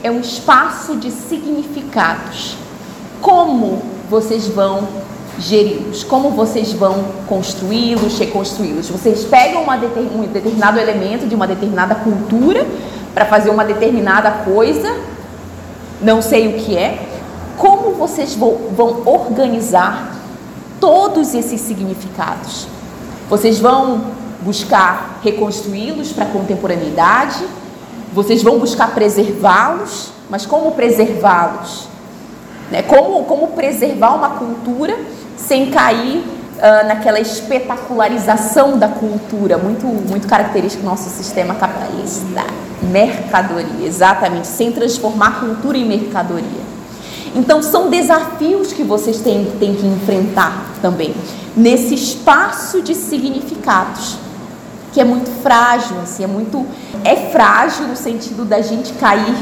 é 0.04 0.12
um 0.12 0.20
espaço 0.20 0.98
de 0.98 1.12
significados. 1.12 2.58
Como 3.22 3.82
vocês 4.10 4.48
vão 4.48 4.88
geri-los? 5.40 6.04
Como 6.04 6.32
vocês 6.32 6.74
vão 6.74 7.06
construí-los, 7.28 8.20
reconstruí-los? 8.20 8.90
Vocês 8.90 9.24
pegam 9.24 9.64
uma 9.64 9.76
um 9.76 10.24
determinado 10.24 10.78
elemento 10.78 11.26
de 11.26 11.36
uma 11.36 11.48
determinada 11.48 11.96
cultura 11.96 12.66
para 13.14 13.26
fazer 13.26 13.50
uma 13.50 13.64
determinada 13.64 14.30
coisa, 14.32 14.94
não 16.04 16.22
sei 16.22 16.48
o 16.48 16.60
que 16.60 16.78
é. 16.78 17.10
Como 17.58 17.92
vocês 17.92 18.36
vão 18.36 19.04
organizar 19.06 20.16
todos 20.80 21.34
esses 21.34 21.62
significados? 21.62 22.68
Vocês 23.30 23.60
vão 23.60 24.02
buscar 24.42 25.20
reconstruí-los 25.24 26.12
para 26.12 26.26
a 26.26 26.28
contemporaneidade? 26.28 27.46
Vocês 28.14 28.44
vão 28.44 28.60
buscar 28.60 28.94
preservá-los? 28.94 30.12
Mas 30.30 30.46
como 30.46 30.72
preservá-los? 30.72 31.88
Né? 32.70 32.82
Como, 32.84 33.24
como 33.24 33.48
preservar 33.50 34.16
uma 34.16 34.32
cultura 34.32 34.98
sem 35.38 35.72
cair 35.72 36.24
uh, 36.58 36.88
naquela 36.88 37.20
espetacularização 37.20 38.78
da 38.78 38.88
cultura, 38.88 39.58
muito, 39.58 39.86
muito 39.86 40.28
característica 40.28 40.82
do 40.82 40.90
nosso 40.90 41.10
sistema 41.10 41.56
capitalista. 41.56 42.44
Mercadoria, 42.82 43.88
exatamente, 43.88 44.48
sem 44.48 44.72
transformar 44.72 45.40
cultura 45.40 45.78
em 45.78 45.86
mercadoria. 45.86 46.74
Então, 47.36 47.64
são 47.64 47.90
desafios 47.90 48.74
que 48.74 48.84
vocês 48.84 49.20
têm, 49.20 49.46
têm 49.60 49.74
que 49.74 49.86
enfrentar 49.86 50.66
também, 50.82 51.16
nesse 51.56 51.96
espaço 51.96 52.82
de 52.82 52.94
significados, 52.94 54.18
que 54.92 55.02
é 55.02 55.04
muito 55.04 55.30
frágil, 55.42 55.98
assim, 56.04 56.24
é 56.24 56.28
muito. 56.28 56.66
É 57.04 57.16
frágil 57.32 57.88
no 57.88 57.96
sentido 57.96 58.46
da 58.46 58.62
gente 58.62 58.94
cair 58.94 59.36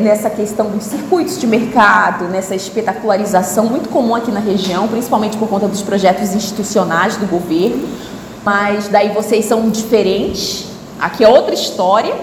nessa 0.00 0.28
questão 0.28 0.70
dos 0.70 0.84
circuitos 0.84 1.38
de 1.38 1.46
mercado, 1.46 2.24
nessa 2.24 2.54
espetacularização 2.54 3.66
muito 3.66 3.88
comum 3.88 4.14
aqui 4.14 4.30
na 4.30 4.40
região, 4.40 4.88
principalmente 4.88 5.36
por 5.36 5.48
conta 5.48 5.68
dos 5.68 5.82
projetos 5.82 6.34
institucionais 6.34 7.16
do 7.16 7.26
governo. 7.26 7.88
Mas 8.44 8.88
daí 8.88 9.10
vocês 9.10 9.44
são 9.44 9.68
diferentes, 9.70 10.66
aqui 11.00 11.24
é 11.24 11.28
outra 11.28 11.54
história. 11.54 12.14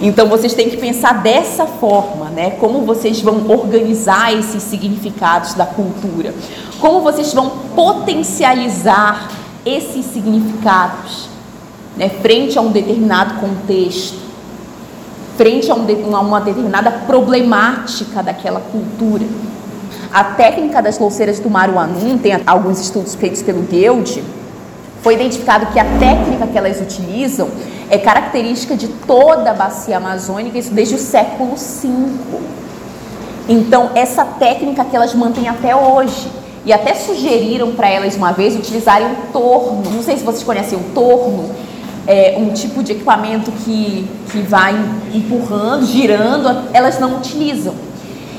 Então 0.00 0.28
vocês 0.28 0.52
têm 0.52 0.68
que 0.68 0.76
pensar 0.76 1.22
dessa 1.22 1.64
forma, 1.64 2.26
né? 2.26 2.50
Como 2.50 2.82
vocês 2.82 3.20
vão 3.20 3.48
organizar 3.48 4.32
esses 4.34 4.62
significados 4.62 5.54
da 5.54 5.64
cultura? 5.64 6.34
Como 6.80 7.00
vocês 7.00 7.32
vão 7.32 7.50
potencializar 7.74 9.30
esses 9.64 10.04
significados, 10.06 11.28
né, 11.96 12.08
frente 12.08 12.58
a 12.58 12.60
um 12.60 12.70
determinado 12.70 13.40
contexto? 13.40 14.25
Frente 15.36 15.70
a, 15.70 15.74
um, 15.74 16.16
a 16.16 16.20
uma 16.20 16.40
determinada 16.40 16.90
problemática 16.90 18.22
daquela 18.22 18.60
cultura. 18.60 19.24
A 20.12 20.24
técnica 20.24 20.80
das 20.80 20.98
louceiras 20.98 21.38
do 21.38 21.50
Maruanum, 21.50 22.18
tem 22.18 22.40
alguns 22.46 22.80
estudos 22.80 23.14
feitos 23.14 23.42
pelo 23.42 23.62
Guild, 23.62 24.22
foi 25.02 25.14
identificado 25.14 25.66
que 25.66 25.78
a 25.78 25.84
técnica 25.84 26.46
que 26.46 26.58
elas 26.58 26.80
utilizam 26.80 27.48
é 27.88 27.98
característica 27.98 28.74
de 28.74 28.88
toda 28.88 29.50
a 29.50 29.54
bacia 29.54 29.98
amazônica, 29.98 30.58
isso 30.58 30.72
desde 30.72 30.96
o 30.96 30.98
século 30.98 31.54
V. 31.54 31.88
Então, 33.48 33.90
essa 33.94 34.24
técnica 34.24 34.84
que 34.84 34.96
elas 34.96 35.14
mantêm 35.14 35.48
até 35.48 35.74
hoje. 35.76 36.28
E 36.64 36.72
até 36.72 36.94
sugeriram 36.94 37.76
para 37.76 37.88
elas 37.88 38.16
uma 38.16 38.32
vez 38.32 38.56
utilizarem 38.56 39.06
o 39.06 39.32
torno. 39.32 39.88
Não 39.88 40.02
sei 40.02 40.16
se 40.16 40.24
vocês 40.24 40.42
conhecem 40.42 40.76
o 40.76 40.82
torno 40.92 41.54
é, 42.06 42.36
um 42.38 42.50
tipo 42.52 42.82
de 42.82 42.92
equipamento 42.92 43.50
que, 43.50 44.08
que 44.30 44.38
vai 44.42 44.74
empurrando, 45.12 45.84
girando, 45.86 46.68
elas 46.72 46.98
não 46.98 47.16
utilizam. 47.16 47.74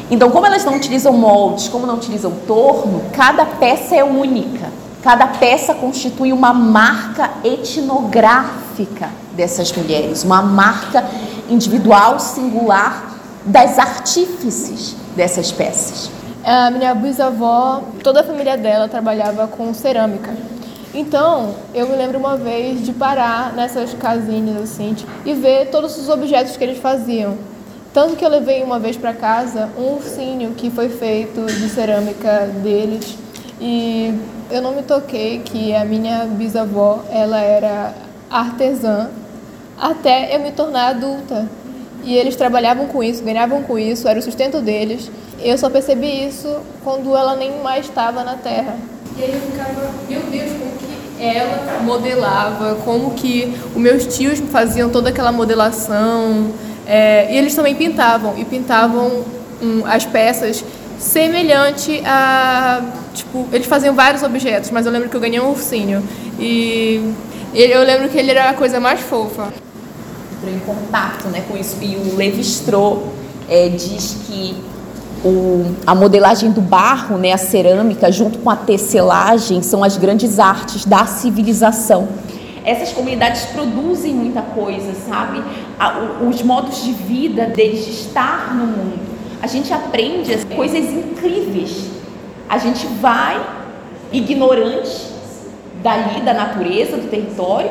Então, 0.09 0.29
como 0.31 0.45
elas 0.45 0.63
não 0.63 0.75
utilizam 0.75 1.11
moldes, 1.13 1.67
como 1.67 1.85
não 1.85 1.95
utilizam 1.95 2.31
torno, 2.47 3.03
cada 3.11 3.45
peça 3.45 3.95
é 3.95 4.03
única. 4.03 4.69
Cada 5.03 5.27
peça 5.27 5.73
constitui 5.73 6.31
uma 6.31 6.53
marca 6.53 7.29
etnográfica 7.43 9.09
dessas 9.33 9.71
mulheres, 9.71 10.23
uma 10.23 10.41
marca 10.41 11.05
individual, 11.49 12.19
singular 12.19 13.15
das 13.45 13.77
artífices 13.77 14.95
dessas 15.15 15.51
peças. 15.51 16.09
A 16.43 16.71
minha 16.71 16.95
bisavó, 16.95 17.81
toda 18.03 18.21
a 18.21 18.23
família 18.23 18.57
dela 18.57 18.87
trabalhava 18.87 19.47
com 19.47 19.73
cerâmica. 19.73 20.33
Então, 20.99 21.53
eu 21.75 21.87
me 21.87 21.95
lembro 21.95 22.17
uma 22.17 22.35
vez 22.35 22.83
de 22.83 22.91
parar 22.91 23.53
nessas 23.53 23.93
casinhas 23.93 24.59
assim 24.63 24.95
e 25.23 25.31
ver 25.31 25.67
todos 25.67 25.95
os 25.95 26.09
objetos 26.09 26.57
que 26.57 26.63
eles 26.63 26.79
faziam. 26.79 27.37
Tanto 27.93 28.15
que 28.15 28.25
eu 28.25 28.29
levei 28.29 28.63
uma 28.63 28.79
vez 28.79 28.97
para 28.97 29.13
casa 29.13 29.69
um 29.77 29.93
ursinho 29.93 30.55
que 30.57 30.71
foi 30.71 30.89
feito 30.89 31.45
de 31.45 31.69
cerâmica 31.69 32.49
deles 32.63 33.15
e 33.61 34.11
eu 34.49 34.59
não 34.59 34.73
me 34.73 34.81
toquei 34.81 35.37
que 35.37 35.71
a 35.71 35.85
minha 35.85 36.25
bisavó 36.25 37.03
ela 37.11 37.41
era 37.41 37.93
artesã 38.27 39.11
até 39.79 40.35
eu 40.35 40.39
me 40.39 40.51
tornar 40.51 40.87
adulta. 40.87 41.47
E 42.03 42.15
eles 42.15 42.35
trabalhavam 42.35 42.87
com 42.87 43.03
isso, 43.03 43.23
ganhavam 43.23 43.61
com 43.61 43.77
isso, 43.77 44.07
era 44.07 44.17
o 44.17 44.23
sustento 44.23 44.61
deles. 44.61 45.11
Eu 45.39 45.59
só 45.59 45.69
percebi 45.69 46.25
isso 46.25 46.57
quando 46.83 47.15
ela 47.15 47.35
nem 47.35 47.61
mais 47.61 47.85
estava 47.85 48.23
na 48.23 48.33
Terra. 48.33 48.75
E 49.17 49.23
aí 49.23 49.33
eu 49.33 49.41
ficava, 49.41 49.91
meu 50.07 50.21
Deus, 50.21 50.51
como 50.51 50.77
que 50.77 50.86
ela 51.19 51.79
modelava, 51.83 52.75
como 52.85 53.11
que 53.11 53.53
os 53.75 53.81
meus 53.81 54.05
tios 54.15 54.39
faziam 54.51 54.89
toda 54.89 55.09
aquela 55.09 55.31
modelação. 55.31 56.51
É, 56.85 57.33
e 57.33 57.37
eles 57.37 57.53
também 57.53 57.75
pintavam, 57.75 58.37
e 58.37 58.45
pintavam 58.45 59.25
um, 59.61 59.85
as 59.85 60.05
peças 60.05 60.63
semelhante 60.99 62.01
a. 62.05 62.81
Tipo, 63.13 63.47
eles 63.51 63.67
faziam 63.67 63.95
vários 63.95 64.23
objetos, 64.23 64.69
mas 64.71 64.85
eu 64.85 64.91
lembro 64.91 65.09
que 65.09 65.15
eu 65.15 65.21
ganhei 65.21 65.39
um 65.39 65.49
ursinho. 65.49 66.03
E 66.39 67.13
eu 67.53 67.83
lembro 67.83 68.09
que 68.09 68.17
ele 68.17 68.31
era 68.31 68.49
a 68.49 68.53
coisa 68.53 68.79
mais 68.79 68.99
fofa. 68.99 69.51
Entrou 70.37 70.53
em 70.53 70.59
contato 70.59 71.27
né, 71.29 71.43
com 71.47 71.57
isso. 71.57 71.77
E 71.81 71.95
o 71.95 72.15
Levi 72.15 72.41
Strauss 72.41 72.99
é, 73.49 73.69
diz 73.69 74.17
que 74.27 74.55
o, 75.23 75.75
a 75.85 75.95
modelagem 75.95 76.51
do 76.51 76.61
barro, 76.61 77.17
né, 77.17 77.31
a 77.31 77.37
cerâmica, 77.37 78.11
junto 78.11 78.39
com 78.39 78.49
a 78.49 78.55
tecelagem, 78.55 79.61
são 79.61 79.83
as 79.83 79.97
grandes 79.97 80.39
artes 80.39 80.85
da 80.85 81.05
civilização. 81.05 82.07
Essas 82.63 82.91
comunidades 82.91 83.45
produzem 83.45 84.13
muita 84.13 84.41
coisa, 84.41 84.93
sabe? 85.07 85.41
Os 86.27 86.41
modos 86.41 86.83
de 86.83 86.91
vida 86.91 87.45
deles 87.45 87.85
de 87.85 87.91
estar 87.91 88.53
no 88.53 88.65
mundo. 88.65 88.99
A 89.41 89.47
gente 89.47 89.71
aprende 89.71 90.35
coisas 90.55 90.83
incríveis. 90.91 91.89
A 92.49 92.57
gente 92.57 92.85
vai 92.99 93.39
ignorante 94.11 95.07
dali, 95.81 96.21
da 96.21 96.33
natureza, 96.33 96.97
do 96.97 97.09
território, 97.09 97.69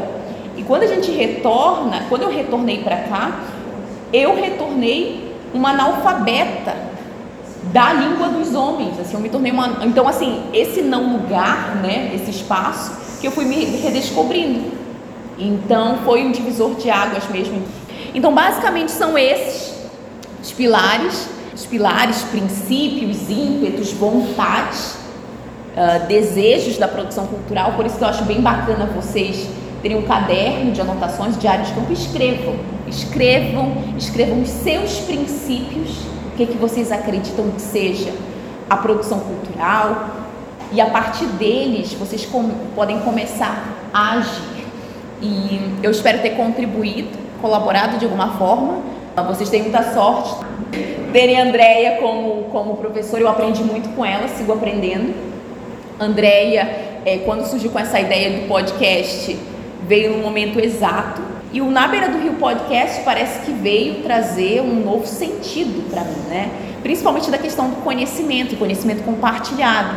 e 0.56 0.62
quando 0.62 0.84
a 0.84 0.86
gente 0.86 1.10
retorna, 1.10 2.04
quando 2.08 2.22
eu 2.22 2.30
retornei 2.30 2.82
para 2.82 2.96
cá, 2.96 3.40
eu 4.12 4.34
retornei 4.34 5.34
uma 5.52 5.70
analfabeta 5.70 6.85
da 7.72 7.92
língua 7.92 8.28
dos 8.28 8.54
homens. 8.54 8.98
Assim, 9.00 9.14
eu 9.14 9.20
me 9.20 9.28
tornei 9.28 9.52
uma. 9.52 9.78
Então, 9.82 10.08
assim, 10.08 10.44
esse 10.52 10.82
não 10.82 11.16
lugar, 11.16 11.76
né, 11.76 12.12
esse 12.14 12.30
espaço, 12.30 12.92
que 13.20 13.26
eu 13.26 13.30
fui 13.30 13.44
me 13.44 13.64
redescobrindo. 13.64 14.72
Então, 15.38 15.98
foi 16.04 16.24
um 16.24 16.32
divisor 16.32 16.74
de 16.74 16.90
águas 16.90 17.28
mesmo. 17.28 17.62
Então, 18.14 18.34
basicamente, 18.34 18.90
são 18.90 19.18
esses 19.18 19.76
os 20.42 20.52
pilares, 20.52 21.28
os 21.54 21.66
pilares, 21.66 22.22
princípios, 22.22 23.28
ímpetos, 23.28 23.92
vontades, 23.92 24.96
uh, 25.74 26.06
desejos 26.06 26.78
da 26.78 26.86
produção 26.86 27.26
cultural. 27.26 27.72
Por 27.72 27.84
isso 27.84 27.98
que 27.98 28.04
eu 28.04 28.08
acho 28.08 28.24
bem 28.24 28.40
bacana 28.40 28.86
vocês 28.86 29.48
terem 29.82 29.98
um 29.98 30.02
caderno 30.02 30.70
de 30.70 30.80
anotações, 30.80 31.36
diários 31.36 31.68
de 31.68 31.74
campo. 31.74 31.92
Escrevam, 31.92 32.54
escrevam, 32.86 33.72
escrevam 33.98 34.40
os 34.40 34.48
seus 34.48 35.00
princípios 35.00 36.15
o 36.36 36.38
que, 36.38 36.44
que 36.44 36.58
vocês 36.58 36.92
acreditam 36.92 37.50
que 37.50 37.62
seja 37.62 38.12
a 38.68 38.76
produção 38.76 39.20
cultural, 39.20 40.10
e 40.70 40.82
a 40.82 40.86
partir 40.90 41.24
deles 41.24 41.94
vocês 41.94 42.26
com, 42.26 42.50
podem 42.74 43.00
começar 43.00 43.88
a 43.90 44.18
agir. 44.18 44.66
E 45.22 45.58
eu 45.82 45.90
espero 45.90 46.20
ter 46.20 46.36
contribuído, 46.36 47.16
colaborado 47.40 47.96
de 47.96 48.04
alguma 48.04 48.36
forma. 48.36 48.80
Vocês 49.28 49.48
têm 49.48 49.62
muita 49.62 49.94
sorte. 49.94 50.44
Terem 51.10 51.40
a 51.40 51.44
Andrea 51.44 51.96
como, 52.02 52.44
como 52.52 52.76
professora, 52.76 53.22
eu 53.22 53.28
aprendi 53.28 53.64
muito 53.64 53.88
com 53.96 54.04
ela, 54.04 54.28
sigo 54.28 54.52
aprendendo. 54.52 55.14
Andrea, 55.98 57.00
é, 57.06 57.18
quando 57.24 57.46
surgiu 57.46 57.70
com 57.70 57.78
essa 57.78 57.98
ideia 57.98 58.40
do 58.40 58.46
podcast, 58.46 59.34
veio 59.88 60.14
no 60.14 60.18
momento 60.18 60.60
exato 60.60 61.22
E 61.56 61.60
o 61.62 61.70
Na 61.70 61.88
Beira 61.88 62.10
do 62.10 62.18
Rio 62.18 62.34
Podcast 62.34 63.00
parece 63.02 63.40
que 63.40 63.50
veio 63.50 64.02
trazer 64.02 64.60
um 64.60 64.74
novo 64.84 65.06
sentido 65.06 65.88
para 65.88 66.02
mim, 66.02 66.28
né? 66.28 66.50
Principalmente 66.82 67.30
da 67.30 67.38
questão 67.38 67.70
do 67.70 67.76
conhecimento, 67.76 68.54
conhecimento 68.58 69.02
compartilhado. 69.02 69.96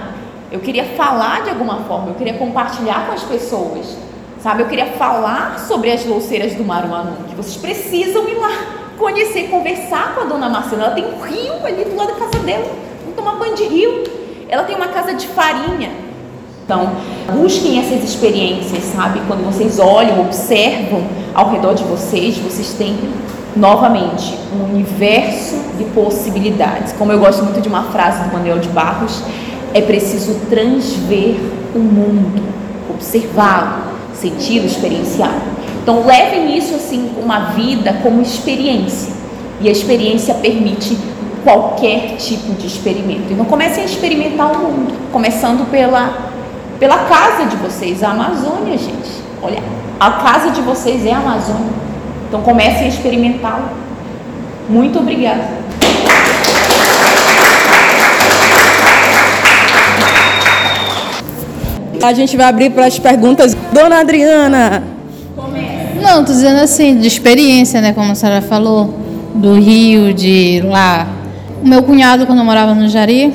Eu 0.50 0.62
queria 0.62 0.86
falar 0.86 1.44
de 1.44 1.50
alguma 1.50 1.82
forma, 1.84 2.12
eu 2.12 2.16
queria 2.16 2.36
compartilhar 2.36 3.08
com 3.08 3.12
as 3.12 3.24
pessoas, 3.24 3.98
sabe? 4.42 4.62
Eu 4.64 4.68
queria 4.70 4.86
falar 4.94 5.60
sobre 5.60 5.92
as 5.92 6.06
louceiras 6.06 6.56
do 6.56 6.64
Maruanu, 6.64 7.26
que 7.28 7.36
vocês 7.36 7.58
precisam 7.58 8.30
ir 8.30 8.36
lá 8.36 8.52
conhecer, 8.98 9.50
conversar 9.50 10.16
com 10.16 10.22
a 10.22 10.24
dona 10.24 10.48
Marcela. 10.48 10.86
Ela 10.86 10.96
tem 10.96 11.06
um 11.08 11.20
rio 11.20 11.56
ali 11.66 11.84
do 11.84 11.94
lado 11.94 12.14
da 12.14 12.20
casa 12.20 12.40
dela, 12.40 12.74
vamos 13.02 13.18
tomar 13.18 13.36
banho 13.36 13.56
de 13.56 13.66
rio. 13.66 14.06
Ela 14.48 14.64
tem 14.64 14.78
uma 14.78 14.88
casa 14.88 15.14
de 15.14 15.28
farinha, 15.28 15.92
então, 16.70 16.92
busquem 17.34 17.80
essas 17.80 18.04
experiências, 18.04 18.84
sabe? 18.96 19.20
Quando 19.26 19.44
vocês 19.44 19.80
olham, 19.80 20.22
observam 20.22 21.02
ao 21.34 21.50
redor 21.50 21.74
de 21.74 21.84
vocês, 21.84 22.38
vocês 22.38 22.74
têm 22.74 22.96
novamente 23.56 24.38
um 24.54 24.76
universo 24.76 25.56
de 25.80 25.86
possibilidades. 25.86 26.94
Como 26.94 27.12
eu 27.12 27.18
gosto 27.18 27.44
muito 27.44 27.60
de 27.60 27.68
uma 27.68 27.86
frase 27.86 28.22
do 28.22 28.32
Manuel 28.32 28.60
de 28.60 28.70
Barros, 28.70 29.24
é 29.74 29.82
preciso 29.82 30.36
transver 30.48 31.38
o 31.74 31.80
mundo, 31.80 32.44
observá-lo, 32.88 33.96
senti-lo, 34.14 34.68
experienciá-lo. 34.68 35.42
Então, 35.82 36.06
levem 36.06 36.56
isso 36.56 36.76
assim, 36.76 37.10
uma 37.20 37.52
vida 37.54 37.98
como 38.04 38.22
experiência. 38.22 39.12
E 39.60 39.68
a 39.68 39.72
experiência 39.72 40.36
permite 40.36 40.96
qualquer 41.44 42.18
tipo 42.18 42.54
de 42.54 42.68
experimento. 42.68 43.34
Então, 43.34 43.46
comecem 43.46 43.82
a 43.82 43.86
experimentar 43.88 44.52
o 44.52 44.60
mundo, 44.60 44.94
começando 45.12 45.68
pela 45.72 46.29
pela 46.80 46.98
casa 47.00 47.46
de 47.46 47.58
vocês, 47.58 48.02
a 48.02 48.12
Amazônia, 48.12 48.78
gente. 48.78 49.22
Olha, 49.42 49.62
a 50.00 50.12
casa 50.12 50.52
de 50.52 50.62
vocês 50.62 51.06
é 51.06 51.12
a 51.12 51.18
Amazônia. 51.18 51.74
Então 52.28 52.42
comecem 52.42 52.86
a 52.86 52.88
experimentá-lo. 52.88 53.66
Muito 54.70 55.00
obrigada. 55.00 55.60
A 62.02 62.14
gente 62.14 62.38
vai 62.38 62.46
abrir 62.46 62.70
para 62.70 62.86
as 62.86 62.98
perguntas. 62.98 63.56
Dona 63.74 64.00
Adriana. 64.00 64.84
Não, 66.02 66.24
tô 66.24 66.32
dizendo 66.32 66.62
assim, 66.62 66.98
de 66.98 67.08
experiência, 67.08 67.82
né? 67.82 67.92
Como 67.92 68.12
a 68.12 68.16
senhora 68.16 68.42
falou, 68.42 68.94
do 69.36 69.56
Rio, 69.56 70.14
de 70.14 70.62
lá. 70.64 71.08
O 71.62 71.68
meu 71.68 71.84
cunhado, 71.84 72.26
quando 72.26 72.40
eu 72.40 72.46
morava 72.46 72.74
no 72.74 72.88
Jari, 72.88 73.34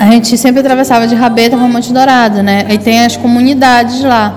a 0.00 0.06
gente 0.06 0.38
sempre 0.38 0.60
atravessava 0.60 1.06
de 1.06 1.14
Rabeta 1.14 1.58
para 1.58 1.68
Monte 1.68 1.92
Dourado, 1.92 2.42
né? 2.42 2.64
Aí 2.66 2.78
tem 2.78 3.04
as 3.04 3.18
comunidades 3.18 4.00
lá. 4.00 4.34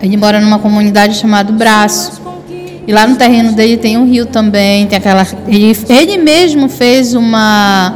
Ele 0.00 0.16
mora 0.16 0.40
numa 0.40 0.58
comunidade 0.58 1.16
chamada 1.16 1.52
Braço. 1.52 2.18
E 2.86 2.90
lá 2.90 3.06
no 3.06 3.14
terreno 3.14 3.52
dele 3.52 3.76
tem 3.76 3.98
um 3.98 4.06
rio 4.06 4.24
também, 4.24 4.86
tem 4.86 4.96
aquela 4.96 5.26
ele, 5.46 5.76
ele 5.86 6.16
mesmo 6.16 6.66
fez 6.66 7.12
uma 7.12 7.92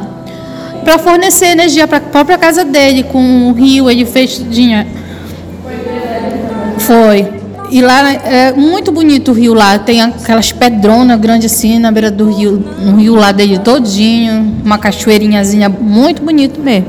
para 0.85 0.99
fornecer 0.99 1.47
energia 1.47 1.89
para 1.89 1.97
a 1.97 2.01
própria 2.03 2.37
casa 2.37 2.67
dele 2.67 3.03
com 3.05 3.49
o 3.49 3.53
rio, 3.55 3.91
ele 3.91 4.05
fez 4.05 4.45
tinha 4.51 4.87
Foi. 6.77 7.44
E 7.71 7.81
lá 7.81 8.13
é 8.13 8.53
muito 8.53 8.93
bonito 8.93 9.31
o 9.31 9.35
rio 9.35 9.55
lá, 9.55 9.79
tem 9.79 10.03
aquelas 10.03 10.53
pedronas 10.53 11.19
grandes 11.19 11.53
assim 11.53 11.79
na 11.79 11.91
beira 11.91 12.11
do 12.11 12.31
rio, 12.31 12.63
no 12.79 12.97
rio 12.97 13.15
lá 13.15 13.33
dele 13.33 13.59
todinho, 13.59 14.55
uma 14.65 14.79
cachoeirinhazinha 14.79 15.69
muito 15.69 16.23
bonito 16.23 16.61
mesmo. 16.61 16.87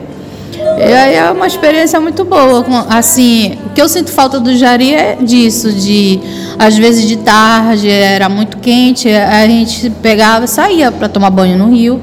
E 0.77 0.93
aí 0.93 1.15
é 1.15 1.31
uma 1.31 1.47
experiência 1.47 1.99
muito 2.01 2.25
boa. 2.25 2.65
Assim, 2.89 3.57
o 3.65 3.69
que 3.69 3.81
eu 3.81 3.87
sinto 3.87 4.11
falta 4.11 4.39
do 4.39 4.55
Jari 4.55 4.93
é 4.93 5.17
disso, 5.21 5.71
de 5.71 6.19
às 6.59 6.77
vezes 6.77 7.07
de 7.07 7.17
tarde 7.17 7.89
era 7.89 8.27
muito 8.27 8.57
quente, 8.57 9.09
a 9.09 9.47
gente 9.47 9.89
pegava 10.01 10.45
saía 10.47 10.91
para 10.91 11.07
tomar 11.07 11.29
banho 11.29 11.57
no 11.57 11.73
rio. 11.73 12.01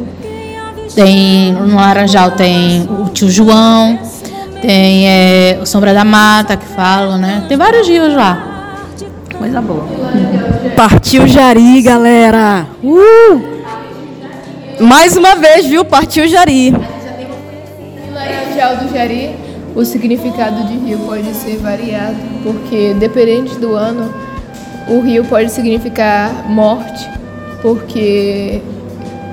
Tem 0.95 1.53
no 1.53 1.77
Laranjal 1.77 2.33
tem 2.33 2.83
o 2.83 3.09
tio 3.09 3.31
João, 3.31 3.99
tem 4.61 5.09
é, 5.09 5.59
o 5.62 5.66
Sombra 5.66 5.95
da 5.95 6.05
Mata 6.05 6.57
que 6.57 6.66
falam, 6.66 7.16
né? 7.16 7.45
Tem 7.49 7.57
vários 7.57 7.89
rios 7.89 8.14
lá 8.14 8.52
coisa 9.43 9.61
boa. 9.61 9.84
Partiu 10.76 11.26
Jari, 11.26 11.82
galera! 11.82 12.64
Uh! 12.80 13.43
Mais 14.80 15.16
uma 15.16 15.34
vez, 15.34 15.66
viu? 15.66 15.84
Partiu 15.84 16.28
Jari. 16.28 16.70
No 16.70 16.78
Laranjal 18.14 18.76
do 18.76 18.95
Jari, 18.95 19.34
o 19.74 19.84
significado 19.84 20.62
de 20.62 20.74
rio 20.74 21.01
pode 21.01 21.34
ser 21.34 21.57
variado, 21.57 22.14
porque 22.45 22.95
dependente 22.95 23.59
do 23.59 23.74
ano, 23.74 24.14
o 24.88 25.01
rio 25.01 25.24
pode 25.24 25.51
significar 25.51 26.49
morte, 26.49 27.11
porque 27.61 28.62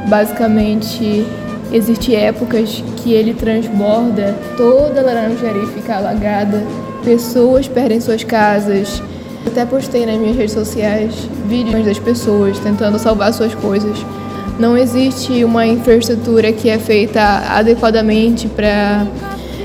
basicamente 0.07 1.23
existem 1.71 2.15
épocas 2.15 2.83
que 2.97 3.13
ele 3.13 3.35
transborda, 3.35 4.35
toda 4.57 5.01
a 5.01 5.03
Laranjari 5.03 5.67
fica 5.67 5.97
alagada, 5.97 6.63
pessoas 7.03 7.67
perdem 7.67 8.01
suas 8.01 8.23
casas, 8.23 9.03
até 9.45 9.65
postei 9.65 10.05
nas 10.05 10.17
minhas 10.17 10.35
redes 10.35 10.53
sociais 10.53 11.13
vídeos 11.47 11.85
das 11.85 11.99
pessoas 11.99 12.59
tentando 12.59 12.99
salvar 12.99 13.33
suas 13.33 13.53
coisas. 13.55 13.97
Não 14.59 14.77
existe 14.77 15.43
uma 15.43 15.65
infraestrutura 15.65 16.51
que 16.51 16.69
é 16.69 16.77
feita 16.77 17.21
adequadamente 17.49 18.47
para 18.47 19.07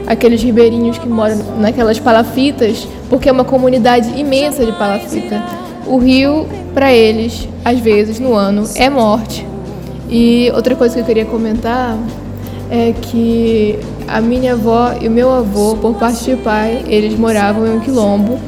aqueles 0.06 0.42
ribeirinhos 0.42 0.98
que 0.98 1.08
moram 1.08 1.36
naquelas 1.58 1.98
palafitas, 1.98 2.86
porque 3.08 3.28
é 3.28 3.32
uma 3.32 3.44
comunidade 3.44 4.18
imensa 4.18 4.64
de 4.64 4.72
palafita. 4.72 5.42
O 5.86 5.98
rio, 5.98 6.46
para 6.72 6.92
eles, 6.92 7.48
às 7.64 7.78
vezes 7.80 8.20
no 8.20 8.34
ano, 8.34 8.64
é 8.76 8.88
morte. 8.88 9.46
E 10.08 10.50
outra 10.54 10.76
coisa 10.76 10.94
que 10.94 11.00
eu 11.00 11.04
queria 11.04 11.24
comentar 11.24 11.98
é 12.70 12.92
que 12.92 13.78
a 14.06 14.20
minha 14.20 14.52
avó 14.52 14.92
e 15.00 15.08
o 15.08 15.10
meu 15.10 15.32
avô, 15.32 15.76
por 15.76 15.94
parte 15.94 16.24
de 16.24 16.36
pai, 16.36 16.84
eles 16.86 17.18
moravam 17.18 17.66
em 17.66 17.76
um 17.76 17.80
quilombo 17.80 18.38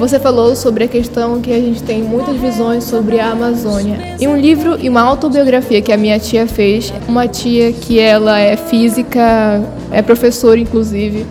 você 0.00 0.18
falou 0.18 0.56
sobre 0.56 0.84
a 0.84 0.88
questão 0.88 1.42
que 1.42 1.52
a 1.52 1.60
gente 1.60 1.82
tem 1.82 2.02
muitas 2.02 2.34
visões 2.36 2.84
sobre 2.84 3.20
a 3.20 3.32
Amazônia. 3.32 4.16
Em 4.18 4.26
um 4.26 4.34
livro 4.34 4.78
e 4.80 4.88
uma 4.88 5.02
autobiografia 5.02 5.82
que 5.82 5.92
a 5.92 5.96
minha 5.98 6.18
tia 6.18 6.46
fez, 6.46 6.90
uma 7.06 7.28
tia 7.28 7.70
que 7.70 8.00
ela 8.00 8.40
é 8.40 8.56
física, 8.56 9.62
é 9.90 10.00
professora 10.00 10.58
inclusive, 10.58 11.26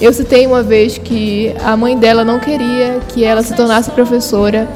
eu 0.00 0.12
citei 0.12 0.46
uma 0.46 0.62
vez 0.62 0.98
que 0.98 1.52
a 1.64 1.76
mãe 1.76 1.98
dela 1.98 2.24
não 2.24 2.38
queria 2.38 3.00
que 3.08 3.24
ela 3.24 3.42
se 3.42 3.56
tornasse 3.56 3.90
professora. 3.90 4.68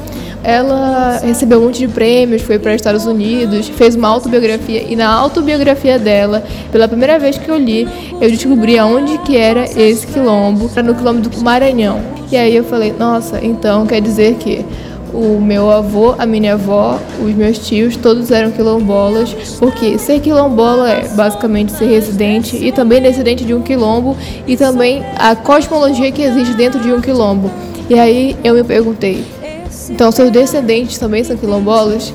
Ela 0.47 1.19
recebeu 1.25 1.59
um 1.59 1.65
monte 1.65 1.79
de 1.79 1.89
prêmios, 1.89 2.41
foi 2.41 2.57
para 2.57 2.69
os 2.69 2.77
Estados 2.77 3.05
Unidos, 3.05 3.67
fez 3.67 3.95
uma 3.95 4.07
autobiografia 4.07 4.81
e 4.81 4.95
na 4.95 5.13
autobiografia 5.13 5.99
dela, 5.99 6.41
pela 6.71 6.87
primeira 6.87 7.19
vez 7.19 7.37
que 7.37 7.51
eu 7.51 7.57
li, 7.57 7.85
eu 8.13 8.31
descobri 8.31 8.79
aonde 8.79 9.17
que 9.17 9.35
era 9.35 9.65
esse 9.65 10.07
quilombo, 10.07 10.71
era 10.73 10.81
no 10.81 10.95
quilombo 10.95 11.19
do 11.19 11.41
Maranhão. 11.41 11.99
E 12.31 12.37
aí 12.37 12.55
eu 12.55 12.63
falei, 12.63 12.93
nossa, 12.97 13.43
então 13.43 13.85
quer 13.85 13.99
dizer 13.99 14.35
que 14.35 14.65
o 15.13 15.37
meu 15.37 15.69
avô, 15.69 16.15
a 16.17 16.25
minha 16.25 16.53
avó, 16.53 16.97
os 17.21 17.35
meus 17.35 17.59
tios, 17.59 17.97
todos 17.97 18.31
eram 18.31 18.49
quilombolas, 18.49 19.33
porque 19.59 19.97
ser 19.97 20.21
quilombola 20.21 20.89
é 20.89 21.09
basicamente 21.09 21.73
ser 21.73 21.87
residente 21.87 22.55
e 22.55 22.71
também 22.71 23.01
residente 23.01 23.43
de 23.43 23.53
um 23.53 23.61
quilombo 23.61 24.15
e 24.47 24.55
também 24.55 25.03
a 25.17 25.35
cosmologia 25.35 26.09
que 26.09 26.21
existe 26.21 26.53
dentro 26.53 26.79
de 26.79 26.93
um 26.93 27.01
quilombo. 27.01 27.51
E 27.89 27.99
aí 27.99 28.35
eu 28.43 28.53
me 28.53 28.63
perguntei, 28.63 29.23
então 29.89 30.11
seus 30.11 30.31
descendentes 30.31 30.97
também 30.97 31.23
são 31.23 31.37
quilombolas? 31.37 32.13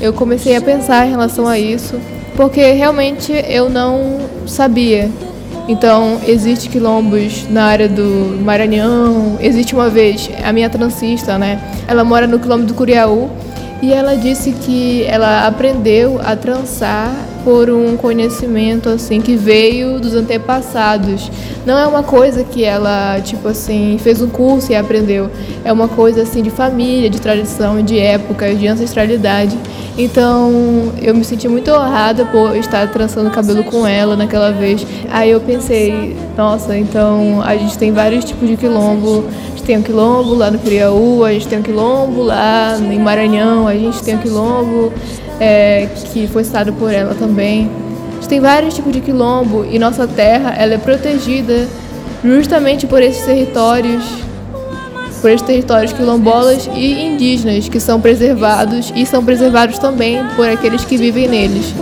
Eu 0.00 0.12
comecei 0.12 0.56
a 0.56 0.60
pensar 0.60 1.06
em 1.06 1.10
relação 1.10 1.46
a 1.46 1.58
isso, 1.58 2.00
porque 2.36 2.72
realmente 2.72 3.32
eu 3.48 3.70
não 3.70 4.18
sabia 4.46 5.10
então, 5.66 6.20
existe 6.26 6.68
quilombos 6.68 7.48
na 7.48 7.64
área 7.64 7.88
do 7.88 8.38
Maranhão. 8.42 9.38
Existe 9.40 9.74
uma 9.74 9.88
vez, 9.88 10.30
a 10.44 10.52
minha 10.52 10.68
transista, 10.68 11.38
né? 11.38 11.58
Ela 11.88 12.04
mora 12.04 12.26
no 12.26 12.38
quilombo 12.38 12.64
do 12.64 12.74
Curiaú 12.74 13.30
e 13.80 13.92
ela 13.92 14.14
disse 14.14 14.52
que 14.52 15.04
ela 15.04 15.46
aprendeu 15.46 16.20
a 16.22 16.36
trançar 16.36 17.10
por 17.44 17.68
um 17.68 17.96
conhecimento 17.96 18.88
assim 18.88 19.20
que 19.20 19.36
veio 19.36 20.00
dos 20.00 20.14
antepassados. 20.14 21.30
Não 21.66 21.78
é 21.78 21.86
uma 21.86 22.02
coisa 22.02 22.42
que 22.42 22.64
ela, 22.64 23.20
tipo 23.20 23.46
assim, 23.46 23.98
fez 24.02 24.20
um 24.22 24.28
curso 24.28 24.72
e 24.72 24.74
aprendeu. 24.74 25.30
É 25.64 25.72
uma 25.72 25.86
coisa 25.86 26.22
assim 26.22 26.42
de 26.42 26.50
família, 26.50 27.10
de 27.10 27.20
tradição, 27.20 27.82
de 27.82 27.98
época, 27.98 28.54
de 28.54 28.66
ancestralidade. 28.66 29.56
Então 29.96 30.92
eu 31.00 31.14
me 31.14 31.24
senti 31.24 31.46
muito 31.46 31.70
honrada 31.70 32.24
por 32.24 32.56
estar 32.56 32.90
trançando 32.90 33.30
cabelo 33.30 33.62
com 33.64 33.86
ela 33.86 34.16
naquela 34.16 34.50
vez. 34.50 34.84
Aí 35.10 35.30
eu 35.30 35.40
pensei, 35.40 36.16
nossa, 36.36 36.76
então 36.76 37.40
a 37.42 37.56
gente 37.56 37.78
tem 37.78 37.92
vários 37.92 38.24
tipos 38.24 38.48
de 38.48 38.56
quilombo. 38.56 39.24
A 39.46 39.50
gente 39.50 39.62
tem 39.62 39.78
um 39.78 39.82
quilombo 39.82 40.34
lá 40.34 40.50
no 40.50 40.58
Criaú, 40.58 41.24
a 41.24 41.32
gente 41.32 41.46
tem 41.46 41.58
um 41.60 41.62
quilombo 41.62 42.22
lá 42.22 42.76
em 42.78 42.98
Maranhão, 42.98 43.68
a 43.68 43.74
gente 43.74 44.02
tem 44.02 44.16
um 44.16 44.18
quilombo 44.18 44.92
é, 45.40 45.88
que 46.12 46.26
foi 46.26 46.44
citado 46.44 46.72
por 46.72 46.92
ela 46.92 47.14
também. 47.14 47.70
A 48.10 48.14
gente 48.14 48.28
tem 48.28 48.40
vários 48.40 48.74
tipos 48.74 48.92
de 48.92 49.00
quilombo 49.00 49.64
e 49.64 49.78
nossa 49.78 50.06
terra 50.06 50.54
ela 50.56 50.74
é 50.74 50.78
protegida 50.78 51.66
justamente 52.24 52.86
por 52.86 53.02
esses 53.02 53.24
territórios 53.24 54.02
por 55.20 55.30
esses 55.30 55.46
territórios 55.46 55.90
quilombolas 55.90 56.68
e 56.74 57.06
indígenas 57.06 57.66
que 57.66 57.80
são 57.80 57.98
preservados 57.98 58.92
e 58.94 59.06
são 59.06 59.24
preservados 59.24 59.78
também 59.78 60.22
por 60.36 60.46
aqueles 60.46 60.84
que 60.84 60.98
vivem 60.98 61.26
neles. 61.26 61.72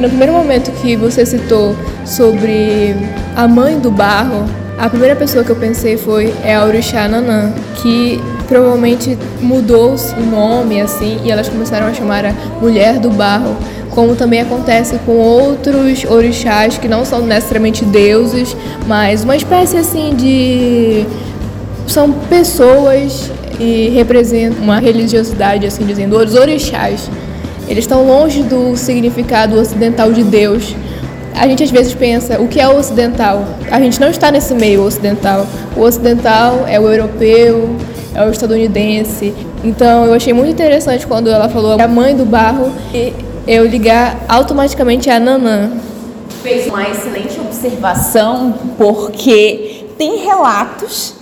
No 0.00 0.08
primeiro 0.08 0.32
momento 0.32 0.72
que 0.80 0.96
você 0.96 1.26
citou 1.26 1.76
sobre 2.04 2.94
a 3.36 3.46
mãe 3.48 3.78
do 3.78 3.90
barro, 3.90 4.44
a 4.78 4.88
primeira 4.88 5.14
pessoa 5.14 5.44
que 5.44 5.50
eu 5.50 5.56
pensei 5.56 5.96
foi 5.96 6.34
é 6.42 6.56
a 6.56 6.64
Orixá 6.64 7.06
Nanã, 7.06 7.52
que 7.76 8.20
provavelmente 8.48 9.16
mudou 9.40 9.94
o 9.94 10.20
nome 10.22 10.80
assim 10.80 11.20
e 11.24 11.30
elas 11.30 11.48
começaram 11.48 11.86
a 11.86 11.94
chamar 11.94 12.26
a 12.26 12.34
Mulher 12.60 12.98
do 12.98 13.08
Barro, 13.10 13.56
como 13.90 14.16
também 14.16 14.40
acontece 14.40 14.98
com 15.06 15.12
outros 15.12 16.04
orixás 16.04 16.78
que 16.78 16.88
não 16.88 17.04
são 17.04 17.22
necessariamente 17.22 17.84
deuses, 17.84 18.56
mas 18.86 19.22
uma 19.22 19.36
espécie 19.36 19.76
assim 19.76 20.14
de 20.14 21.06
são 21.86 22.10
pessoas 22.12 23.30
e 23.60 23.90
representam 23.90 24.62
uma 24.62 24.78
religiosidade 24.78 25.66
assim 25.66 25.84
dizendo 25.84 26.16
os 26.16 26.34
orixás. 26.34 27.10
Eles 27.68 27.84
estão 27.84 28.04
longe 28.06 28.42
do 28.42 28.76
significado 28.76 29.58
ocidental 29.58 30.12
de 30.12 30.24
Deus. 30.24 30.74
A 31.34 31.48
gente 31.48 31.62
às 31.62 31.70
vezes 31.70 31.94
pensa, 31.94 32.40
o 32.40 32.46
que 32.46 32.60
é 32.60 32.68
o 32.68 32.76
ocidental? 32.76 33.44
A 33.70 33.80
gente 33.80 34.00
não 34.00 34.08
está 34.08 34.30
nesse 34.30 34.54
meio 34.54 34.84
ocidental. 34.84 35.46
O 35.76 35.80
ocidental 35.80 36.64
é 36.68 36.78
o 36.78 36.88
europeu, 36.88 37.76
é 38.14 38.24
o 38.24 38.30
estadunidense. 38.30 39.34
Então 39.64 40.04
eu 40.04 40.14
achei 40.14 40.32
muito 40.32 40.52
interessante 40.52 41.06
quando 41.06 41.30
ela 41.30 41.48
falou 41.48 41.80
a 41.80 41.88
mãe 41.88 42.14
do 42.14 42.24
barro 42.24 42.72
e 42.92 43.12
eu 43.46 43.66
ligar 43.66 44.18
automaticamente 44.28 45.10
a 45.10 45.18
Nanã. 45.18 45.70
fez 46.42 46.66
uma 46.66 46.82
excelente 46.88 47.40
observação, 47.40 48.54
porque 48.76 49.84
tem 49.96 50.24
relatos, 50.24 51.14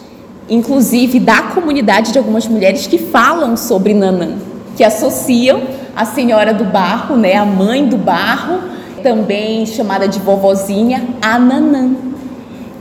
inclusive 0.49 1.21
da 1.21 1.43
comunidade 1.43 2.13
de 2.13 2.19
algumas 2.19 2.49
mulheres 2.49 2.87
que 2.87 2.99
falam 2.99 3.57
sobre 3.57 3.93
Nanã, 3.93 4.37
que 4.77 4.83
associam 4.83 5.63
a 5.95 6.05
Senhora 6.07 6.55
do 6.55 6.65
Barro, 6.65 7.17
né, 7.17 7.37
a 7.37 7.45
mãe 7.45 7.87
do 7.87 7.99
barro, 7.99 8.61
também 9.03 9.67
chamada 9.67 10.07
de 10.07 10.19
vovozinha, 10.19 11.09
a 11.21 11.39
Nanã. 11.39 11.91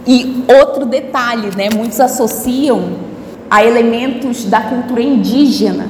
E 0.06 0.44
outro 0.60 0.86
detalhe, 0.86 1.50
né, 1.56 1.70
muitos 1.76 2.00
associam 2.00 2.94
a 3.50 3.64
elementos 3.64 4.46
da 4.46 4.62
cultura 4.62 5.02
indígena. 5.02 5.88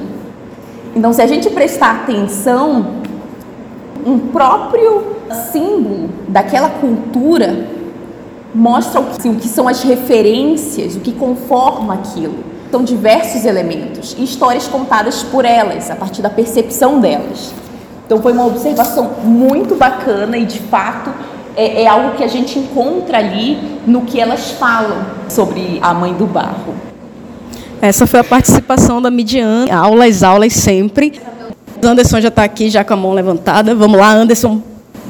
Então, 0.94 1.12
se 1.12 1.22
a 1.22 1.26
gente 1.26 1.48
prestar 1.50 2.02
atenção, 2.02 3.00
um 4.04 4.18
próprio 4.18 5.04
símbolo 5.52 6.10
daquela 6.28 6.68
cultura 6.68 7.66
mostra 8.54 9.00
o 9.00 9.04
que, 9.04 9.28
o 9.28 9.36
que 9.36 9.48
são 9.48 9.68
as 9.68 9.82
referências, 9.82 10.96
o 10.96 11.00
que 11.00 11.12
conforma 11.12 11.94
aquilo. 11.94 12.34
São 12.70 12.82
diversos 12.82 13.44
elementos 13.44 14.16
e 14.18 14.24
histórias 14.24 14.66
contadas 14.68 15.22
por 15.22 15.44
elas, 15.44 15.90
a 15.90 15.96
partir 15.96 16.22
da 16.22 16.30
percepção 16.30 17.00
delas. 17.00 17.52
Então 18.10 18.20
foi 18.20 18.32
uma 18.32 18.44
observação 18.44 19.08
muito 19.22 19.76
bacana 19.76 20.36
e 20.36 20.44
de 20.44 20.58
fato 20.58 21.12
é, 21.56 21.84
é 21.84 21.86
algo 21.86 22.16
que 22.16 22.24
a 22.24 22.26
gente 22.26 22.58
encontra 22.58 23.18
ali 23.18 23.56
no 23.86 24.00
que 24.00 24.18
elas 24.18 24.50
falam 24.50 25.06
sobre 25.28 25.78
a 25.80 25.94
mãe 25.94 26.12
do 26.14 26.26
barro. 26.26 26.74
Essa 27.80 28.08
foi 28.08 28.18
a 28.18 28.24
participação 28.24 29.00
da 29.00 29.12
Midian. 29.12 29.66
Aulas, 29.72 30.24
aulas 30.24 30.54
sempre. 30.54 31.20
Anderson 31.80 32.20
já 32.20 32.26
está 32.26 32.42
aqui, 32.42 32.68
já 32.68 32.82
com 32.82 32.94
a 32.94 32.96
mão 32.96 33.12
levantada. 33.12 33.76
Vamos 33.76 34.00
lá, 34.00 34.12
Anderson. 34.12 34.60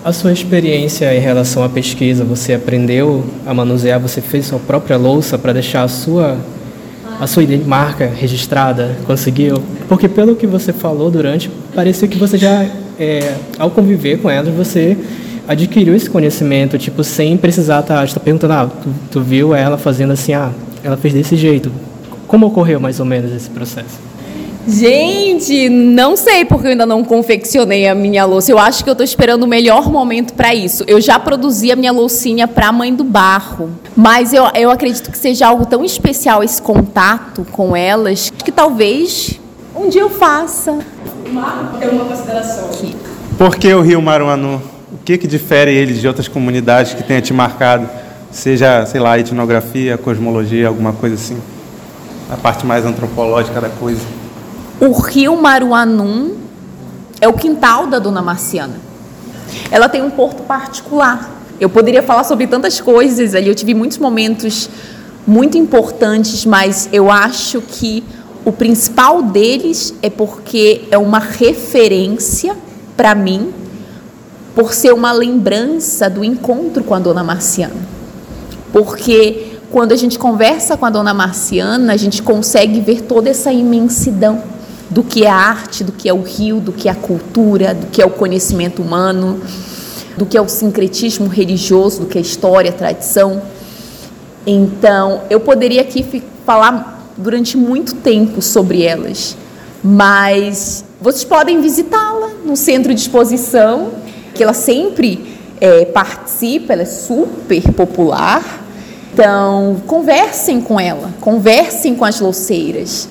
A 0.05 0.13
sua 0.13 0.31
experiência 0.31 1.15
em 1.15 1.21
relação 1.21 1.65
à 1.65 1.71
pesquisa, 1.71 2.23
você 2.23 2.53
aprendeu 2.53 3.25
a 3.47 3.55
manusear, 3.55 3.99
você 3.99 4.21
fez 4.21 4.45
sua 4.45 4.59
própria 4.59 4.99
louça 4.99 5.39
para 5.39 5.55
deixar 5.55 5.85
a 5.85 5.89
sua 5.89 6.37
a 7.19 7.27
sua 7.27 7.43
marca 7.67 8.07
registrada, 8.07 8.97
conseguiu? 9.07 9.63
Porque 9.87 10.09
pelo 10.09 10.35
que 10.35 10.47
você 10.47 10.73
falou 10.73 11.11
durante, 11.11 11.51
pareceu 11.75 12.09
que 12.09 12.17
você 12.17 12.39
já, 12.39 12.67
é, 13.01 13.35
ao 13.59 13.71
conviver 13.71 14.21
com 14.21 14.29
elas, 14.29 14.55
você 14.55 14.97
adquiriu 15.49 15.97
esse 15.97 16.09
conhecimento, 16.09 16.79
tipo, 16.79 17.03
sem 17.03 17.37
precisar 17.37 17.81
estar 17.81 18.07
tá, 18.07 18.15
tá 18.15 18.21
perguntando, 18.21 18.53
ah, 18.53 18.71
tu, 18.83 18.95
tu 19.11 19.21
viu 19.23 19.55
ela 19.55 19.79
fazendo 19.79 20.13
assim, 20.13 20.35
ah, 20.35 20.53
ela 20.85 20.99
fez 20.99 21.15
desse 21.15 21.35
jeito. 21.35 21.73
Como 22.29 22.47
ocorreu 22.47 22.79
mais 22.79 23.01
ou 23.01 23.07
menos 23.07 23.33
esse 23.33 23.49
processo? 23.49 23.99
Gente, 24.69 25.69
não 25.71 26.17
sei 26.17 26.45
porque 26.45 26.67
eu 26.67 26.71
ainda 26.73 26.85
não 26.85 27.03
confeccionei 27.03 27.89
a 27.89 27.95
minha 27.95 28.25
louça. 28.27 28.53
Eu 28.53 28.59
acho 28.59 28.85
que 28.85 28.91
eu 28.91 28.93
estou 28.93 29.05
esperando 29.05 29.43
o 29.45 29.47
melhor 29.47 29.91
momento 29.91 30.35
para 30.35 30.55
isso. 30.55 30.85
Eu 30.87 31.01
já 31.01 31.19
produzi 31.19 31.73
a 31.73 31.77
minha 31.77 31.91
loucinha 31.91 32.47
para 32.47 32.69
a 32.69 32.73
mãe 32.73 32.95
do 32.95 33.03
barro, 33.03 33.71
mas 33.97 34.35
eu, 34.35 34.45
eu 34.55 34.71
acredito 34.71 35.11
que 35.11 35.19
seja 35.19 35.47
algo 35.47 35.65
tão 35.65 35.83
especial 35.83 36.45
esse 36.45 36.61
contato 36.61 37.45
com 37.51 37.75
elas 37.75 38.31
que 38.31 38.53
talvez 38.53 39.41
um 39.75 39.89
dia 39.89 40.03
eu 40.03 40.11
faça. 40.11 40.79
Marco, 41.31 41.79
tem 41.79 41.89
uma 41.89 42.05
consideração. 42.05 42.71
Por 43.39 43.57
que 43.57 43.73
o 43.73 43.81
Rio 43.81 44.03
Maruanu? 44.03 44.61
O 44.93 44.99
que, 45.05 45.17
que 45.17 45.27
difere 45.27 45.73
ele 45.73 45.95
de 45.95 46.07
outras 46.07 46.29
comunidades 46.29 46.95
que 46.95 47.03
tenha 47.03 47.21
te 47.21 47.33
marcado? 47.33 47.89
Seja, 48.31 48.85
sei 48.87 49.01
lá, 49.01 49.19
etnografia, 49.19 49.97
cosmologia, 49.97 50.69
alguma 50.69 50.93
coisa 50.93 51.15
assim? 51.15 51.39
A 52.31 52.37
parte 52.37 52.67
mais 52.67 52.85
antropológica 52.85 53.61
da 53.61 53.69
coisa. 53.69 54.01
O 54.81 54.93
rio 54.93 55.41
Maruanum 55.41 56.37
é 57.21 57.29
o 57.29 57.33
quintal 57.33 57.87
da 57.87 57.99
Dona 57.99 58.23
Marciana. 58.23 58.75
Ela 59.71 59.89
tem 59.89 60.03
um 60.03 60.11
porto 60.11 60.43
particular. 60.43 61.31
Eu 61.61 61.69
poderia 61.69 62.03
falar 62.03 62.25
sobre 62.25 62.47
tantas 62.47 62.81
coisas 62.81 63.35
ali, 63.35 63.49
eu 63.49 63.55
tive 63.55 63.75
muitos 63.75 63.99
momentos 63.99 64.71
muito 65.27 65.59
importantes, 65.59 66.45
mas 66.47 66.89
eu 66.93 67.11
acho 67.11 67.61
que 67.61 68.03
o 68.51 68.53
principal 68.53 69.23
deles 69.23 69.95
é 70.03 70.11
porque 70.11 70.83
é 70.91 70.99
uma 70.99 71.21
referência 71.21 72.57
para 72.97 73.15
mim, 73.15 73.55
por 74.57 74.75
ser 74.75 74.93
uma 74.93 75.13
lembrança 75.13 76.11
do 76.11 76.25
encontro 76.25 76.83
com 76.83 76.93
a 76.93 76.99
Dona 76.99 77.23
Marciana. 77.23 77.77
Porque 78.73 79.53
quando 79.71 79.93
a 79.93 79.97
gente 79.97 80.19
conversa 80.19 80.77
com 80.77 80.85
a 80.85 80.91
Dona 80.91 81.15
Marciana, 81.15 81.93
a 81.93 81.97
gente 81.97 82.25
consegue 82.25 82.81
ver 82.81 83.03
toda 83.03 83.31
essa 83.31 83.53
imensidão 83.53 84.43
do 84.91 85.05
que 85.05 85.25
é 85.25 85.31
a 85.31 85.37
arte, 85.37 85.85
do 85.85 85.93
que 85.93 86.09
é 86.09 86.13
o 86.13 86.21
rio, 86.21 86.59
do 86.59 86.73
que 86.73 86.89
é 86.89 86.91
a 86.91 86.97
cultura, 86.97 87.73
do 87.73 87.87
que 87.87 88.03
é 88.03 88.05
o 88.05 88.11
conhecimento 88.11 88.83
humano, 88.83 89.41
do 90.17 90.27
que 90.27 90.37
é 90.37 90.41
o 90.41 90.49
sincretismo 90.49 91.29
religioso, 91.29 92.01
do 92.01 92.07
que 92.07 92.19
é 92.19 92.21
a 92.21 92.23
história, 92.23 92.73
a 92.73 92.75
tradição. 92.75 93.41
Então, 94.45 95.23
eu 95.31 95.39
poderia 95.39 95.83
aqui 95.83 96.05
falar 96.45 97.00
durante 97.21 97.57
muito 97.57 97.95
tempo 97.97 98.43
sobre 98.43 98.83
elas, 98.83 99.37
mas 99.83 100.85
vocês 101.01 101.25
podem 101.25 101.61
visitá-la 101.61 102.31
no 102.45 102.57
centro 102.57 102.95
de 102.95 103.01
exposição, 103.01 103.93
que 104.35 104.43
ela 104.43 104.53
sempre 104.53 105.37
é, 105.61 105.85
participa, 105.85 106.73
ela 106.73 106.83
é 106.83 106.87
super 106.87 107.73
popular. 107.73 108.65
Então, 109.13 109.83
conversem 109.87 110.61
com 110.61 110.79
ela, 110.79 111.11
conversem 111.21 111.95
com 111.95 112.05
as 112.05 112.21
louceiras 112.21 113.09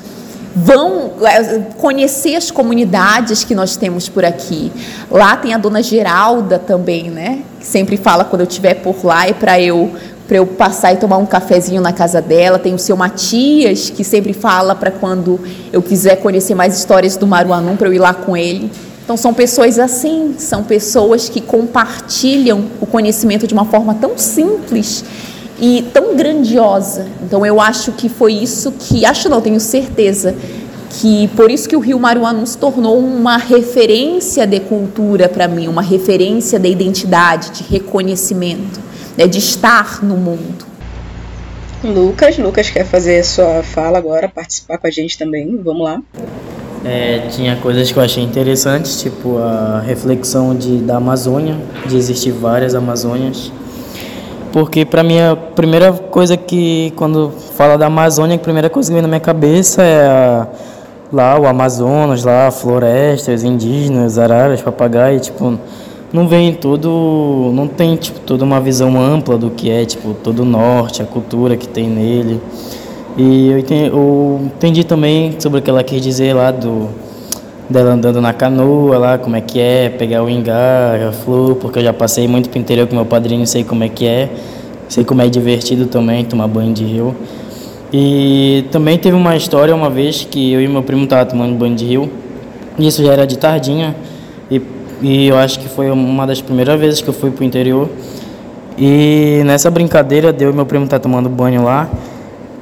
vão 0.55 1.13
é, 1.21 1.59
conhecer 1.77 2.35
as 2.35 2.51
comunidades 2.51 3.43
que 3.43 3.53
nós 3.53 3.77
temos 3.77 4.09
por 4.09 4.25
aqui. 4.25 4.71
Lá 5.09 5.35
tem 5.37 5.53
a 5.53 5.57
dona 5.57 5.81
Geralda 5.81 6.59
também, 6.59 7.09
né? 7.09 7.43
Que 7.59 7.65
sempre 7.65 7.97
fala 7.97 8.25
quando 8.25 8.41
eu 8.41 8.47
estiver 8.47 8.75
por 8.75 9.03
lá 9.05 9.27
é 9.27 9.33
para 9.33 9.61
eu 9.61 9.91
para 10.29 10.37
eu 10.37 10.45
passar 10.45 10.93
e 10.93 10.97
tomar 10.97 11.17
um 11.17 11.25
cafezinho 11.25 11.81
na 11.81 11.91
casa 11.91 12.21
dela. 12.21 12.59
Tem 12.59 12.73
o 12.73 12.79
seu 12.79 12.95
Matias, 12.95 13.89
que 13.89 14.03
sempre 14.03 14.31
fala 14.31 14.75
para 14.75 14.91
quando 14.91 15.39
eu 15.73 15.81
quiser 15.81 16.17
conhecer 16.17 16.53
mais 16.53 16.77
histórias 16.77 17.17
do 17.17 17.25
Maruanum, 17.25 17.75
para 17.75 17.87
eu 17.87 17.93
ir 17.93 17.99
lá 17.99 18.13
com 18.13 18.37
ele. 18.37 18.71
Então, 19.03 19.17
são 19.17 19.33
pessoas 19.33 19.79
assim, 19.79 20.35
são 20.37 20.63
pessoas 20.63 21.27
que 21.27 21.41
compartilham 21.41 22.65
o 22.79 22.85
conhecimento 22.85 23.47
de 23.47 23.55
uma 23.55 23.65
forma 23.65 23.95
tão 23.95 24.19
simples 24.19 25.03
e 25.59 25.83
tão 25.91 26.15
grandiosa. 26.15 27.07
Então 27.23 27.45
eu 27.45 27.59
acho 27.59 27.91
que 27.93 28.07
foi 28.07 28.33
isso 28.33 28.71
que, 28.71 29.05
acho 29.05 29.27
não, 29.29 29.41
tenho 29.41 29.59
certeza, 29.59 30.35
que 30.91 31.27
por 31.29 31.51
isso 31.51 31.67
que 31.67 31.75
o 31.75 31.79
Rio 31.79 31.99
Maruanu 31.99 32.45
se 32.45 32.57
tornou 32.57 32.99
uma 32.99 33.37
referência 33.37 34.45
de 34.47 34.59
cultura 34.59 35.27
para 35.27 35.47
mim, 35.47 35.67
uma 35.67 35.81
referência 35.81 36.59
de 36.59 36.69
identidade, 36.69 37.51
de 37.51 37.63
reconhecimento, 37.63 38.79
né, 39.19 39.27
de 39.27 39.37
estar 39.37 40.01
no 40.01 40.15
mundo. 40.15 40.65
Lucas, 41.83 42.37
Lucas 42.37 42.69
quer 42.69 42.85
fazer 42.85 43.23
sua 43.23 43.61
fala 43.63 43.97
agora, 43.97 44.29
participar 44.29 44.77
com 44.77 44.87
a 44.87 44.91
gente 44.91 45.17
também, 45.17 45.59
vamos 45.63 45.83
lá. 45.83 46.01
É, 46.85 47.27
tinha 47.29 47.57
coisas 47.57 47.91
que 47.91 47.97
eu 47.97 48.03
achei 48.03 48.23
interessantes, 48.23 49.01
tipo 49.01 49.37
a 49.37 49.81
reflexão 49.85 50.55
de, 50.55 50.77
da 50.77 50.95
Amazônia, 50.97 51.57
de 51.85 51.97
existir 51.97 52.31
várias 52.31 52.73
Amazônias, 52.73 53.51
porque 54.53 54.85
para 54.85 55.03
mim 55.03 55.19
a 55.19 55.35
primeira 55.35 55.91
coisa 55.91 56.37
que 56.37 56.93
quando 56.95 57.31
fala 57.55 57.77
da 57.77 57.87
Amazônia, 57.87 58.37
a 58.37 58.39
primeira 58.39 58.69
coisa 58.69 58.89
que 58.89 58.93
vem 58.93 59.01
na 59.01 59.07
minha 59.07 59.19
cabeça 59.19 59.83
é 59.83 60.07
a, 60.07 60.47
lá 61.11 61.37
o 61.37 61.45
Amazonas, 61.45 62.23
lá 62.23 62.49
florestas, 62.51 63.43
indígenas, 63.43 64.17
araras, 64.17 64.61
papagaios, 64.61 65.27
tipo, 65.27 65.59
não 66.11 66.27
vem 66.27 66.53
tudo, 66.53 67.51
não 67.53 67.67
tem 67.67 67.95
tipo 67.95 68.19
toda 68.21 68.43
uma 68.43 68.59
visão 68.59 68.99
ampla 68.99 69.37
do 69.37 69.49
que 69.51 69.69
é 69.69 69.85
tipo 69.85 70.13
todo 70.13 70.41
o 70.41 70.45
norte, 70.45 71.01
a 71.01 71.05
cultura 71.05 71.55
que 71.55 71.67
tem 71.67 71.87
nele. 71.87 72.41
E 73.17 73.49
eu 73.49 73.59
entendi, 73.59 73.87
eu 73.87 74.41
entendi 74.45 74.83
também 74.83 75.35
sobre 75.39 75.59
o 75.59 75.61
que 75.61 75.69
ela 75.69 75.83
quis 75.83 76.01
dizer 76.01 76.33
lá 76.33 76.51
do 76.51 76.89
dela 77.69 77.91
andando 77.91 78.19
na 78.19 78.33
canoa 78.33 78.97
lá, 78.97 79.17
como 79.19 79.35
é 79.35 79.41
que 79.41 79.59
é, 79.59 79.89
pegar 79.89 80.23
o 80.23 80.29
ingá, 80.29 81.09
a 81.09 81.11
flor, 81.11 81.55
porque 81.55 81.77
eu 81.79 81.83
já 81.83 81.93
passei 81.93 82.27
muito 82.27 82.49
pro 82.49 82.57
interior 82.57 82.87
com 82.87 82.95
meu 82.95 83.05
padrinho, 83.05 83.45
sei 83.45 83.63
como 83.63 83.83
é 83.83 83.89
que 83.89 84.07
é, 84.07 84.29
sei 84.87 85.03
como 85.03 85.21
é 85.21 85.29
divertido 85.29 85.85
também 85.85 86.25
tomar 86.25 86.47
banho 86.47 86.73
de 86.73 86.83
rio. 86.83 87.15
E 87.93 88.65
também 88.71 88.97
teve 88.97 89.15
uma 89.15 89.35
história 89.35 89.75
uma 89.75 89.89
vez 89.89 90.27
que 90.29 90.51
eu 90.51 90.61
e 90.61 90.67
meu 90.67 90.81
primo 90.81 91.03
estavam 91.03 91.25
tomando 91.25 91.55
banho 91.55 91.75
de 91.75 91.85
rio, 91.85 92.09
isso 92.79 93.03
já 93.03 93.13
era 93.13 93.27
de 93.27 93.37
tardinha, 93.37 93.95
e, 95.01 95.27
eu 95.27 95.37
acho 95.37 95.59
que 95.59 95.69
foi 95.69 95.89
uma 95.89 96.27
das 96.27 96.41
primeiras 96.41 96.79
vezes 96.79 97.01
que 97.01 97.07
eu 97.07 97.13
fui 97.13 97.31
pro 97.31 97.43
interior. 97.43 97.89
E 98.77 99.41
nessa 99.45 99.69
brincadeira, 99.69 100.31
deu 100.31 100.53
meu 100.53 100.65
primo 100.65 100.87
tá 100.87 100.99
tomando 100.99 101.27
banho 101.29 101.63
lá, 101.63 101.89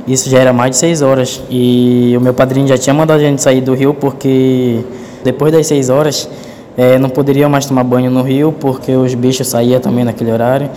isso 0.07 0.29
já 0.29 0.39
era 0.39 0.53
mais 0.53 0.71
de 0.71 0.77
seis 0.77 1.01
horas. 1.01 1.41
E 1.49 2.15
o 2.17 2.21
meu 2.21 2.33
padrinho 2.33 2.67
já 2.67 2.77
tinha 2.77 2.93
mandado 2.93 3.17
a 3.17 3.23
gente 3.23 3.41
sair 3.41 3.61
do 3.61 3.73
rio 3.73 3.93
porque 3.93 4.79
depois 5.23 5.51
das 5.51 5.67
seis 5.67 5.89
horas 5.89 6.29
é, 6.77 6.97
não 6.97 7.09
poderia 7.09 7.49
mais 7.49 7.65
tomar 7.65 7.83
banho 7.83 8.09
no 8.09 8.21
rio 8.21 8.53
porque 8.57 8.93
os 8.93 9.13
bichos 9.13 9.47
saíam 9.47 9.79
também 9.79 10.05
naquele 10.05 10.31
horário. 10.31 10.69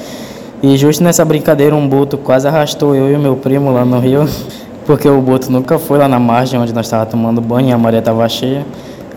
E 0.62 0.76
justo 0.76 1.02
nessa 1.02 1.24
brincadeira 1.24 1.74
um 1.74 1.88
boto 1.88 2.18
quase 2.18 2.46
arrastou 2.48 2.94
eu 2.94 3.10
e 3.12 3.16
meu 3.16 3.36
primo 3.36 3.72
lá 3.72 3.84
no 3.84 3.98
rio, 3.98 4.28
porque 4.84 5.08
o 5.08 5.20
boto 5.22 5.50
nunca 5.50 5.78
foi 5.78 5.98
lá 5.98 6.08
na 6.08 6.18
margem 6.18 6.58
onde 6.60 6.74
nós 6.74 6.86
estávamos 6.86 7.10
tomando 7.10 7.40
banho 7.40 7.68
e 7.68 7.72
a 7.72 7.78
maré 7.78 7.98
estava 7.98 8.28
cheia. 8.28 8.66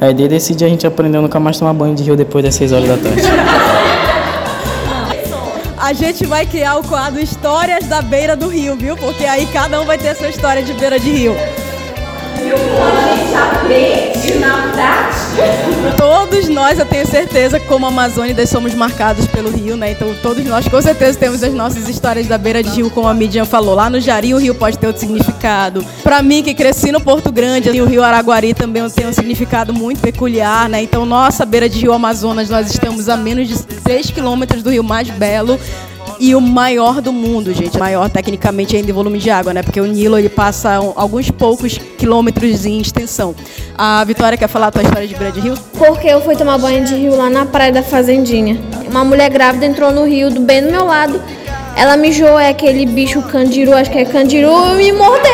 Aí 0.03 0.13
desde 0.13 0.35
esse 0.35 0.53
dia 0.53 0.67
a 0.67 0.69
gente 0.69 0.85
aprendeu 0.85 1.21
nunca 1.21 1.39
mais 1.39 1.57
tomar 1.57 1.71
banho 1.71 1.95
de 1.95 2.03
rio 2.03 2.17
depois 2.17 2.43
das 2.43 2.55
seis 2.55 2.73
horas 2.73 2.89
da 2.89 2.97
tarde. 2.97 3.21
A 5.77 5.93
gente 5.93 6.25
vai 6.25 6.45
criar 6.45 6.75
o 6.75 6.83
quadro 6.83 7.21
Histórias 7.21 7.85
da 7.87 8.01
Beira 8.01 8.35
do 8.35 8.49
Rio, 8.49 8.75
viu? 8.75 8.97
Porque 8.97 9.23
aí 9.23 9.45
cada 9.53 9.79
um 9.79 9.85
vai 9.85 9.97
ter 9.97 10.09
a 10.09 10.15
sua 10.15 10.27
história 10.27 10.61
de 10.61 10.73
beira 10.73 10.99
de 10.99 11.09
rio. 11.09 11.33
A 12.35 13.15
gente 13.15 13.35
aprende 13.35 14.39
na. 14.39 14.63
Todos 15.97 16.47
nós, 16.49 16.79
eu 16.79 16.85
tenho 16.85 17.05
certeza, 17.07 17.59
como 17.59 17.85
amazônidas, 17.85 18.49
somos 18.49 18.73
marcados 18.73 19.25
pelo 19.27 19.49
rio, 19.49 19.75
né? 19.75 19.91
Então 19.91 20.13
todos 20.21 20.43
nós, 20.45 20.67
com 20.67 20.81
certeza, 20.81 21.17
temos 21.17 21.43
as 21.43 21.53
nossas 21.53 21.87
histórias 21.87 22.27
da 22.27 22.37
beira 22.37 22.61
de 22.63 22.69
rio, 22.69 22.89
como 22.89 23.07
a 23.07 23.13
Midian 23.13 23.45
falou. 23.45 23.75
Lá 23.75 23.89
no 23.89 23.99
Jari, 23.99 24.33
o 24.33 24.37
rio 24.37 24.55
pode 24.55 24.77
ter 24.77 24.87
outro 24.87 24.99
significado. 24.99 25.85
Para 26.03 26.21
mim, 26.21 26.43
que 26.43 26.53
cresci 26.53 26.91
no 26.91 27.01
Porto 27.01 27.31
Grande, 27.31 27.69
o 27.69 27.85
rio 27.85 28.03
Araguari 28.03 28.53
também 28.53 28.87
tem 28.89 29.07
um 29.07 29.13
significado 29.13 29.73
muito 29.73 30.01
peculiar, 30.01 30.69
né? 30.69 30.81
Então, 30.81 31.05
nossa 31.05 31.45
beira 31.45 31.67
de 31.67 31.79
rio 31.79 31.93
Amazonas, 31.93 32.49
nós 32.49 32.71
estamos 32.71 33.09
a 33.09 33.17
menos 33.17 33.47
de 33.47 33.57
3 33.63 34.11
quilômetros 34.11 34.63
do 34.63 34.69
rio 34.69 34.83
mais 34.83 35.09
belo 35.09 35.59
e 36.23 36.33
o 36.33 36.39
maior 36.39 37.01
do 37.01 37.11
mundo, 37.11 37.53
gente. 37.53 37.77
Maior 37.77 38.09
tecnicamente 38.09 38.77
ainda 38.77 38.89
em 38.89 38.93
volume 38.93 39.19
de 39.19 39.29
água, 39.29 39.53
né? 39.53 39.61
Porque 39.61 39.81
o 39.81 39.85
Nilo 39.85 40.17
ele 40.17 40.29
passa 40.29 40.75
alguns 40.95 41.29
poucos 41.29 41.77
quilômetros 41.97 42.65
em 42.65 42.79
extensão. 42.79 43.35
A 43.77 44.01
Vitória 44.05 44.37
quer 44.37 44.47
falar 44.47 44.67
a 44.67 44.71
tua 44.71 44.83
história 44.83 45.05
de 45.05 45.13
beira 45.15 45.33
de 45.33 45.41
rio? 45.41 45.55
Porque 45.77 46.07
eu 46.07 46.21
fui 46.21 46.37
tomar 46.37 46.57
banho 46.57 46.85
de 46.85 46.95
rio 46.95 47.17
lá 47.17 47.29
na 47.29 47.45
praia 47.45 47.73
da 47.73 47.83
Fazendinha. 47.83 48.57
Uma 48.89 49.03
mulher 49.03 49.29
grávida 49.29 49.65
entrou 49.65 49.91
no 49.91 50.05
rio, 50.05 50.29
do 50.29 50.39
bem 50.39 50.63
do 50.63 50.71
meu 50.71 50.85
lado. 50.85 51.21
Ela 51.75 51.97
mijou, 51.97 52.39
é 52.39 52.47
aquele 52.47 52.85
bicho 52.85 53.21
candiru, 53.23 53.73
acho 53.73 53.91
que 53.91 53.97
é 53.97 54.05
candiru, 54.05 54.79
e 54.79 54.83
me 54.83 54.91
mordeu. 54.93 55.27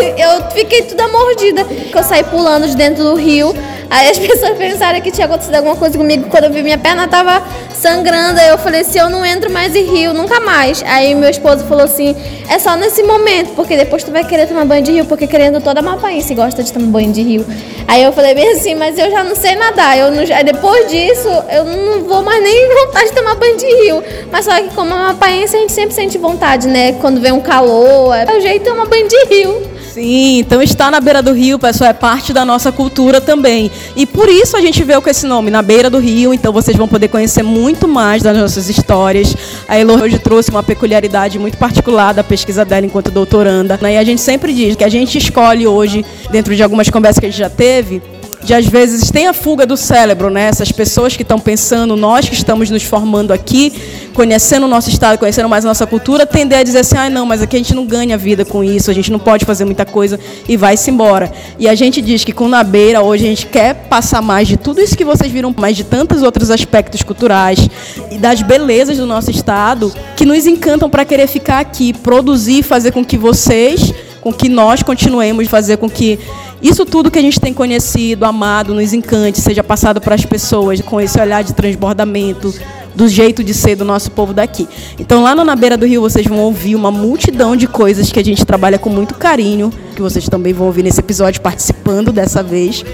Eu 0.16 0.50
fiquei 0.52 0.80
toda 0.82 1.06
mordida. 1.08 1.66
Eu 1.94 2.02
saí 2.02 2.24
pulando 2.24 2.66
de 2.66 2.76
dentro 2.76 3.04
do 3.04 3.14
rio. 3.14 3.54
Aí 3.90 4.08
as 4.08 4.18
pessoas 4.20 4.56
pensaram 4.56 5.00
que 5.00 5.10
tinha 5.10 5.26
acontecido 5.26 5.56
alguma 5.56 5.74
coisa 5.74 5.98
comigo. 5.98 6.28
Quando 6.30 6.44
eu 6.44 6.52
vi 6.52 6.62
minha 6.62 6.78
perna 6.78 7.08
tava 7.08 7.42
sangrando, 7.74 8.38
aí 8.38 8.48
eu 8.48 8.58
falei 8.58 8.82
assim, 8.82 8.98
eu 8.98 9.10
não 9.10 9.24
entro 9.24 9.50
mais 9.50 9.74
em 9.74 9.84
rio, 9.84 10.12
nunca 10.12 10.38
mais. 10.38 10.82
Aí 10.86 11.14
meu 11.14 11.28
esposo 11.28 11.64
falou 11.64 11.84
assim, 11.84 12.14
é 12.48 12.58
só 12.58 12.76
nesse 12.76 13.02
momento, 13.02 13.54
porque 13.54 13.76
depois 13.76 14.04
tu 14.04 14.12
vai 14.12 14.22
querer 14.22 14.46
tomar 14.46 14.64
banho 14.64 14.82
de 14.82 14.92
rio, 14.92 15.04
porque 15.06 15.26
querendo 15.26 15.60
toda 15.60 15.82
mapaense 15.82 16.34
gosta 16.34 16.62
de 16.62 16.72
tomar 16.72 16.86
banho 16.86 17.12
de 17.12 17.22
rio. 17.22 17.44
Aí 17.88 18.04
eu 18.04 18.12
falei 18.12 18.34
bem 18.34 18.52
assim, 18.52 18.74
mas 18.74 18.98
eu 18.98 19.10
já 19.10 19.24
não 19.24 19.34
sei 19.34 19.56
nadar. 19.56 19.98
Eu 19.98 20.10
não, 20.12 20.22
aí 20.22 20.44
depois 20.44 20.88
disso, 20.88 21.28
eu 21.50 21.64
não 21.64 22.04
vou 22.04 22.22
mais 22.22 22.42
nem 22.42 22.68
vontade 22.86 23.06
de 23.06 23.12
tomar 23.12 23.34
banho 23.34 23.56
de 23.56 23.66
rio. 23.66 24.04
Mas 24.30 24.44
só 24.44 24.54
que 24.60 24.72
como 24.74 24.94
mapaense, 24.94 25.56
a 25.56 25.60
gente 25.60 25.72
sempre 25.72 25.94
sente 25.94 26.16
vontade, 26.18 26.68
né? 26.68 26.92
Quando 27.00 27.20
vem 27.20 27.32
um 27.32 27.40
calor, 27.40 28.14
é 28.14 28.36
o 28.36 28.40
jeito 28.40 28.62
de 28.62 28.70
tomar 28.70 28.86
banho 28.86 29.08
de 29.08 29.24
rio. 29.24 29.79
Sim, 29.92 30.38
então 30.38 30.62
estar 30.62 30.88
na 30.88 31.00
beira 31.00 31.20
do 31.20 31.32
rio, 31.32 31.58
pessoal, 31.58 31.90
é 31.90 31.92
parte 31.92 32.32
da 32.32 32.44
nossa 32.44 32.70
cultura 32.70 33.20
também. 33.20 33.70
E 33.96 34.06
por 34.06 34.28
isso 34.28 34.56
a 34.56 34.60
gente 34.60 34.84
veio 34.84 35.02
com 35.02 35.10
esse 35.10 35.26
nome, 35.26 35.50
na 35.50 35.62
beira 35.62 35.90
do 35.90 35.98
rio. 35.98 36.32
Então 36.32 36.52
vocês 36.52 36.76
vão 36.76 36.86
poder 36.86 37.08
conhecer 37.08 37.42
muito 37.42 37.88
mais 37.88 38.22
das 38.22 38.36
nossas 38.36 38.68
histórias. 38.68 39.34
A 39.66 39.76
Elo 39.76 40.00
hoje 40.00 40.18
trouxe 40.20 40.50
uma 40.50 40.62
peculiaridade 40.62 41.40
muito 41.40 41.58
particular 41.58 42.14
da 42.14 42.22
pesquisa 42.22 42.64
dela 42.64 42.86
enquanto 42.86 43.10
doutoranda. 43.10 43.78
E 43.82 43.98
a 43.98 44.04
gente 44.04 44.20
sempre 44.20 44.54
diz 44.54 44.76
que 44.76 44.84
a 44.84 44.88
gente 44.88 45.18
escolhe 45.18 45.66
hoje, 45.66 46.04
dentro 46.30 46.54
de 46.54 46.62
algumas 46.62 46.88
conversas 46.88 47.18
que 47.18 47.26
a 47.26 47.28
gente 47.28 47.38
já 47.38 47.50
teve, 47.50 48.00
de 48.42 48.54
às 48.54 48.66
vezes 48.66 49.10
tem 49.10 49.26
a 49.26 49.32
fuga 49.32 49.66
do 49.66 49.76
cérebro, 49.76 50.30
né? 50.30 50.44
Essas 50.44 50.72
pessoas 50.72 51.16
que 51.16 51.22
estão 51.22 51.38
pensando, 51.38 51.96
nós 51.96 52.28
que 52.28 52.34
estamos 52.34 52.70
nos 52.70 52.82
formando 52.82 53.32
aqui, 53.32 53.72
conhecendo 54.14 54.64
o 54.64 54.68
nosso 54.68 54.88
estado, 54.88 55.18
conhecendo 55.18 55.48
mais 55.48 55.64
a 55.64 55.68
nossa 55.68 55.86
cultura, 55.86 56.26
tender 56.26 56.58
a 56.58 56.62
dizer 56.62 56.80
assim, 56.80 56.96
ah, 56.96 57.10
não, 57.10 57.26
mas 57.26 57.42
aqui 57.42 57.56
a 57.56 57.58
gente 57.58 57.74
não 57.74 57.86
ganha 57.86 58.16
vida 58.16 58.44
com 58.44 58.64
isso, 58.64 58.90
a 58.90 58.94
gente 58.94 59.10
não 59.12 59.18
pode 59.18 59.44
fazer 59.44 59.64
muita 59.64 59.84
coisa 59.84 60.18
e 60.48 60.56
vai-se 60.56 60.90
embora. 60.90 61.30
E 61.58 61.68
a 61.68 61.74
gente 61.74 62.00
diz 62.00 62.24
que 62.24 62.32
com 62.32 62.48
Na 62.48 62.62
Beira 62.62 63.02
hoje 63.02 63.24
a 63.24 63.28
gente 63.28 63.46
quer 63.46 63.74
passar 63.88 64.22
mais 64.22 64.48
de 64.48 64.56
tudo 64.56 64.80
isso 64.80 64.96
que 64.96 65.04
vocês 65.04 65.30
viram, 65.30 65.54
mais 65.56 65.76
de 65.76 65.84
tantos 65.84 66.22
outros 66.22 66.50
aspectos 66.50 67.02
culturais 67.02 67.68
e 68.10 68.18
das 68.18 68.42
belezas 68.42 68.96
do 68.96 69.06
nosso 69.06 69.30
estado 69.30 69.92
que 70.16 70.24
nos 70.24 70.46
encantam 70.46 70.88
para 70.88 71.04
querer 71.04 71.26
ficar 71.26 71.60
aqui, 71.60 71.92
produzir, 71.92 72.62
fazer 72.62 72.92
com 72.92 73.04
que 73.04 73.16
vocês, 73.16 73.92
com 74.20 74.32
que 74.32 74.48
nós 74.48 74.82
continuemos 74.82 75.48
fazer 75.48 75.78
com 75.78 75.88
que 75.88 76.18
isso 76.62 76.84
tudo 76.84 77.10
que 77.10 77.18
a 77.18 77.22
gente 77.22 77.40
tem 77.40 77.54
conhecido, 77.54 78.24
amado, 78.24 78.74
nos 78.74 78.92
encante, 78.92 79.40
seja 79.40 79.64
passado 79.64 80.00
para 80.00 80.14
as 80.14 80.24
pessoas 80.26 80.80
com 80.82 81.00
esse 81.00 81.18
olhar 81.18 81.42
de 81.42 81.54
transbordamento, 81.54 82.54
do 82.94 83.08
jeito 83.08 83.42
de 83.42 83.54
ser 83.54 83.76
do 83.76 83.84
nosso 83.84 84.10
povo 84.10 84.34
daqui. 84.34 84.68
Então, 84.98 85.22
lá 85.22 85.34
Na 85.34 85.56
Beira 85.56 85.76
do 85.76 85.86
Rio, 85.86 86.02
vocês 86.02 86.26
vão 86.26 86.38
ouvir 86.38 86.74
uma 86.74 86.90
multidão 86.90 87.56
de 87.56 87.66
coisas 87.66 88.12
que 88.12 88.18
a 88.18 88.24
gente 88.24 88.44
trabalha 88.44 88.78
com 88.78 88.90
muito 88.90 89.14
carinho, 89.14 89.72
que 89.94 90.02
vocês 90.02 90.28
também 90.28 90.52
vão 90.52 90.66
ouvir 90.66 90.82
nesse 90.82 91.00
episódio 91.00 91.40
participando 91.40 92.12
dessa 92.12 92.42
vez. 92.42 92.84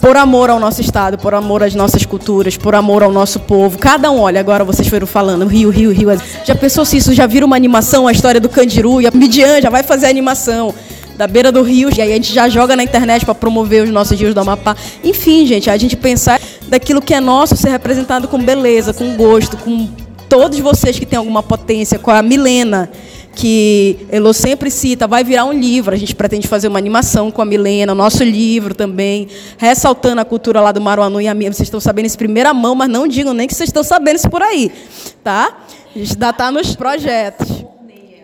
Por 0.00 0.14
amor 0.16 0.50
ao 0.50 0.60
nosso 0.60 0.82
estado, 0.82 1.16
por 1.16 1.32
amor 1.32 1.62
às 1.62 1.74
nossas 1.74 2.04
culturas, 2.04 2.56
por 2.56 2.74
amor 2.74 3.02
ao 3.02 3.10
nosso 3.10 3.40
povo. 3.40 3.78
Cada 3.78 4.10
um, 4.10 4.20
olha, 4.20 4.38
agora 4.38 4.62
vocês 4.62 4.86
foram 4.88 5.06
falando, 5.06 5.46
Rio, 5.46 5.70
Rio, 5.70 5.90
Rio. 5.90 6.08
Já 6.44 6.54
pensou 6.54 6.84
se 6.84 6.98
isso 6.98 7.14
já 7.14 7.26
vira 7.26 7.46
uma 7.46 7.56
animação, 7.56 8.06
a 8.06 8.12
história 8.12 8.40
do 8.40 8.48
Candiru 8.48 9.00
e 9.00 9.06
a 9.06 9.10
Midian 9.10 9.60
já 9.62 9.70
vai 9.70 9.82
fazer 9.82 10.06
a 10.06 10.10
animação 10.10 10.74
da 11.16 11.26
beira 11.26 11.50
do 11.50 11.62
rio, 11.62 11.88
e 11.96 12.00
aí 12.00 12.12
a 12.12 12.16
gente 12.16 12.32
já 12.32 12.48
joga 12.48 12.76
na 12.76 12.82
internet 12.82 13.24
para 13.24 13.34
promover 13.34 13.84
os 13.84 13.90
nossos 13.90 14.18
rios 14.18 14.34
do 14.34 14.40
Amapá. 14.40 14.76
Enfim, 15.02 15.46
gente, 15.46 15.70
a 15.70 15.76
gente 15.76 15.96
pensar 15.96 16.40
daquilo 16.68 17.00
que 17.00 17.14
é 17.14 17.20
nosso 17.20 17.56
ser 17.56 17.70
representado 17.70 18.28
com 18.28 18.38
beleza, 18.38 18.92
com 18.92 19.16
gosto, 19.16 19.56
com 19.56 19.88
todos 20.28 20.58
vocês 20.58 20.98
que 20.98 21.06
têm 21.06 21.18
alguma 21.18 21.42
potência, 21.42 21.98
com 21.98 22.10
a 22.10 22.22
Milena, 22.22 22.90
que 23.34 23.98
Elo 24.10 24.32
sempre 24.32 24.70
cita, 24.70 25.06
vai 25.06 25.22
virar 25.22 25.44
um 25.44 25.52
livro. 25.52 25.94
A 25.94 25.98
gente 25.98 26.14
pretende 26.14 26.48
fazer 26.48 26.68
uma 26.68 26.78
animação 26.78 27.30
com 27.30 27.40
a 27.40 27.44
Milena, 27.44 27.94
nosso 27.94 28.22
livro 28.22 28.74
também, 28.74 29.28
ressaltando 29.56 30.20
a 30.20 30.24
cultura 30.24 30.60
lá 30.60 30.72
do 30.72 30.80
Maruanu 30.80 31.20
e 31.20 31.28
a 31.28 31.34
minha. 31.34 31.52
Vocês 31.52 31.66
estão 31.66 31.80
sabendo 31.80 32.06
isso 32.06 32.18
primeira 32.18 32.52
mão, 32.52 32.74
mas 32.74 32.88
não 32.88 33.06
digam 33.06 33.32
nem 33.32 33.46
que 33.46 33.54
vocês 33.54 33.68
estão 33.68 33.84
sabendo 33.84 34.16
isso 34.16 34.30
por 34.30 34.42
aí, 34.42 34.72
tá? 35.22 35.58
A 35.94 35.98
gente 35.98 36.12
ainda 36.12 36.30
está 36.30 36.50
nos 36.50 36.74
projetos. 36.74 37.75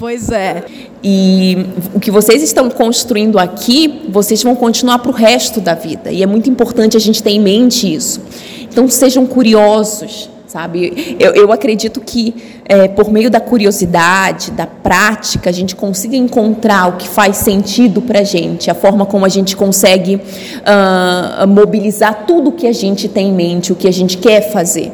Pois 0.02 0.32
é. 0.32 0.64
E 1.00 1.64
o 1.94 2.00
que 2.00 2.10
vocês 2.10 2.42
estão 2.42 2.68
construindo 2.68 3.38
aqui, 3.38 4.02
vocês 4.08 4.42
vão 4.42 4.56
continuar 4.56 4.98
para 4.98 5.12
o 5.12 5.14
resto 5.14 5.60
da 5.60 5.76
vida. 5.76 6.10
E 6.10 6.24
é 6.24 6.26
muito 6.26 6.50
importante 6.50 6.96
a 6.96 7.00
gente 7.00 7.22
ter 7.22 7.30
em 7.30 7.38
mente 7.38 7.94
isso. 7.94 8.20
Então, 8.62 8.88
sejam 8.88 9.24
curiosos, 9.24 10.28
sabe? 10.44 11.16
Eu, 11.20 11.34
eu 11.34 11.52
acredito 11.52 12.00
que 12.00 12.34
é, 12.64 12.88
por 12.88 13.12
meio 13.12 13.30
da 13.30 13.38
curiosidade, 13.38 14.50
da 14.50 14.66
prática, 14.66 15.50
a 15.50 15.52
gente 15.52 15.76
consiga 15.76 16.16
encontrar 16.16 16.88
o 16.88 16.96
que 16.96 17.06
faz 17.06 17.36
sentido 17.36 18.02
para 18.02 18.22
a 18.22 18.24
gente, 18.24 18.72
a 18.72 18.74
forma 18.74 19.06
como 19.06 19.24
a 19.24 19.28
gente 19.28 19.54
consegue 19.54 20.16
uh, 20.16 21.46
mobilizar 21.46 22.24
tudo 22.26 22.48
o 22.48 22.52
que 22.52 22.66
a 22.66 22.72
gente 22.72 23.08
tem 23.08 23.28
em 23.28 23.32
mente, 23.32 23.72
o 23.72 23.76
que 23.76 23.86
a 23.86 23.92
gente 23.92 24.18
quer 24.18 24.50
fazer. 24.50 24.90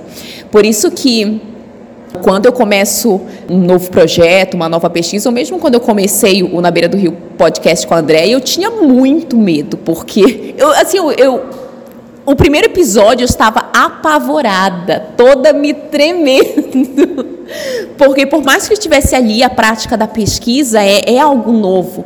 Por 0.50 0.66
isso 0.66 0.90
que 0.90 1.40
quando 2.22 2.46
eu 2.46 2.52
começo 2.52 3.20
um 3.48 3.58
novo 3.58 3.90
projeto, 3.90 4.54
uma 4.54 4.68
nova 4.68 4.88
pesquisa, 4.90 5.28
ou 5.28 5.32
mesmo 5.32 5.58
quando 5.58 5.74
eu 5.74 5.80
comecei 5.80 6.42
o 6.42 6.60
Na 6.60 6.70
Beira 6.70 6.88
do 6.88 6.96
Rio 6.96 7.16
podcast 7.36 7.86
com 7.86 7.94
a 7.94 7.98
André, 7.98 8.28
eu 8.28 8.40
tinha 8.40 8.70
muito 8.70 9.36
medo, 9.36 9.76
porque 9.76 10.54
eu, 10.56 10.70
assim, 10.72 10.98
eu, 10.98 11.10
eu 11.12 11.44
o 12.28 12.36
primeiro 12.36 12.66
episódio 12.66 13.24
eu 13.24 13.26
estava 13.26 13.70
apavorada, 13.72 15.00
toda 15.16 15.52
me 15.54 15.72
tremendo. 15.72 17.38
Porque 17.96 18.26
por 18.26 18.44
mais 18.44 18.66
que 18.66 18.74
eu 18.74 18.76
estivesse 18.76 19.14
ali, 19.16 19.42
a 19.42 19.48
prática 19.48 19.96
da 19.96 20.06
pesquisa 20.06 20.82
é, 20.82 21.14
é 21.14 21.18
algo 21.18 21.50
novo. 21.50 22.04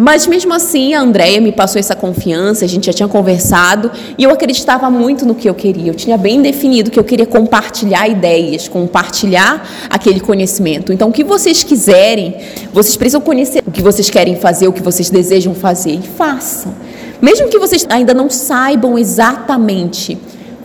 Mas 0.00 0.28
mesmo 0.28 0.54
assim, 0.54 0.94
a 0.94 1.00
Andrea 1.00 1.40
me 1.40 1.50
passou 1.50 1.80
essa 1.80 1.96
confiança, 1.96 2.64
a 2.64 2.68
gente 2.68 2.86
já 2.86 2.92
tinha 2.92 3.08
conversado 3.08 3.90
e 4.16 4.22
eu 4.22 4.30
acreditava 4.30 4.88
muito 4.88 5.26
no 5.26 5.34
que 5.34 5.50
eu 5.50 5.54
queria. 5.56 5.90
Eu 5.90 5.94
tinha 5.94 6.16
bem 6.16 6.40
definido 6.40 6.88
que 6.88 7.00
eu 7.00 7.02
queria 7.02 7.26
compartilhar 7.26 8.06
ideias, 8.06 8.68
compartilhar 8.68 9.68
aquele 9.90 10.20
conhecimento. 10.20 10.92
Então, 10.92 11.08
o 11.08 11.12
que 11.12 11.24
vocês 11.24 11.64
quiserem, 11.64 12.36
vocês 12.72 12.96
precisam 12.96 13.20
conhecer 13.20 13.60
o 13.66 13.72
que 13.72 13.82
vocês 13.82 14.08
querem 14.08 14.36
fazer, 14.36 14.68
o 14.68 14.72
que 14.72 14.84
vocês 14.84 15.10
desejam 15.10 15.52
fazer 15.52 15.94
e 15.94 16.02
façam. 16.16 16.72
Mesmo 17.20 17.48
que 17.48 17.58
vocês 17.58 17.84
ainda 17.90 18.14
não 18.14 18.30
saibam 18.30 18.96
exatamente 18.96 20.16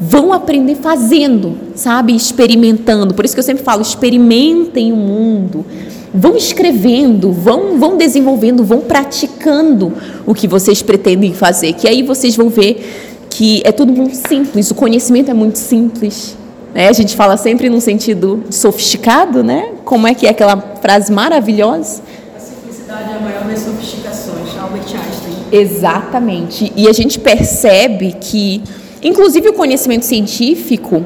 vão 0.07 0.33
aprender 0.33 0.75
fazendo, 0.75 1.57
sabe? 1.75 2.15
Experimentando. 2.15 3.13
Por 3.13 3.25
isso 3.25 3.33
que 3.33 3.39
eu 3.39 3.43
sempre 3.43 3.63
falo, 3.63 3.81
experimentem 3.81 4.91
o 4.91 4.95
mundo 4.95 5.65
vão 6.13 6.37
escrevendo, 6.37 7.31
vão, 7.31 7.79
vão 7.79 7.97
desenvolvendo, 7.97 8.63
vão 8.63 8.81
praticando 8.81 9.91
o 10.27 10.35
que 10.35 10.47
vocês 10.47 10.83
pretendem 10.83 11.33
fazer, 11.33 11.73
que 11.73 11.87
aí 11.87 12.03
vocês 12.03 12.35
vão 12.35 12.49
ver 12.49 13.11
que 13.31 13.63
é 13.65 13.71
tudo 13.71 13.91
muito 13.91 14.15
simples, 14.15 14.69
o 14.69 14.75
conhecimento 14.75 15.31
é 15.31 15.33
muito 15.33 15.57
simples. 15.57 16.37
Né? 16.73 16.87
A 16.87 16.93
gente 16.93 17.15
fala 17.15 17.35
sempre 17.35 17.67
no 17.67 17.81
sentido 17.81 18.43
sofisticado, 18.51 19.43
né? 19.43 19.71
Como 19.83 20.07
é 20.07 20.13
que 20.13 20.27
é 20.27 20.29
aquela 20.29 20.57
frase 20.81 21.11
maravilhosa? 21.11 22.01
A 22.35 22.39
simplicidade 22.39 23.11
é 23.11 23.15
a 23.15 23.19
maior 23.19 23.43
das 23.45 23.59
sofisticações, 23.59 24.49
Albert 24.59 24.83
Einstein. 24.83 25.33
Exatamente. 25.51 26.71
E 26.75 26.87
a 26.87 26.93
gente 26.93 27.19
percebe 27.19 28.15
que, 28.19 28.63
inclusive, 29.03 29.49
o 29.49 29.53
conhecimento 29.53 30.05
científico 30.05 31.05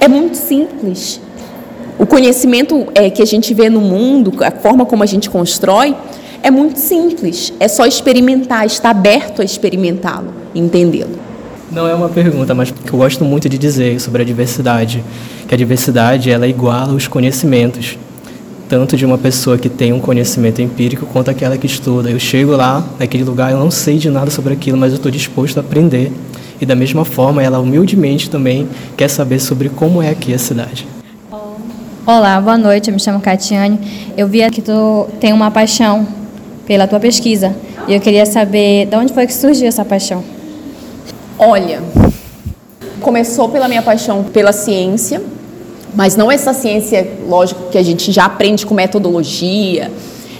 é 0.00 0.08
muito 0.08 0.36
simples. 0.36 1.20
O 1.98 2.06
conhecimento 2.06 2.86
é, 2.94 3.08
que 3.08 3.22
a 3.22 3.26
gente 3.26 3.54
vê 3.54 3.70
no 3.70 3.80
mundo, 3.80 4.32
a 4.44 4.50
forma 4.50 4.84
como 4.84 5.02
a 5.02 5.06
gente 5.06 5.30
constrói, 5.30 5.96
é 6.42 6.50
muito 6.50 6.78
simples. 6.78 7.52
É 7.58 7.68
só 7.68 7.86
experimentar, 7.86 8.66
estar 8.66 8.90
aberto 8.90 9.40
a 9.40 9.44
experimentá-lo, 9.44 10.32
entendê-lo. 10.54 11.18
Não 11.70 11.88
é 11.88 11.94
uma 11.94 12.08
pergunta, 12.08 12.54
mas 12.54 12.70
que 12.70 12.92
eu 12.92 12.98
gosto 12.98 13.24
muito 13.24 13.48
de 13.48 13.58
dizer 13.58 14.00
sobre 14.00 14.22
a 14.22 14.24
diversidade, 14.24 15.02
que 15.48 15.54
a 15.54 15.58
diversidade 15.58 16.30
ela 16.30 16.46
iguala 16.46 16.92
os 16.92 17.08
conhecimentos, 17.08 17.98
tanto 18.68 18.96
de 18.96 19.04
uma 19.04 19.18
pessoa 19.18 19.58
que 19.58 19.68
tem 19.68 19.92
um 19.92 19.98
conhecimento 19.98 20.62
empírico 20.62 21.06
quanto 21.06 21.30
aquela 21.30 21.56
que 21.56 21.66
estuda. 21.66 22.10
Eu 22.10 22.20
chego 22.20 22.52
lá, 22.52 22.86
naquele 22.98 23.24
lugar, 23.24 23.50
eu 23.50 23.58
não 23.58 23.70
sei 23.70 23.98
de 23.98 24.08
nada 24.10 24.30
sobre 24.30 24.52
aquilo, 24.52 24.78
mas 24.78 24.92
eu 24.92 24.96
estou 24.96 25.10
disposto 25.10 25.58
a 25.58 25.60
aprender. 25.60 26.12
E 26.60 26.64
da 26.64 26.74
mesma 26.74 27.04
forma, 27.04 27.42
ela 27.42 27.58
humildemente 27.58 28.30
também 28.30 28.68
quer 28.96 29.08
saber 29.08 29.40
sobre 29.40 29.68
como 29.68 30.00
é 30.00 30.10
aqui 30.10 30.32
a 30.32 30.38
cidade. 30.38 30.86
Olá, 32.06 32.40
boa 32.40 32.56
noite. 32.56 32.88
Eu 32.88 32.94
me 32.94 33.00
chamo 33.00 33.20
Catiane. 33.20 33.78
Eu 34.16 34.26
vi 34.26 34.48
que 34.50 34.62
tu 34.62 35.06
tem 35.20 35.32
uma 35.32 35.50
paixão 35.50 36.06
pela 36.66 36.86
tua 36.86 36.98
pesquisa 36.98 37.54
e 37.86 37.94
eu 37.94 38.00
queria 38.00 38.24
saber 38.24 38.86
de 38.86 38.96
onde 38.96 39.12
foi 39.12 39.26
que 39.26 39.34
surgiu 39.34 39.68
essa 39.68 39.84
paixão. 39.84 40.24
Olha, 41.38 41.82
começou 43.00 43.48
pela 43.48 43.68
minha 43.68 43.82
paixão 43.82 44.24
pela 44.24 44.52
ciência, 44.52 45.20
mas 45.94 46.16
não 46.16 46.32
essa 46.32 46.54
ciência, 46.54 47.06
lógico, 47.28 47.70
que 47.70 47.76
a 47.76 47.82
gente 47.82 48.10
já 48.10 48.24
aprende 48.24 48.64
com 48.64 48.74
metodologia. 48.74 49.90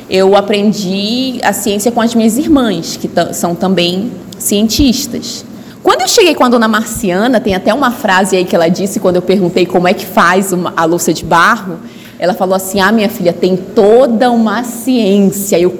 Eu 0.09 0.35
aprendi 0.35 1.39
a 1.43 1.53
ciência 1.53 1.93
com 1.93 2.01
as 2.01 2.15
minhas 2.15 2.39
irmãs, 2.39 2.97
que 2.97 3.11
são 3.35 3.55
também 3.55 4.11
cientistas. 4.39 5.45
Quando 5.87 6.01
eu 6.01 6.09
cheguei 6.09 6.35
com 6.35 6.43
a 6.43 6.49
dona 6.49 6.67
Marciana, 6.67 7.39
tem 7.41 7.55
até 7.55 7.73
uma 7.73 7.93
frase 7.93 8.37
aí 8.37 8.45
que 8.45 8.57
ela 8.57 8.67
disse 8.67 8.99
quando 8.99 9.15
eu 9.15 9.23
perguntei 9.23 9.65
como 9.65 9.87
é 9.87 9.95
que 9.95 10.05
faz 10.05 10.53
uma, 10.53 10.75
a 10.77 10.85
louça 10.85 11.13
de 11.13 11.25
barro. 11.25 11.79
Ela 12.19 12.35
falou 12.35 12.57
assim: 12.57 12.81
Ah, 12.81 12.91
minha 12.91 13.09
filha, 13.09 13.33
tem 13.33 13.57
toda 13.57 14.33
uma 14.33 14.65
ciência. 14.65 15.57
Eu, 15.61 15.71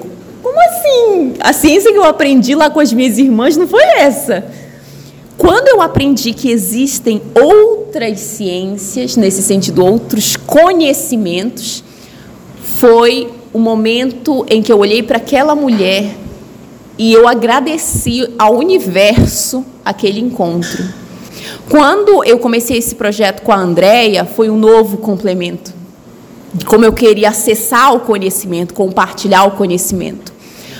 como 0.41 0.57
assim? 0.61 1.33
A 1.41 1.51
ciência 1.51 1.91
que 1.91 1.97
eu 1.97 2.05
aprendi 2.05 2.55
lá 2.55 2.69
com 2.69 2.79
as 2.79 2.93
minhas 2.93 3.17
irmãs 3.17 3.57
não 3.57 3.67
foi 3.67 3.83
essa. 3.97 4.45
Quando 5.37 5.67
eu 5.67 5.81
aprendi 5.81 6.31
que 6.31 6.49
existem 6.49 7.21
outras 7.35 8.21
ciências, 8.21 9.17
nesse 9.17 9.43
sentido, 9.43 9.83
outros 9.83 10.37
conhecimentos, 10.37 11.83
foi 12.61 13.29
o 13.51 13.59
momento 13.59 14.45
em 14.49 14.61
que 14.61 14.71
eu 14.71 14.79
olhei 14.79 15.03
para 15.03 15.17
aquela 15.17 15.53
mulher 15.53 16.15
e 16.97 17.13
eu 17.13 17.27
agradeci 17.27 18.27
ao 18.37 18.57
universo 18.57 19.63
aquele 19.85 20.19
encontro. 20.19 20.83
Quando 21.69 22.23
eu 22.23 22.39
comecei 22.39 22.77
esse 22.77 22.95
projeto 22.95 23.41
com 23.41 23.51
a 23.51 23.57
Andrea, 23.57 24.25
foi 24.25 24.49
um 24.49 24.57
novo 24.57 24.97
complemento. 24.97 25.73
Como 26.65 26.85
eu 26.85 26.93
queria 26.93 27.29
acessar 27.29 27.93
o 27.93 27.99
conhecimento, 27.99 28.73
compartilhar 28.73 29.43
o 29.43 29.51
conhecimento. 29.51 30.33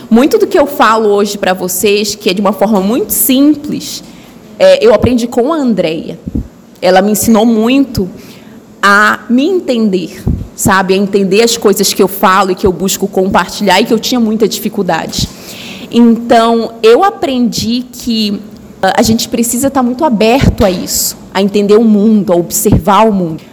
Muito 0.09 0.38
do 0.38 0.47
que 0.47 0.57
eu 0.57 0.65
falo 0.65 1.09
hoje 1.09 1.38
para 1.38 1.53
vocês, 1.53 2.15
que 2.15 2.30
é 2.30 2.34
de 2.34 2.41
uma 2.41 2.53
forma 2.53 2.80
muito 2.80 3.11
simples, 3.11 4.03
é, 4.57 4.84
eu 4.84 4.93
aprendi 4.93 5.28
com 5.28 5.53
a 5.53 5.57
Andrea. 5.57 6.18
Ela 6.82 7.01
me 7.01 7.11
ensinou 7.11 7.45
muito 7.45 8.09
a 8.82 9.20
me 9.30 9.45
entender, 9.45 10.24
sabe? 10.55 10.93
A 10.93 10.97
entender 10.97 11.43
as 11.43 11.57
coisas 11.57 11.93
que 11.93 12.01
eu 12.01 12.07
falo 12.07 12.51
e 12.51 12.55
que 12.55 12.65
eu 12.65 12.72
busco 12.72 13.07
compartilhar 13.07 13.82
e 13.82 13.86
que 13.86 13.93
eu 13.93 13.99
tinha 13.99 14.20
muita 14.20 14.47
dificuldade. 14.47 15.28
Então, 15.91 16.73
eu 16.83 17.03
aprendi 17.03 17.85
que 17.91 18.41
ah, 18.81 18.95
a 18.97 19.01
gente 19.01 19.29
precisa 19.29 19.67
estar 19.67 19.81
muito 19.81 20.03
aberto 20.03 20.65
a 20.65 20.71
isso, 20.71 21.17
a 21.33 21.41
entender 21.41 21.75
o 21.75 21.83
mundo, 21.83 22.33
a 22.33 22.35
observar 22.35 23.07
o 23.07 23.11
mundo. 23.11 23.43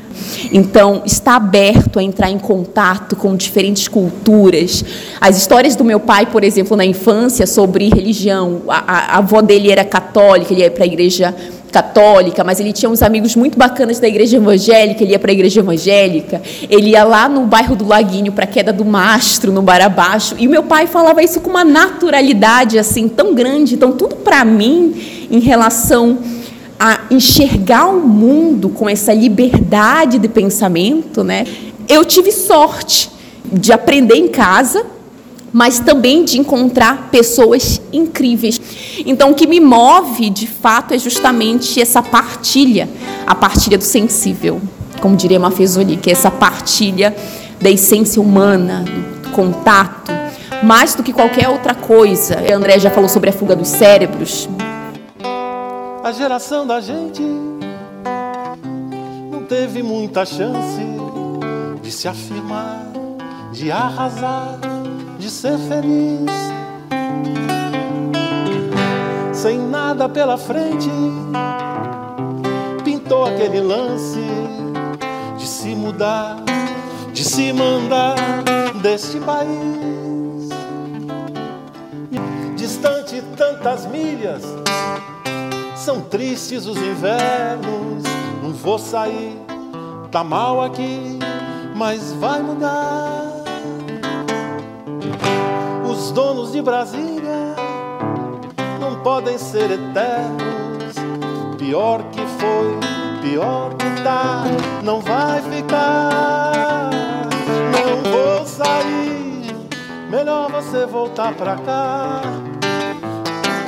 Então, 0.52 1.02
está 1.04 1.36
aberto 1.36 1.98
a 1.98 2.02
entrar 2.02 2.30
em 2.30 2.38
contato 2.38 3.16
com 3.16 3.36
diferentes 3.36 3.88
culturas. 3.88 4.84
As 5.20 5.36
histórias 5.36 5.74
do 5.74 5.84
meu 5.84 5.98
pai, 5.98 6.26
por 6.26 6.44
exemplo, 6.44 6.76
na 6.76 6.84
infância, 6.84 7.46
sobre 7.46 7.88
religião. 7.88 8.62
A, 8.68 8.78
a, 8.78 8.98
a 9.14 9.18
avó 9.18 9.40
dele 9.40 9.70
era 9.70 9.84
católica, 9.84 10.52
ele 10.52 10.62
ia 10.62 10.70
para 10.70 10.84
a 10.84 10.86
igreja 10.86 11.34
católica, 11.74 12.44
mas 12.44 12.60
ele 12.60 12.72
tinha 12.72 12.88
uns 12.88 13.02
amigos 13.02 13.34
muito 13.34 13.58
bacanas 13.58 13.98
da 13.98 14.06
igreja 14.06 14.36
evangélica, 14.36 15.02
ele 15.02 15.10
ia 15.10 15.18
para 15.18 15.32
a 15.32 15.34
igreja 15.34 15.58
evangélica, 15.58 16.40
ele 16.70 16.90
ia 16.90 17.02
lá 17.02 17.28
no 17.28 17.46
bairro 17.46 17.74
do 17.74 17.84
Laguinho 17.84 18.30
para 18.30 18.44
a 18.44 18.46
queda 18.46 18.72
do 18.72 18.84
mastro, 18.84 19.50
no 19.50 19.60
bar 19.60 19.82
abaixo, 19.82 20.36
e 20.38 20.46
meu 20.46 20.62
pai 20.62 20.86
falava 20.86 21.20
isso 21.20 21.40
com 21.40 21.50
uma 21.50 21.64
naturalidade 21.64 22.78
assim 22.78 23.08
tão 23.08 23.34
grande, 23.34 23.74
então 23.74 23.90
tudo 23.90 24.14
para 24.14 24.44
mim 24.44 25.26
em 25.28 25.40
relação 25.40 26.18
a 26.78 27.00
enxergar 27.10 27.88
o 27.88 28.06
mundo 28.06 28.68
com 28.68 28.88
essa 28.88 29.12
liberdade 29.12 30.20
de 30.20 30.28
pensamento, 30.28 31.24
né? 31.24 31.44
Eu 31.88 32.04
tive 32.04 32.30
sorte 32.30 33.10
de 33.52 33.72
aprender 33.72 34.14
em 34.14 34.28
casa 34.28 34.93
mas 35.54 35.78
também 35.78 36.24
de 36.24 36.40
encontrar 36.40 37.10
pessoas 37.12 37.80
incríveis. 37.92 38.60
Então, 39.06 39.30
o 39.30 39.34
que 39.34 39.46
me 39.46 39.60
move, 39.60 40.28
de 40.28 40.48
fato, 40.48 40.92
é 40.92 40.98
justamente 40.98 41.80
essa 41.80 42.02
partilha, 42.02 42.88
a 43.24 43.36
partilha 43.36 43.78
do 43.78 43.84
sensível, 43.84 44.60
como 45.00 45.14
diria 45.14 45.38
Mafezoli, 45.38 45.96
que 45.96 46.10
é 46.10 46.12
essa 46.12 46.28
partilha 46.28 47.14
da 47.60 47.70
essência 47.70 48.20
humana, 48.20 48.84
do 49.22 49.30
contato, 49.30 50.10
mais 50.60 50.96
do 50.96 51.04
que 51.04 51.12
qualquer 51.12 51.48
outra 51.48 51.72
coisa. 51.72 52.36
A 52.36 52.56
André 52.56 52.80
já 52.80 52.90
falou 52.90 53.08
sobre 53.08 53.30
a 53.30 53.32
fuga 53.32 53.54
dos 53.54 53.68
cérebros. 53.68 54.48
A 56.02 56.10
geração 56.10 56.66
da 56.66 56.80
gente 56.80 57.22
não 59.30 59.44
teve 59.48 59.84
muita 59.84 60.26
chance 60.26 60.80
de 61.80 61.92
se 61.92 62.08
afirmar, 62.08 62.88
de 63.52 63.70
arrasar 63.70 64.58
de 65.24 65.30
ser 65.30 65.56
feliz. 65.56 66.30
Sem 69.32 69.58
nada 69.58 70.06
pela 70.06 70.36
frente, 70.36 70.90
pintou 72.84 73.24
aquele 73.24 73.60
lance 73.60 74.20
de 75.38 75.46
se 75.46 75.74
mudar, 75.74 76.36
de 77.14 77.24
se 77.24 77.54
mandar 77.54 78.16
deste 78.82 79.18
país. 79.20 80.50
Distante 82.54 83.22
tantas 83.34 83.86
milhas, 83.86 84.42
são 85.74 86.02
tristes 86.02 86.66
os 86.66 86.76
invernos. 86.76 88.02
Não 88.42 88.52
vou 88.52 88.78
sair, 88.78 89.38
tá 90.10 90.22
mal 90.22 90.62
aqui, 90.62 91.18
mas 91.74 92.12
vai 92.12 92.42
mudar 92.42 93.23
donos 96.10 96.52
de 96.52 96.60
Brasília 96.60 97.54
não 98.80 98.96
podem 99.02 99.38
ser 99.38 99.70
eternos. 99.70 100.94
Pior 101.58 102.02
que 102.12 102.20
foi, 102.38 102.78
pior 103.22 103.74
que 103.74 104.02
tá, 104.02 104.44
não 104.82 105.00
vai 105.00 105.40
ficar. 105.42 106.90
Não 107.72 108.10
vou 108.10 108.46
sair, 108.46 109.56
melhor 110.10 110.50
você 110.50 110.84
voltar 110.86 111.32
pra 111.34 111.56
cá. 111.56 112.20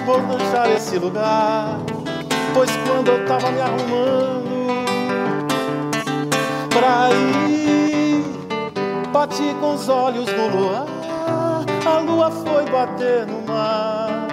Vou 0.04 0.20
deixar 0.20 0.70
esse 0.70 0.98
lugar, 0.98 1.78
pois 2.54 2.70
quando 2.86 3.08
eu 3.08 3.24
tava 3.26 3.50
me 3.50 3.60
arrumando 3.60 4.66
pra 6.68 7.10
ir, 7.48 8.24
bati 9.12 9.54
com 9.60 9.74
os 9.74 9.88
olhos 9.88 10.26
no 10.32 10.48
luar 10.48 10.95
a 11.86 11.98
lua 12.00 12.30
foi 12.30 12.64
bater 12.64 13.26
no 13.26 13.46
mar. 13.46 14.26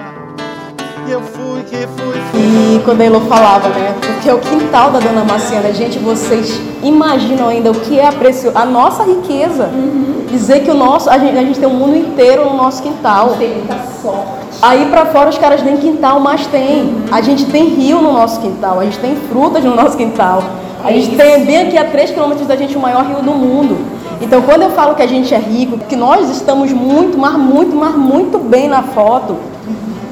E 1.07 1.11
eu 1.11 1.21
fui 1.21 1.61
que 1.63 1.87
fui. 1.87 2.15
E 2.39 2.81
quando 2.83 3.01
a 3.01 3.05
Elo 3.05 3.21
falava, 3.21 3.69
né? 3.69 3.93
Porque 4.01 4.29
é 4.29 4.33
o 4.33 4.39
quintal 4.39 4.89
da 4.89 4.99
Dona 4.99 5.23
Marciana, 5.23 5.71
gente, 5.71 5.99
vocês 5.99 6.59
imaginam 6.81 7.49
ainda 7.49 7.71
o 7.71 7.75
que 7.75 7.99
é 7.99 8.07
a, 8.07 8.11
precio... 8.11 8.51
a 8.55 8.65
nossa 8.65 9.03
riqueza. 9.03 9.69
Dizer 10.31 10.61
que 10.61 10.71
o 10.71 10.73
nosso, 10.73 11.09
a 11.09 11.17
gente, 11.19 11.37
a 11.37 11.41
gente 11.41 11.59
tem 11.59 11.67
um 11.67 11.75
mundo 11.75 11.95
inteiro 11.95 12.45
no 12.45 12.57
nosso 12.57 12.81
quintal. 12.81 13.35
Tem 13.37 13.53
muita 13.53 13.77
sorte. 14.01 14.43
Aí 14.61 14.85
pra 14.85 15.05
fora 15.07 15.29
os 15.29 15.37
caras 15.37 15.61
nem 15.61 15.77
quintal, 15.77 16.19
mas 16.19 16.47
tem. 16.47 17.03
A 17.11 17.21
gente 17.21 17.45
tem 17.45 17.65
rio 17.65 18.01
no 18.01 18.13
nosso 18.13 18.39
quintal, 18.39 18.79
a 18.79 18.85
gente 18.85 18.97
tem 18.97 19.15
frutas 19.29 19.63
no 19.63 19.75
nosso 19.75 19.95
quintal. 19.95 20.41
A 20.83 20.91
gente 20.91 21.15
tem 21.15 21.45
bem 21.45 21.67
aqui 21.67 21.77
a 21.77 21.85
3 21.85 22.11
quilômetros 22.11 22.47
da 22.47 22.55
gente 22.55 22.75
o 22.75 22.79
maior 22.79 23.05
rio 23.05 23.21
do 23.21 23.31
mundo. 23.31 23.92
Então 24.23 24.41
quando 24.41 24.61
eu 24.61 24.71
falo 24.71 24.95
que 24.95 25.01
a 25.01 25.07
gente 25.07 25.33
é 25.33 25.37
rico, 25.37 25.77
que 25.77 25.97
nós 25.97 26.29
estamos 26.29 26.71
muito, 26.71 27.17
mas 27.17 27.33
muito, 27.33 27.75
mas 27.75 27.93
muito 27.93 28.39
bem 28.39 28.69
na 28.69 28.81
foto, 28.81 29.35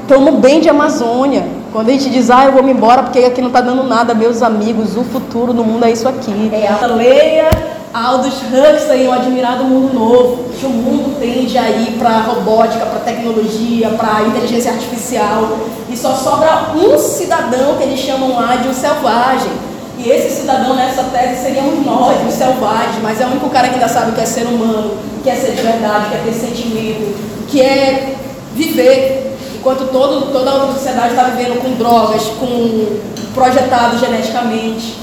estamos 0.02 0.34
bem 0.34 0.60
de 0.60 0.68
Amazônia. 0.68 1.44
Quando 1.72 1.88
a 1.88 1.92
gente 1.92 2.10
diz, 2.10 2.30
ah, 2.30 2.44
eu 2.44 2.52
vou 2.52 2.62
me 2.62 2.72
embora 2.72 3.02
porque 3.02 3.20
aqui 3.20 3.40
não 3.40 3.48
está 3.48 3.62
dando 3.62 3.82
nada, 3.82 4.12
meus 4.12 4.42
amigos, 4.42 4.98
o 4.98 5.02
futuro 5.04 5.54
do 5.54 5.64
mundo 5.64 5.86
é 5.86 5.90
isso 5.90 6.06
aqui. 6.06 6.50
É 6.52 6.68
a 6.68 6.86
Leia 6.86 7.48
Aldous 7.94 8.34
Huxley, 8.52 9.08
o 9.08 9.12
admirado 9.12 9.64
mundo 9.64 9.94
novo, 9.94 10.44
que 10.60 10.66
o 10.66 10.68
mundo 10.68 11.18
tende 11.18 11.56
a 11.56 11.70
ir 11.70 11.98
para 11.98 12.20
robótica, 12.20 12.84
para 12.84 13.00
tecnologia, 13.00 13.88
para 13.90 14.24
inteligência 14.24 14.72
artificial, 14.72 15.56
e 15.88 15.96
só 15.96 16.12
sobra 16.12 16.72
um 16.76 16.98
cidadão 16.98 17.76
que 17.78 17.84
eles 17.84 18.00
chamam 18.00 18.34
lá 18.34 18.56
de 18.56 18.68
um 18.68 18.74
selvagem. 18.74 19.71
E 19.98 20.08
esse 20.08 20.40
cidadão 20.40 20.74
nessa 20.74 21.04
tese 21.04 21.42
seríamos 21.42 21.84
nós, 21.84 22.16
os 22.26 22.34
selvagens, 22.34 23.02
mas 23.02 23.20
é 23.20 23.24
o 23.26 23.28
único 23.28 23.50
cara 23.50 23.68
que 23.68 23.74
ainda 23.74 23.88
sabe 23.88 24.10
o 24.10 24.14
que 24.14 24.20
é 24.20 24.26
ser 24.26 24.46
humano, 24.46 24.96
que 25.22 25.30
é 25.30 25.34
ser 25.34 25.52
de 25.52 25.62
verdade, 25.62 26.08
que 26.08 26.14
é 26.14 26.22
ter 26.24 26.32
sentimento, 26.32 27.46
que 27.48 27.60
é 27.60 28.16
viver, 28.54 29.36
enquanto 29.54 29.90
todo, 29.92 30.32
toda 30.32 30.50
a 30.50 30.54
outra 30.54 30.72
sociedade 30.72 31.10
está 31.10 31.24
vivendo 31.24 31.62
com 31.62 31.76
drogas, 31.76 32.22
com 32.40 32.98
projetado 33.34 33.98
geneticamente. 33.98 34.96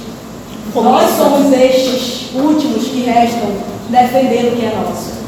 Nós 0.73 1.09
somos 1.17 1.51
estes 1.53 2.33
últimos 2.33 2.85
que 2.85 3.01
restam 3.01 3.49
defendendo 3.89 4.53
o 4.53 4.57
que 4.57 4.65
é 4.65 4.75
nosso. 4.75 5.19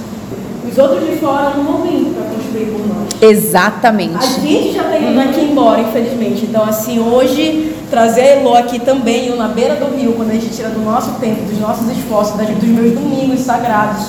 Os 0.69 0.77
outros 0.77 1.09
de 1.09 1.17
fora 1.17 1.51
não 1.55 1.63
vão 1.63 1.81
vir 1.81 2.13
para 2.13 2.29
construir 2.29 2.65
por 2.71 2.87
nós. 2.87 3.10
Exatamente. 3.21 4.17
A 4.17 4.21
gente 4.21 4.73
já 4.73 4.81
está 4.83 4.97
indo 4.97 5.15
daqui 5.15 5.41
embora, 5.41 5.81
infelizmente. 5.81 6.45
Então, 6.45 6.63
assim, 6.63 6.99
hoje, 6.99 7.73
trazer 7.89 8.21
a 8.21 8.25
Elo 8.37 8.55
aqui 8.55 8.79
também, 8.79 9.27
eu 9.27 9.35
na 9.37 9.47
beira 9.47 9.75
do 9.75 9.95
rio, 9.95 10.13
quando 10.13 10.31
a 10.31 10.33
gente 10.33 10.49
tira 10.49 10.69
do 10.69 10.79
nosso 10.81 11.11
tempo, 11.19 11.43
dos 11.43 11.59
nossos 11.59 11.87
esforços, 11.95 12.35
das- 12.35 12.49
dos 12.49 12.67
meus 12.67 12.93
domingos 12.93 13.41
sagrados, 13.41 14.07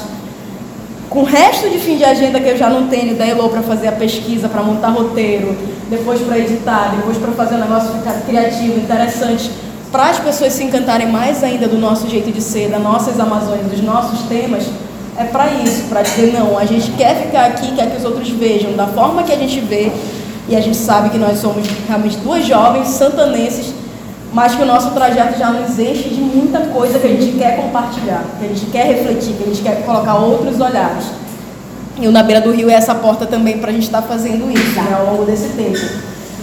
com 1.10 1.20
o 1.20 1.24
resto 1.24 1.68
de 1.68 1.78
fim 1.78 1.98
de 1.98 2.04
agenda 2.04 2.40
que 2.40 2.48
eu 2.48 2.56
já 2.56 2.70
não 2.70 2.86
tenho 2.88 3.14
da 3.14 3.26
Elo 3.26 3.48
para 3.50 3.60
fazer 3.60 3.88
a 3.88 3.92
pesquisa, 3.92 4.48
para 4.48 4.62
montar 4.62 4.88
roteiro, 4.88 5.54
depois 5.90 6.18
para 6.22 6.38
editar, 6.38 6.94
depois 6.96 7.18
para 7.18 7.32
fazer 7.32 7.56
o 7.56 7.58
negócio 7.58 7.90
ficar 7.90 8.14
criativo, 8.22 8.78
interessante, 8.78 9.50
para 9.90 10.06
as 10.08 10.18
pessoas 10.18 10.54
se 10.54 10.64
encantarem 10.64 11.06
mais 11.12 11.44
ainda 11.44 11.68
do 11.68 11.76
nosso 11.76 12.08
jeito 12.08 12.32
de 12.32 12.40
ser, 12.40 12.70
das 12.70 12.80
nossas 12.82 13.20
Amazônias, 13.20 13.66
dos 13.70 13.82
nossos 13.82 14.20
temas, 14.22 14.64
é 15.18 15.24
para 15.24 15.46
isso, 15.52 15.84
para 15.88 16.02
dizer 16.02 16.32
não, 16.32 16.58
a 16.58 16.64
gente 16.64 16.90
quer 16.92 17.26
ficar 17.26 17.46
aqui, 17.46 17.74
quer 17.74 17.90
que 17.90 17.98
os 17.98 18.04
outros 18.04 18.28
vejam 18.30 18.72
da 18.72 18.86
forma 18.86 19.22
que 19.22 19.32
a 19.32 19.36
gente 19.36 19.60
vê, 19.60 19.92
e 20.48 20.56
a 20.56 20.60
gente 20.60 20.76
sabe 20.76 21.10
que 21.10 21.18
nós 21.18 21.38
somos 21.38 21.66
realmente 21.86 22.16
duas 22.18 22.46
jovens 22.46 22.88
santanenses, 22.88 23.72
mas 24.32 24.54
que 24.54 24.62
o 24.62 24.66
nosso 24.66 24.90
trajeto 24.92 25.38
já 25.38 25.50
nos 25.50 25.78
enche 25.78 26.08
de 26.08 26.20
muita 26.20 26.60
coisa 26.60 26.98
que 26.98 27.06
a 27.06 27.10
gente 27.10 27.36
quer 27.36 27.56
compartilhar, 27.56 28.24
que 28.38 28.46
a 28.46 28.48
gente 28.48 28.66
quer 28.66 28.86
refletir, 28.86 29.34
que 29.34 29.42
a 29.44 29.46
gente 29.46 29.62
quer 29.62 29.84
colocar 29.84 30.14
outros 30.14 30.58
olhares. 30.58 31.04
E 32.00 32.08
o 32.08 32.12
Na 32.12 32.22
Beira 32.22 32.40
do 32.40 32.50
Rio 32.50 32.70
é 32.70 32.74
essa 32.74 32.94
porta 32.94 33.26
também 33.26 33.58
para 33.58 33.70
a 33.70 33.72
gente 33.72 33.84
estar 33.84 34.02
fazendo 34.02 34.50
isso 34.50 34.80
né, 34.80 34.96
ao 34.98 35.12
longo 35.12 35.24
desse 35.24 35.48
tempo. 35.50 35.78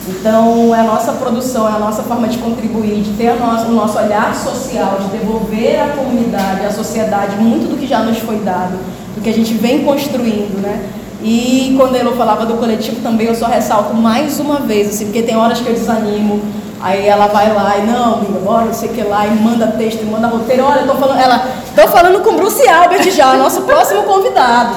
Então, 0.10 0.74
é 0.76 0.80
a 0.80 0.84
nossa 0.84 1.14
produção, 1.14 1.68
é 1.68 1.72
a 1.76 1.80
nossa 1.80 2.01
forma 2.03 2.28
de 2.28 2.38
contribuir, 2.39 3.01
de 3.01 3.12
ter 3.14 3.39
nossa, 3.39 3.68
o 3.68 3.72
nosso 3.72 3.97
olhar 3.97 4.34
social, 4.36 4.97
de 5.01 5.18
devolver 5.18 5.82
à 5.82 5.88
comunidade, 5.95 6.66
à 6.66 6.72
sociedade, 6.72 7.36
muito 7.38 7.70
do 7.70 7.78
que 7.78 7.86
já 7.86 7.99
nos 7.99 8.18
foi 8.18 8.38
dado, 8.38 8.78
do 9.16 9.22
que 9.22 9.30
a 9.30 9.34
gente 9.34 9.53
vem 9.53 9.84
construindo, 9.84 10.62
né? 10.62 10.89
E 11.22 11.76
quando 11.78 11.95
Elo 11.95 12.16
falava 12.16 12.45
do 12.45 12.55
coletivo 12.55 13.01
também, 13.01 13.28
eu 13.28 13.36
só 13.36 13.45
ressalto 13.45 13.93
mais 13.93 14.39
uma 14.39 14.60
vez, 14.60 14.89
assim, 14.89 15.05
porque 15.05 15.22
tem 15.22 15.38
horas 15.38 15.60
que 15.60 15.68
eu 15.68 15.74
desanimo, 15.74 16.41
aí 16.82 17.05
ela 17.05 17.28
vai 17.28 17.53
lá 17.53 17.78
e, 17.78 17.86
não, 17.86 18.16
amiga, 18.16 18.39
bora, 18.39 18.66
não 18.66 18.74
sei 18.74 18.89
o 18.89 18.93
que 18.93 19.03
lá, 19.03 19.28
e 19.28 19.32
manda 19.32 19.68
texto, 19.68 20.01
e 20.01 20.05
manda 20.05 20.28
roteiro, 20.28 20.64
olha, 20.64 20.80
eu 20.82 20.88
tô 20.88 20.95
falando, 20.95 21.20
ela, 21.20 21.45
tô 21.76 21.88
falando 21.88 22.24
com 22.24 22.36
Bruce 22.36 22.68
Albert 22.68 23.12
já, 23.12 23.36
nosso 23.36 23.62
próximo 23.62 24.03
convidado. 24.03 24.76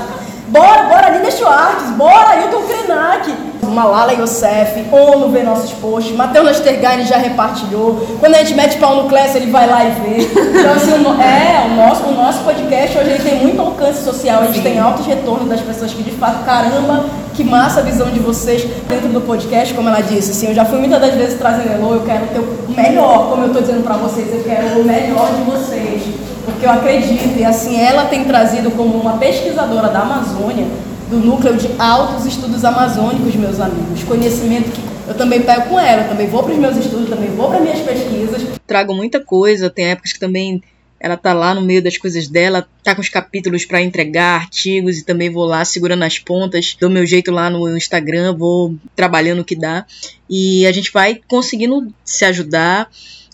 Bora, 0.48 0.82
bora, 0.82 1.10
Nina 1.10 1.30
Schwartz, 1.30 1.90
bora, 1.96 2.40
Hilton 2.40 2.62
Krenak. 2.62 3.51
Malala 3.72 4.12
Youssef, 4.12 4.84
ONU 4.90 5.28
vê 5.28 5.42
nossos 5.42 5.72
posts, 5.72 6.14
Matheus 6.14 6.44
Nastergain 6.46 7.04
já 7.04 7.16
repartilhou. 7.16 8.06
Quando 8.20 8.34
a 8.34 8.38
gente 8.38 8.54
mete 8.54 8.78
pau 8.78 9.02
no 9.02 9.08
Clécio, 9.08 9.38
ele 9.38 9.50
vai 9.50 9.66
lá 9.66 9.84
e 9.84 9.90
vê. 9.90 10.22
Então, 10.22 10.72
assim, 10.74 10.92
o 10.92 11.20
é, 11.20 11.66
o 11.66 11.76
nosso, 11.76 12.04
o 12.04 12.12
nosso 12.12 12.44
podcast 12.44 12.98
hoje 12.98 13.10
ele 13.10 13.22
tem 13.22 13.36
muito 13.42 13.60
alcance 13.60 14.02
social, 14.02 14.42
a 14.42 14.46
gente 14.46 14.60
tem 14.60 14.78
altos 14.78 15.06
retornos 15.06 15.48
das 15.48 15.60
pessoas 15.60 15.92
que 15.92 16.02
de 16.02 16.12
fato, 16.12 16.44
caramba, 16.44 17.04
que 17.34 17.44
massa 17.44 17.80
a 17.80 17.82
visão 17.82 18.10
de 18.10 18.20
vocês 18.20 18.64
dentro 18.88 19.08
do 19.08 19.20
podcast, 19.20 19.72
como 19.74 19.88
ela 19.88 20.00
disse. 20.00 20.30
Assim, 20.30 20.48
eu 20.48 20.54
já 20.54 20.64
fui 20.64 20.78
muitas 20.78 21.00
das 21.00 21.14
vezes 21.14 21.38
trazendo 21.38 21.72
Elo, 21.72 21.94
eu 21.94 22.02
quero 22.02 22.26
ter 22.26 22.38
o 22.38 22.74
melhor, 22.76 23.30
como 23.30 23.42
eu 23.42 23.48
estou 23.48 23.62
dizendo 23.62 23.82
para 23.82 23.96
vocês, 23.96 24.32
eu 24.32 24.42
quero 24.44 24.80
o 24.80 24.84
melhor 24.84 25.28
de 25.34 25.42
vocês. 25.50 26.02
Porque 26.44 26.66
eu 26.66 26.70
acredito, 26.70 27.38
e 27.38 27.44
assim, 27.44 27.80
ela 27.80 28.06
tem 28.06 28.24
trazido 28.24 28.70
como 28.72 28.98
uma 28.98 29.16
pesquisadora 29.16 29.88
da 29.88 30.00
Amazônia, 30.00 30.66
do 31.12 31.18
núcleo 31.18 31.54
de 31.56 31.68
altos 31.78 32.24
estudos 32.24 32.64
amazônicos, 32.64 33.34
meus 33.34 33.60
amigos. 33.60 34.02
Conhecimento 34.04 34.70
que 34.70 34.80
eu 35.10 35.14
também 35.14 35.42
pego 35.42 35.68
com 35.68 35.78
ela, 35.78 36.04
também 36.04 36.26
vou 36.26 36.42
para 36.42 36.54
os 36.54 36.58
meus 36.58 36.76
estudos, 36.78 37.10
também 37.10 37.28
vou 37.28 37.50
para 37.50 37.60
minhas 37.60 37.80
pesquisas. 37.80 38.42
Trago 38.66 38.94
muita 38.94 39.20
coisa, 39.20 39.68
tem 39.68 39.86
épocas 39.86 40.14
que 40.14 40.18
também 40.18 40.62
ela 40.98 41.16
tá 41.16 41.34
lá 41.34 41.54
no 41.54 41.60
meio 41.60 41.82
das 41.82 41.98
coisas 41.98 42.28
dela, 42.28 42.66
tá 42.82 42.94
com 42.94 43.02
os 43.02 43.10
capítulos 43.10 43.66
para 43.66 43.82
entregar, 43.82 44.40
artigos 44.40 44.98
e 44.98 45.04
também 45.04 45.28
vou 45.28 45.44
lá 45.44 45.64
segurando 45.64 46.04
as 46.04 46.18
pontas, 46.18 46.76
do 46.80 46.88
meu 46.88 47.04
jeito 47.04 47.30
lá 47.30 47.50
no 47.50 47.76
Instagram, 47.76 48.34
vou 48.34 48.74
trabalhando 48.96 49.40
o 49.40 49.44
que 49.44 49.56
dá 49.56 49.84
e 50.30 50.64
a 50.64 50.72
gente 50.72 50.90
vai 50.92 51.20
conseguindo 51.28 51.92
se 52.04 52.24
ajudar 52.24 52.88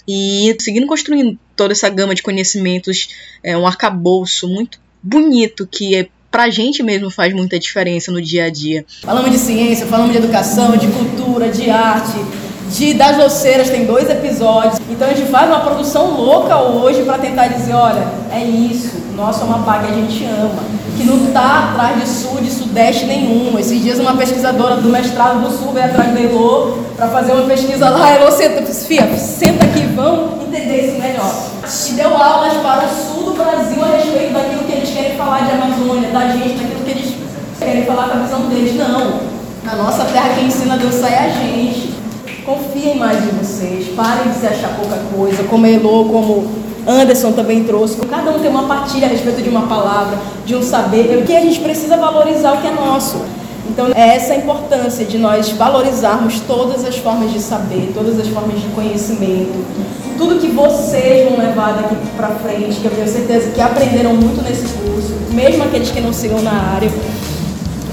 e 0.08 0.56
seguindo 0.58 0.86
construindo 0.86 1.38
toda 1.54 1.72
essa 1.72 1.88
gama 1.90 2.14
de 2.14 2.22
conhecimentos, 2.22 3.10
é 3.42 3.56
um 3.56 3.66
arcabouço 3.66 4.48
muito 4.48 4.80
bonito 5.02 5.66
que 5.66 5.94
é 5.94 6.08
pra 6.30 6.50
gente 6.50 6.82
mesmo 6.82 7.10
faz 7.10 7.32
muita 7.34 7.58
diferença 7.58 8.12
no 8.12 8.20
dia 8.20 8.44
a 8.44 8.50
dia. 8.50 8.84
Falamos 9.02 9.30
de 9.30 9.38
ciência, 9.38 9.86
falamos 9.86 10.12
de 10.12 10.18
educação, 10.18 10.76
de 10.76 10.86
cultura, 10.88 11.48
de 11.48 11.70
arte, 11.70 12.18
de 12.70 12.94
das 12.94 13.16
doceiras, 13.16 13.70
tem 13.70 13.86
dois 13.86 14.08
episódios. 14.10 14.78
Então 14.90 15.08
a 15.08 15.12
gente 15.12 15.30
faz 15.30 15.48
uma 15.48 15.60
produção 15.60 16.20
louca 16.20 16.56
hoje 16.58 17.02
para 17.02 17.18
tentar 17.18 17.48
dizer, 17.48 17.72
olha, 17.72 18.06
é 18.30 18.44
isso, 18.44 18.96
nosso 19.16 19.42
Amapá 19.42 19.80
que 19.80 19.92
a 19.92 19.94
gente 19.94 20.24
ama, 20.24 20.62
que 20.96 21.04
não 21.04 21.32
tá 21.32 21.70
atrás 21.70 22.00
de 22.00 22.08
sul, 22.08 22.40
de 22.40 22.50
sudeste 22.50 23.06
nenhum. 23.06 23.58
Esses 23.58 23.80
dias 23.82 23.98
uma 23.98 24.16
pesquisadora 24.16 24.76
do 24.76 24.88
mestrado 24.90 25.40
do 25.42 25.50
sul 25.50 25.72
veio 25.72 25.86
atrás 25.86 26.12
da 26.12 26.20
Elô 26.20 26.78
para 26.96 27.08
fazer 27.08 27.32
uma 27.32 27.46
pesquisa 27.46 27.88
lá, 27.88 28.14
Elô, 28.14 28.30
senta, 28.30 28.62
Fia, 28.62 29.06
senta 29.16 29.64
aqui, 29.64 29.82
vamos 29.94 30.46
entender 30.46 30.88
isso 30.88 31.00
melhor. 31.00 31.48
E 31.88 31.92
deu 31.92 32.14
aulas 32.16 32.54
para 32.54 32.86
o 32.86 32.88
sul 32.88 33.24
do 33.24 33.32
Brasil 33.32 33.82
a 33.82 33.96
respeito 33.96 34.18
querem 34.18 34.32
falar 35.18 35.40
de 35.40 35.50
Amazônia, 35.50 36.10
da 36.10 36.28
gente, 36.28 36.62
daquilo 36.62 36.84
que 36.84 36.90
eles 36.92 37.14
querem 37.58 37.84
falar 37.84 38.08
com 38.08 38.18
a 38.18 38.22
visão 38.22 38.42
deles. 38.42 38.76
Não, 38.76 39.20
na 39.64 39.74
nossa 39.74 40.04
terra 40.04 40.34
quem 40.36 40.46
ensina 40.46 40.78
Deus 40.78 40.94
sai 40.94 41.12
é 41.12 41.18
a 41.18 41.28
gente. 41.28 41.98
Confiem 42.46 42.96
mais 42.96 43.18
em 43.24 43.36
vocês, 43.36 43.88
parem 43.94 44.32
de 44.32 44.38
se 44.38 44.46
achar 44.46 44.70
pouca 44.76 44.96
coisa, 45.14 45.42
como 45.42 45.66
a 45.66 45.68
Elô, 45.68 46.04
como 46.04 46.46
Anderson 46.86 47.32
também 47.32 47.64
trouxe. 47.64 47.98
Cada 48.06 48.30
um 48.30 48.38
tem 48.38 48.48
uma 48.48 48.62
partilha 48.62 49.06
a 49.06 49.10
respeito 49.10 49.42
de 49.42 49.50
uma 49.50 49.66
palavra, 49.66 50.16
de 50.46 50.54
um 50.54 50.62
saber, 50.62 51.18
porque 51.18 51.34
a 51.34 51.40
gente 51.40 51.60
precisa 51.60 51.96
valorizar 51.98 52.52
o 52.52 52.62
que 52.62 52.68
é 52.68 52.70
nosso. 52.70 53.20
Então, 53.68 53.88
é 53.94 54.16
essa 54.16 54.32
a 54.32 54.36
importância 54.36 55.04
de 55.04 55.18
nós 55.18 55.50
valorizarmos 55.50 56.40
todas 56.40 56.84
as 56.84 56.96
formas 56.96 57.32
de 57.32 57.40
saber, 57.40 57.92
todas 57.94 58.18
as 58.18 58.26
formas 58.28 58.60
de 58.60 58.66
conhecimento, 58.68 59.64
tudo 60.16 60.40
que 60.40 60.48
vocês 60.48 61.28
vão 61.28 61.38
levar 61.38 61.74
daqui 61.74 61.94
para 62.16 62.28
frente, 62.28 62.80
que 62.80 62.86
eu 62.86 62.90
tenho 62.90 63.08
certeza 63.08 63.50
que 63.50 63.60
aprenderam 63.60 64.14
muito 64.14 64.42
nesse 64.42 64.66
curso, 64.74 65.14
mesmo 65.32 65.64
aqueles 65.64 65.90
que 65.90 66.00
não 66.00 66.12
sigam 66.12 66.42
na 66.42 66.74
área, 66.74 66.90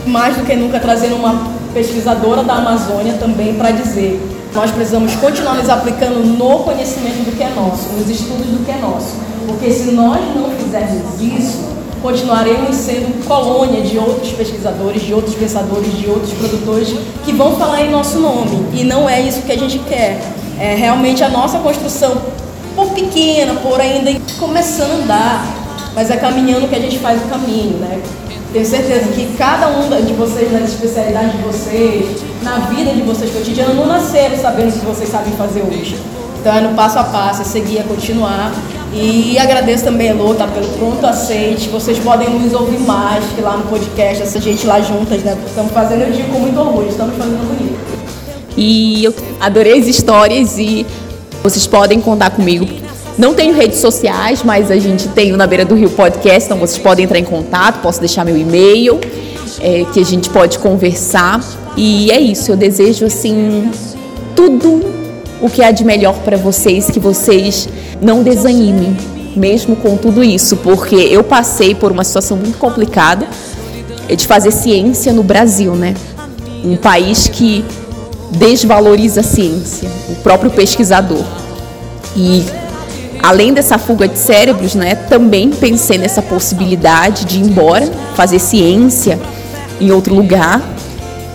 mais 0.08 0.38
do 0.38 0.44
que 0.44 0.56
nunca 0.56 0.80
trazendo 0.80 1.16
uma 1.16 1.52
pesquisadora 1.74 2.44
da 2.44 2.54
Amazônia 2.54 3.14
também 3.20 3.54
para 3.56 3.72
dizer 3.72 4.20
nós 4.56 4.72
precisamos 4.72 5.14
continuar 5.16 5.56
nos 5.56 5.70
aplicando 5.70 6.26
no 6.26 6.60
conhecimento 6.60 7.26
do 7.26 7.36
que 7.36 7.44
é 7.44 7.50
nosso, 7.50 7.90
nos 7.90 8.10
estudos 8.10 8.46
do 8.46 8.66
que 8.66 8.72
é 8.72 8.78
nosso. 8.78 9.14
Porque 9.46 9.70
se 9.70 9.92
nós 9.92 10.22
não 10.34 10.50
fizermos 10.52 11.22
isso, 11.22 11.75
continuaremos 12.06 12.76
sendo 12.76 13.26
colônia 13.28 13.82
de 13.82 13.98
outros 13.98 14.32
pesquisadores, 14.34 15.02
de 15.02 15.12
outros 15.12 15.34
pensadores, 15.34 15.92
de 15.98 16.08
outros 16.08 16.32
produtores 16.34 16.94
que 17.26 17.32
vão 17.32 17.56
falar 17.56 17.82
em 17.82 17.90
nosso 17.90 18.20
nome. 18.20 18.64
E 18.74 18.84
não 18.84 19.10
é 19.10 19.20
isso 19.20 19.42
que 19.42 19.52
a 19.52 19.58
gente 19.58 19.80
quer. 19.80 20.22
É 20.60 20.76
realmente 20.76 21.24
a 21.24 21.30
nossa 21.30 21.58
construção, 21.58 22.22
por 22.76 22.92
pequena, 22.92 23.56
por 23.56 23.82
ainda 23.82 24.12
começando 24.38 24.92
a 24.92 25.04
andar, 25.04 25.48
mas 25.96 26.12
é 26.12 26.18
caminhando 26.18 26.68
que 26.68 26.76
a 26.76 26.80
gente 26.80 27.00
faz 27.00 27.20
o 27.24 27.26
caminho, 27.26 27.80
né? 27.80 28.00
Tenho 28.54 28.66
certeza 28.66 29.08
que 29.12 29.36
cada 29.36 29.68
um 29.70 29.90
de 30.06 30.14
vocês, 30.14 30.52
nas 30.52 30.70
especialidades 30.70 31.32
de 31.32 31.40
vocês, 31.40 32.22
na 32.44 32.60
vida 32.70 32.92
de 32.92 33.02
vocês 33.02 33.32
cotidiana, 33.32 33.74
não 33.74 33.88
nasceram 33.88 34.38
sabendo 34.38 34.70
o 34.70 34.80
que 34.80 34.86
vocês 34.86 35.10
sabem 35.10 35.34
fazer 35.34 35.64
hoje. 35.64 35.98
Então 36.40 36.56
é 36.56 36.62
no 36.62 36.76
passo 36.76 37.00
a 37.00 37.04
passo, 37.04 37.42
é 37.42 37.46
seguir, 37.46 37.80
é 37.80 37.84
continuar. 37.84 38.54
E 38.98 39.38
agradeço 39.38 39.84
também, 39.84 40.08
Elô, 40.08 40.34
tá, 40.36 40.48
pelo 40.48 40.68
pronto 40.70 41.06
aceite. 41.06 41.68
Vocês 41.68 42.00
podem 42.00 42.30
nos 42.30 42.54
ouvir 42.54 42.80
mais, 42.80 43.26
que 43.36 43.42
lá 43.42 43.58
no 43.58 43.66
podcast, 43.66 44.24
essa 44.24 44.40
gente 44.40 44.66
lá 44.66 44.80
juntas, 44.80 45.22
né? 45.22 45.38
Estamos 45.46 45.74
fazendo, 45.74 46.04
eu 46.04 46.12
digo 46.14 46.32
com 46.32 46.40
muito 46.40 46.58
orgulho, 46.58 46.88
estamos 46.88 47.14
fazendo 47.18 47.46
bonito. 47.46 47.78
E 48.56 49.04
eu 49.04 49.14
adorei 49.42 49.78
as 49.78 49.86
histórias 49.86 50.58
e 50.58 50.86
vocês 51.44 51.68
podem 51.68 52.00
contar 52.00 52.30
comigo. 52.30 52.66
Não 53.18 53.34
tenho 53.34 53.54
redes 53.54 53.80
sociais, 53.80 54.44
mas 54.44 54.72
a 54.72 54.78
gente 54.78 55.10
tem 55.10 55.34
o 55.34 55.38
Na 55.38 55.46
Beira 55.46 55.66
do 55.66 55.76
Rio 55.76 55.90
Podcast, 55.90 56.46
então 56.46 56.58
vocês 56.58 56.82
podem 56.82 57.04
entrar 57.04 57.20
em 57.20 57.26
contato, 57.26 57.82
posso 57.82 58.00
deixar 58.00 58.24
meu 58.24 58.38
e-mail, 58.38 59.02
é, 59.60 59.86
que 59.92 60.00
a 60.00 60.06
gente 60.06 60.30
pode 60.30 60.58
conversar. 60.60 61.44
E 61.76 62.10
é 62.12 62.20
isso, 62.20 62.50
eu 62.50 62.56
desejo 62.56 63.06
assim 63.06 63.70
tudo 64.34 64.95
o 65.42 65.50
que 65.50 65.62
há 65.64 65.72
de 65.72 65.84
melhor 65.84 66.16
para 66.20 66.38
vocês, 66.38 66.90
que 66.90 67.00
vocês 67.00 67.68
não 68.02 68.24
desanimem, 68.24 68.96
mesmo 69.36 69.76
com 69.76 69.98
tudo 69.98 70.24
isso, 70.24 70.58
porque 70.58 70.96
eu 70.96 71.24
passei 71.24 71.76
por 71.76 71.92
uma 71.92 72.04
situação 72.04 72.38
muito 72.38 72.58
complicada 72.58 73.28
de 74.16 74.28
fazer 74.28 74.52
ciência 74.52 75.12
no 75.12 75.24
Brasil, 75.24 75.76
né? 75.76 75.94
Um 76.64 76.76
país 76.76 77.28
que 77.28 77.66
desvaloriza 78.32 79.22
a 79.22 79.24
ciência, 79.24 79.90
o 80.10 80.16
próprio 80.16 80.52
pesquisador. 80.52 81.24
E 82.16 82.46
além 83.22 83.54
dessa 83.54 83.78
fuga 83.78 84.08
de 84.08 84.18
cérebros, 84.18 84.76
né, 84.76 84.96
também 84.96 85.50
pensei 85.50 85.98
nessa 85.98 86.22
possibilidade 86.22 87.26
de 87.26 87.40
ir 87.40 87.42
embora, 87.42 87.90
fazer 88.16 88.40
ciência 88.40 89.20
em 89.82 89.92
outro 89.92 90.14
lugar, 90.14 90.62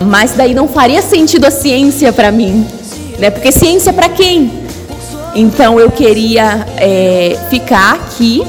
mas 0.01 0.31
daí 0.31 0.53
não 0.53 0.67
faria 0.67 1.01
sentido 1.01 1.45
a 1.45 1.51
ciência 1.51 2.11
para 2.11 2.31
mim, 2.31 2.65
né? 3.21 3.29
Porque 3.29 3.51
ciência 3.51 3.93
para 3.93 4.09
quem? 4.09 4.51
Então 5.35 5.79
eu 5.79 5.89
queria 5.91 6.65
é, 6.75 7.37
ficar 7.49 7.93
aqui 7.93 8.43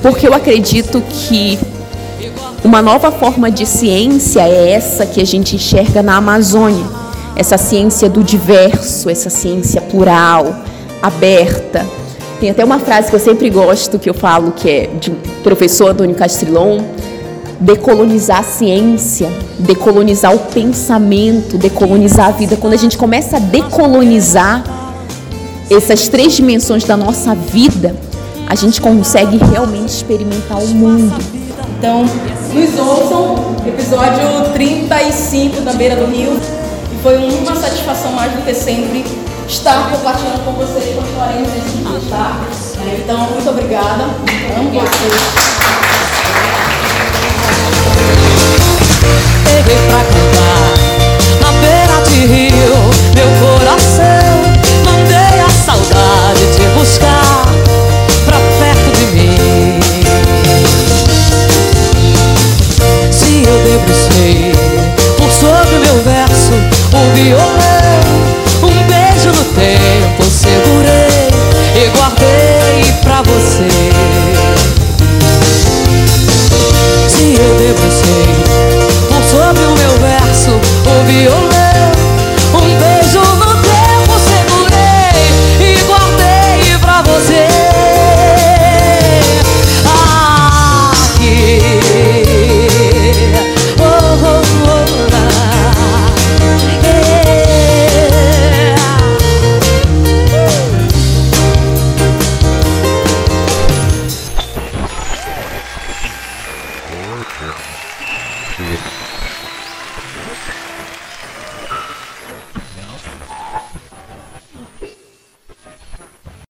porque 0.00 0.26
eu 0.26 0.34
acredito 0.34 1.00
que 1.02 1.58
uma 2.64 2.80
nova 2.80 3.12
forma 3.12 3.50
de 3.50 3.66
ciência 3.66 4.40
é 4.40 4.70
essa 4.70 5.04
que 5.06 5.20
a 5.20 5.24
gente 5.24 5.56
enxerga 5.56 6.02
na 6.02 6.16
Amazônia. 6.16 6.84
Essa 7.36 7.56
ciência 7.56 8.08
do 8.08 8.22
diverso, 8.22 9.08
essa 9.08 9.30
ciência 9.30 9.80
plural, 9.80 10.56
aberta. 11.00 11.86
Tem 12.40 12.50
até 12.50 12.64
uma 12.64 12.78
frase 12.78 13.08
que 13.08 13.14
eu 13.14 13.20
sempre 13.20 13.48
gosto, 13.48 13.98
que 13.98 14.10
eu 14.10 14.14
falo, 14.14 14.52
que 14.52 14.68
é 14.68 14.86
de 14.86 15.10
um 15.10 15.16
professor 15.42 15.90
Antônio 15.90 16.14
Castrilon, 16.16 16.80
decolonizar 17.62 18.40
a 18.40 18.42
ciência, 18.42 19.30
decolonizar 19.58 20.34
o 20.34 20.38
pensamento, 20.38 21.56
decolonizar 21.56 22.28
a 22.28 22.30
vida. 22.32 22.56
Quando 22.56 22.74
a 22.74 22.76
gente 22.76 22.98
começa 22.98 23.36
a 23.36 23.40
decolonizar 23.40 24.64
essas 25.70 26.08
três 26.08 26.34
dimensões 26.34 26.84
da 26.84 26.96
nossa 26.96 27.34
vida, 27.34 27.94
a 28.46 28.54
gente 28.54 28.80
consegue 28.80 29.38
realmente 29.38 29.88
experimentar 29.88 30.58
o 30.58 30.66
mundo. 30.68 31.14
Então, 31.78 32.04
nos 32.04 32.78
ouçam, 32.78 33.56
episódio 33.66 34.52
35 34.52 35.62
da 35.62 35.72
Beira 35.72 35.96
do 35.96 36.06
Rio. 36.06 36.32
E 36.92 37.02
foi 37.02 37.16
uma 37.16 37.56
satisfação 37.56 38.12
mais 38.12 38.32
do 38.32 38.42
que 38.44 38.54
sempre 38.54 39.04
estar 39.48 39.90
compartilhando 39.90 40.44
com 40.44 40.52
vocês, 40.52 40.94
continuaremos 40.94 41.48
nesse 41.52 41.78
dia, 41.78 42.00
tá? 42.10 42.40
Então, 42.98 43.18
muito 43.30 43.48
obrigada. 43.48 44.04
Amo 44.56 44.70
vocês. 44.70 45.81
cheguei 49.52 49.76
pra 49.86 49.98
cantar 49.98 50.72
na 51.42 51.52
beira 51.60 52.00
de 52.08 52.26
rio. 52.26 52.74
Meu 53.14 53.28
coração 53.38 54.32
mandei 54.86 55.40
a 55.40 55.50
saudade 55.50 56.46
te 56.56 56.62
buscar 56.78 57.44
pra 58.24 58.38
perto 58.58 58.90
de 58.98 59.06
mim. 59.14 59.80
Se 63.10 63.42
eu 63.46 63.58
debrucei 63.64 64.52
por 65.18 65.30
sobre 65.30 65.78
meu 65.80 66.02
verso, 66.02 66.54
o 66.94 67.14
violão, 67.14 68.02
um 68.62 68.86
beijo 68.86 69.28
no 69.28 69.44
tempo 69.52 70.24
segurei 70.30 71.28
e 71.76 71.88
guardei 71.96 72.84
pra 73.02 73.20
você. 73.22 73.68
Se 77.08 77.34
eu 77.38 77.54
debrucei 77.58 77.81